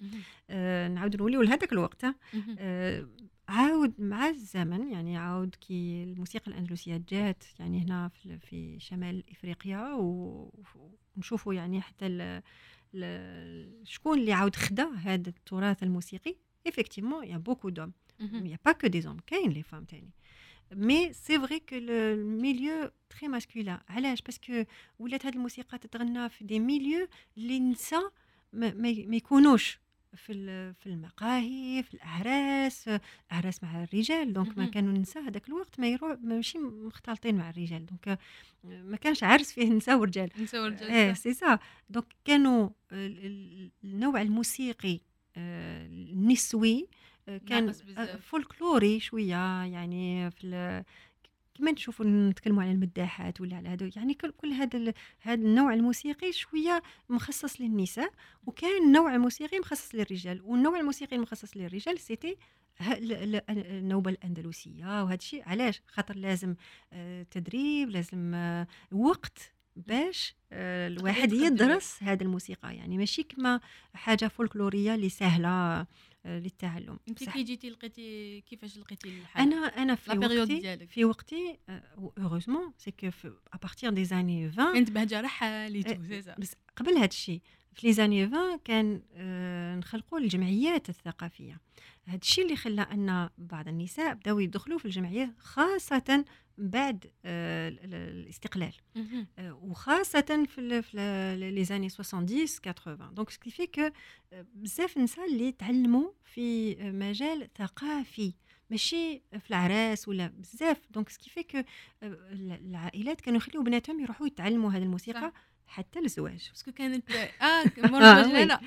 [0.94, 2.06] نعاود نوليو لهذاك الوقت.
[3.48, 9.92] عاود مع الزمن يعني عاود كي الموسيقى الأندلسية جات يعني هنا في, شمال إفريقيا
[11.16, 12.42] ونشوفوا يعني حتى ال
[13.84, 16.36] شكون اللي عاود خدا هذا التراث الموسيقي.
[16.68, 17.92] Effectivement il y a beaucoup d'hommes.
[18.20, 18.44] il مهم.
[18.44, 19.20] n'y a pas que des hommes.
[19.26, 19.86] كاين les femmes
[20.70, 23.78] تاني mais c'est vrai que le le milieu très masculin.
[23.88, 24.66] علاش que
[24.98, 28.12] ولات هذه الموسيقى تتغنى في des milieux اللي النساء
[28.52, 29.78] ما, يكونوش
[30.16, 32.88] في في المقاهي في الاعراس
[33.28, 34.32] الاعراس مع الرجال.
[34.32, 34.66] donc ما.
[34.66, 37.86] كانوا النساء هذاك الوقت ما يروح ماشي مختلطين مع الرجال.
[37.86, 38.18] donc
[38.64, 40.30] ما كانش عرس فيه نساء ورجال.
[40.38, 41.22] إيه الرجال صح.
[41.22, 41.58] c'est ça
[41.90, 45.00] donc كانوا ال- ال- النوع الموسيقي
[45.36, 46.86] آه، النسوي
[47.38, 47.72] كان
[48.20, 50.84] فولكلوري شوية يعني في
[51.54, 56.32] كما نشوفوا نتكلموا على المداحات ولا على هذا يعني كل كل هذا هذا النوع الموسيقي
[56.32, 58.10] شوية مخصص للنساء
[58.46, 62.36] وكان نوع موسيقي مخصص للرجال والنوع الموسيقي المخصص للرجال c'était
[63.50, 66.54] النوبة الأندلسية وهذا الشيء علاش؟ خاطر لازم
[66.92, 73.60] آه، تدريب لازم آه، وقت باش آه، الواحد يدرس هذه الموسيقى يعني ماشي كما
[73.94, 75.86] حاجة فولكلوريه اللي سهلة
[76.24, 76.98] للتعلم.
[77.08, 77.30] انت.
[77.30, 80.90] كي جيتي لقيتي كيفاش لقيتي الحال أنا أنا في وقتي ديالك.
[80.90, 81.58] في وقتي
[82.18, 83.06] هeureusement سي كو
[83.54, 86.42] ا بارتير دي زاني 20 كانت بهجه رحال إيه، تو
[86.76, 87.40] قبل هذا الشيء.
[87.74, 91.60] في لي زاني 20 كان آه، نخلقوا الجمعيات الثقافية
[92.06, 96.24] هذا الشيء اللي خلى أن بعض النساء بداو يدخلوا في الجمعيات خاصة
[96.58, 98.72] بعد آه، ال- ال- الاستقلال.
[99.38, 100.60] آه، وخاصة في
[101.52, 103.88] les années 70 80 donc ce qui fait que
[104.54, 108.32] بزاف النساء اللي تعلموا في مجال ثقافي
[108.70, 111.62] ماشي في العراس ولا بزاف donc ce qui fait que
[112.02, 115.32] العائلات كانوا يخليوا بناتهم يروحوا يتعلموا هذه الموسيقى صح.
[115.70, 118.44] حتى الزواج parce que كانت آه آه، مرة oui.
[118.44, 118.60] لا.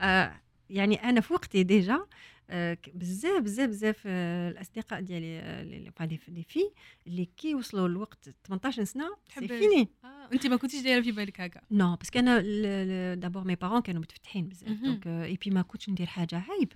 [0.00, 0.40] آه
[0.70, 2.06] يعني أنا في وقتي déjà
[2.50, 6.60] آه، بزاف بزاف بزاف آه، الأصدقاء ديالي آه، des filles
[7.06, 11.40] اللي كي وصلوا لوقت 18 سنة c'est fini آه أنت ما كنتيش دايرة في بالك
[11.40, 11.60] هكا.
[11.70, 14.68] non parce que أنا d'abord mes parents كانوا متفتحين بزاف.
[14.70, 16.72] donc et puis ما كنتش ندير حاجة عيب.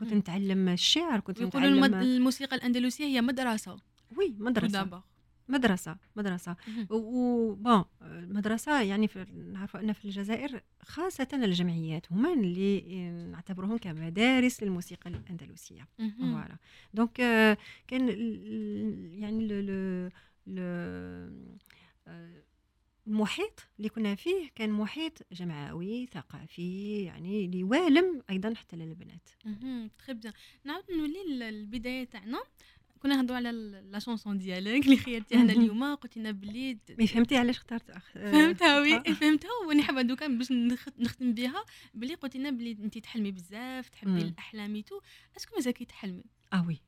[0.00, 0.12] كنت.
[0.12, 1.88] نتعلم الشعر كنت ويقولوا المد...
[1.90, 3.76] نتعلم الموسيقى الأندلسية هي مدرسة.
[4.16, 5.02] oui مدرسة.
[5.48, 6.56] مدرسة مدرسة.
[6.90, 7.84] و bon
[8.34, 12.80] المدرسة يعني في نعرفوا أن في الجزائر خاصة الجمعيات هما اللي
[13.10, 15.88] نعتبرهم كمدارس للموسيقى الأندلسية.
[15.98, 16.56] voilà.
[16.94, 17.12] donc
[17.86, 18.08] كان
[19.18, 20.10] يعني le
[23.06, 29.28] المحيط اللي كنا فيه كان محيط جمعوي ثقافي يعني اللي والم أيضا حتى للبنات.
[29.98, 30.32] très bien
[30.64, 32.42] نعاود نولي للبدايه تاعنا.
[33.04, 33.52] كنا نهضروا على
[33.90, 35.50] la chanson ديالك اللي خيرتيها مهم.
[35.50, 38.10] اليوم قلت لنا بلي mais فهمتي علاش اخترت أخ...
[38.16, 39.14] آه، فهمتها oui.
[39.14, 41.64] فهمتها واني حابة دوكا باش نخ- نختم بها
[41.94, 44.22] بلي قلت لنا بلي انت تحلمي بزاف تحبي.
[44.22, 45.00] الأحلام tout.
[45.36, 46.80] est-ce que مازال كتحلمي آه oui.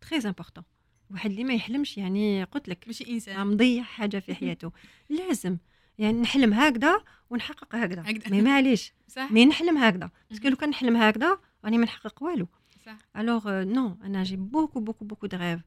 [0.00, 0.64] très important
[1.10, 3.46] واحد اللي ما يحلمش يعني قلت لك ماشي إنسان.
[3.46, 4.72] مضيع حاجة في حياته.
[5.10, 5.56] لازم
[5.98, 8.04] يعني نحلم هكذا ونحقق هكذا.
[8.30, 8.92] مي معليش.
[9.30, 10.10] مي نحلم هكذا.
[10.30, 12.48] parce que لو كان نحلم هكذا راني ما نحقق والو.
[12.84, 15.60] صح alors non أنا j'ai beaucoup beaucoup beaucoup de rêves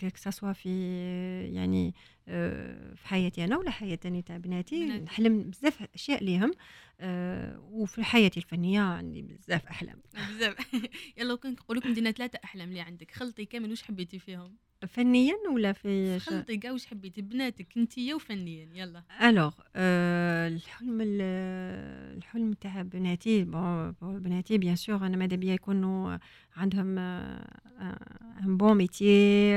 [0.00, 3.94] que ce soit في euh, يعني آه، في حياتي أنا ولا حياة
[4.26, 4.86] تاع بناتي.
[4.86, 6.52] نحلم بزاف أشياء ليهم
[7.00, 9.96] آه، وفي حياتي الفنية عندي بزاف أحلام.
[10.28, 10.56] بزاف.
[11.18, 13.10] يلا كان نقول لكم دينا ثلاثة أحلام اللي عندك.
[13.10, 14.56] خلطي كامل واش حبيتي فيهم؟
[14.88, 18.68] فنيا ولا في خلطي كاع واش حبيتي؟ بناتك انتيا وفنيا.
[18.74, 19.02] يلا.
[19.22, 25.54] alors آه، الحلم ال- الحلم تاع بناتي bon bon بناتي bien sûr أنا ماذا بيا
[25.54, 26.18] يكونوا
[26.56, 29.52] عندهم un bon métier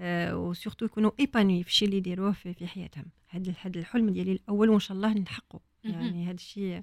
[0.00, 3.04] و surtout يكونوا épanouis في الشيء اللي يديروه في حياتهم.
[3.28, 6.00] هذا هذا الحلم ديالي الأول وإن شاء الله نحققه مهم.
[6.00, 6.82] يعني هذا الشيء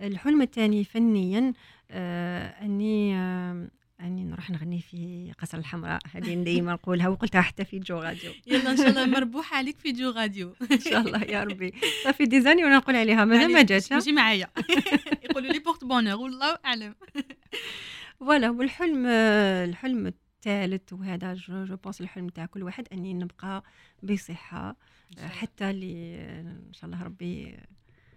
[0.00, 1.52] الحلم الثاني فنيا
[1.90, 3.68] آه، أني آه،
[4.00, 6.00] أني نروح نغني في قصر الحمراء.
[6.12, 9.92] هذه ديما نقولها وقلتها حتى في جو راديو يلا إن شاء الله مربوحة عليك في
[9.92, 11.74] جو راديو إن شاء الله يا ربي.
[12.04, 13.24] ça fait des années وأنا نقول عليها.
[13.24, 14.48] مازال ما جاتش؟ ماشي معايا.
[15.24, 16.94] يقولوا لي porte-bonheur والله أعلم.
[18.20, 20.12] voilà والحلم الحلم
[20.48, 23.64] الثالث وهذا je pense الحلم تاع كل واحد أني نبقى
[24.02, 24.76] بصحة
[25.18, 27.58] حتى اللي إن شاء الله ربي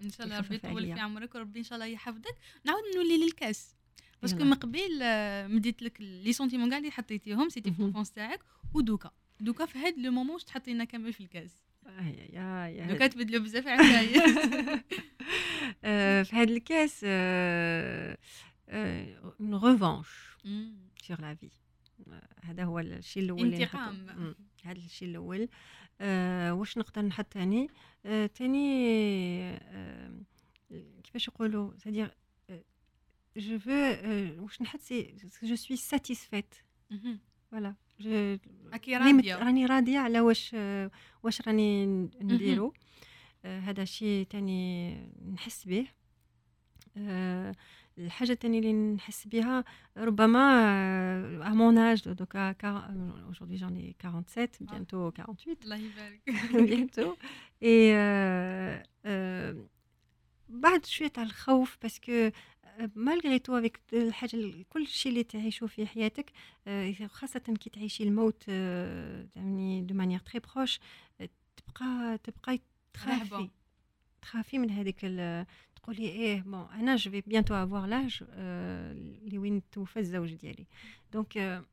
[0.03, 0.93] إن شاء الله ربي يطول.
[0.93, 3.75] في عمرك وربي إن شاء الله يحفظك نعاود نولي للكاس
[4.22, 4.43] parce que.
[4.43, 7.83] من قبيل آه، مديت لك les sentiments كاع اللي حطيتيهم c'était في.
[7.84, 8.39] l'enfance تاعك
[8.73, 13.07] ودوكا دوكا في هاد le moment واش تحطينا كامل في الكاس آه، يا يا دوكا
[13.07, 14.37] تبدلوا بزاف عفايس
[15.83, 17.05] آه، في هذا الكاس
[18.69, 20.07] une revanche
[20.45, 20.75] مم.
[21.07, 21.49] sur la vie
[22.43, 23.63] هذا هو الشيء الأول نحطه.
[23.63, 24.35] انتقام.
[24.63, 25.49] هذا الشيء الأول.
[26.01, 27.67] آه واش نقدر نحط تاني؟
[28.05, 28.89] آه تاني
[29.53, 30.11] آه
[31.03, 32.11] كيفاش يقولوا؟ c'est-à-dire
[33.38, 33.72] je veux
[34.43, 36.55] واش نحط؟ c'est je suis satisfaite.
[37.51, 37.76] voilà
[38.97, 39.35] راضية.
[39.35, 40.91] راني راضية على واش آه،
[41.23, 41.85] واش راني
[42.21, 42.73] نديرو.
[43.45, 44.95] آه، هذا شيء تاني
[45.33, 45.88] نحس به.
[46.97, 47.55] آه،
[47.97, 49.63] الحاجة الثانية اللي نحس بها
[49.97, 52.35] ربما mon âge donc
[53.30, 56.22] aujourd'hui j'en ai 47 bientôt 48 الله يبارك
[57.63, 59.55] euh, euh,
[60.49, 62.30] بعد شوية تاع الخوف parce que
[62.95, 66.31] malgré tout avec الحاجة كل شيء اللي تعيشوا في حياتك
[67.07, 68.47] خاصة كي تعيشي الموت
[69.35, 70.80] يعني de manière très proche
[71.57, 72.59] تبقى تبقى
[72.93, 73.49] تخافي.
[74.22, 74.97] تخافي من هذيك
[75.83, 80.67] تقولي إيه bon أنا je vais bientôt avoir l'âge اللي وين توفى الزوج ديالي.
[81.13, 81.63] donc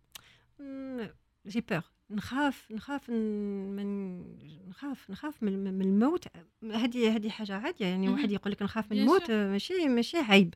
[1.47, 6.25] j'ai peur نخاف نخاف من نخاف نخاف من, من الموت.
[6.63, 7.87] هذه هذه حاجة عادية.
[7.87, 10.55] يعني واحد يقول لك نخاف من الموت ماشي ماشي عيب.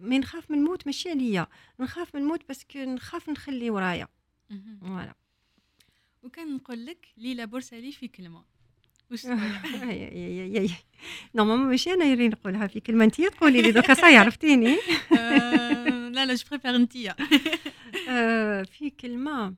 [0.00, 1.46] mais نخاف من الموت ماشي عليا.
[1.80, 4.08] نخاف من الموت parce que نخاف نخلي ورايا.
[4.80, 5.14] voilà
[6.22, 8.44] وكان نقول لك ليلى بورصالي في كلمة.
[9.10, 9.26] واش
[11.34, 14.76] normalement ماشي أنا اللي نقولها في كلمة انت تقولي لي دوكا صاي عرفتيني
[16.14, 17.14] لا لا je préfère انتيا
[18.64, 19.54] في كلمة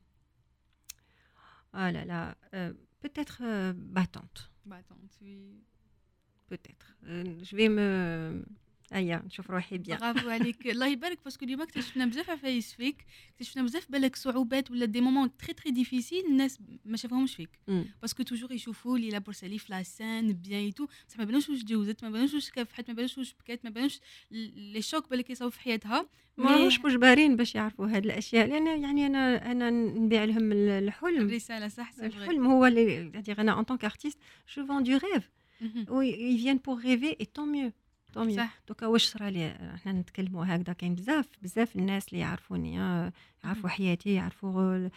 [1.77, 4.49] Oh là là, euh, peut-être euh, battante.
[4.65, 5.61] Battante, oui.
[6.47, 6.95] Peut-être.
[7.07, 8.45] Euh, je vais me
[8.93, 9.97] أيا نشوف روحي bien.
[9.97, 13.05] برافو عليك الله يبارك parce que اليوم اكتشفنا بزاف عفايس فيك.
[13.33, 17.49] اكتشفنا بزاف بالك صعوبات ولا des moments très très difficiles الناس ما شافوهمش فيك.
[18.01, 21.49] parce que toujours يشوفوا ليلى بورصالي في la scène bien et tout بصح ما بانوش
[21.49, 23.99] واش جوزت ما بانوش واش كافحت ما بانوش واش بكات ما بانوش
[24.31, 26.09] les chocs بالك يصاوب في حياتها.
[26.37, 31.27] ما مش مجبرين باش يعرفوا هاد الأشياء لأن يعني أنا أنا نبيع لهم الحلم.
[31.29, 34.19] الرسالة صح الحلم هو اللي أنا en tant qu'artiste
[34.57, 35.29] je vends du rêve
[35.89, 37.71] on vient pour rêver et tant mieux
[38.15, 40.73] tant mieux دوكا واش صرا لي؟ إحنا نتكلموا هكذا.
[40.73, 43.13] كاين بزاف بزاف الناس اللي يعرفوني آه،
[43.43, 44.89] يعرفوا حياتي يعرفوا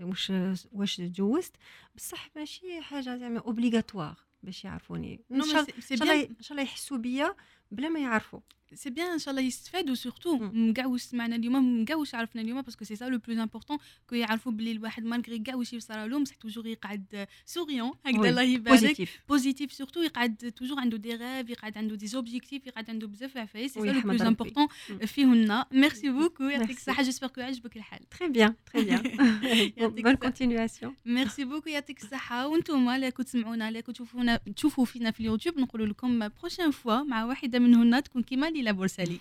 [0.00, 0.32] واش
[0.72, 1.52] واش تجوزت
[1.96, 5.20] بصح ماشي حاجة زعما obligatoire باش يعرفوني.
[5.32, 7.34] إن شاء الله إن شاء الله يحسوا بيا.
[7.74, 8.40] بلا ما يعرفوا
[8.74, 12.62] c'est bien ان شاء الله يستفادوا surtout كاع واش سمعنا اليوم كاع واش عرفنا اليوم
[12.62, 13.78] parce que c'est ça le plus important
[14.08, 18.42] que يعرفوا بلي الواحد malgré كاع واش يصرى له بصح toujours يقعد souriant هكذا الله
[18.42, 23.36] يبارك positif surtout يقعد toujours عنده des rêves يقعد عنده des objectifs يقعد عنده بزاف
[23.36, 24.66] عفايس c'est ça le plus important
[25.06, 30.94] enfin merci beaucoup يعطيك الصحه j'espère que عجبك الحال très bien très bien bonne continuation
[31.06, 35.58] merci beaucoup يعطيك الصحه وأنتم اللي كنتوا تسمعونا اللي كنتوا تشوفونا تشوفوا فينا في اليوتيوب
[35.58, 39.18] نقول لكم prochaine fois مع واحدة منهن تكون كيما ليلى بورصالي。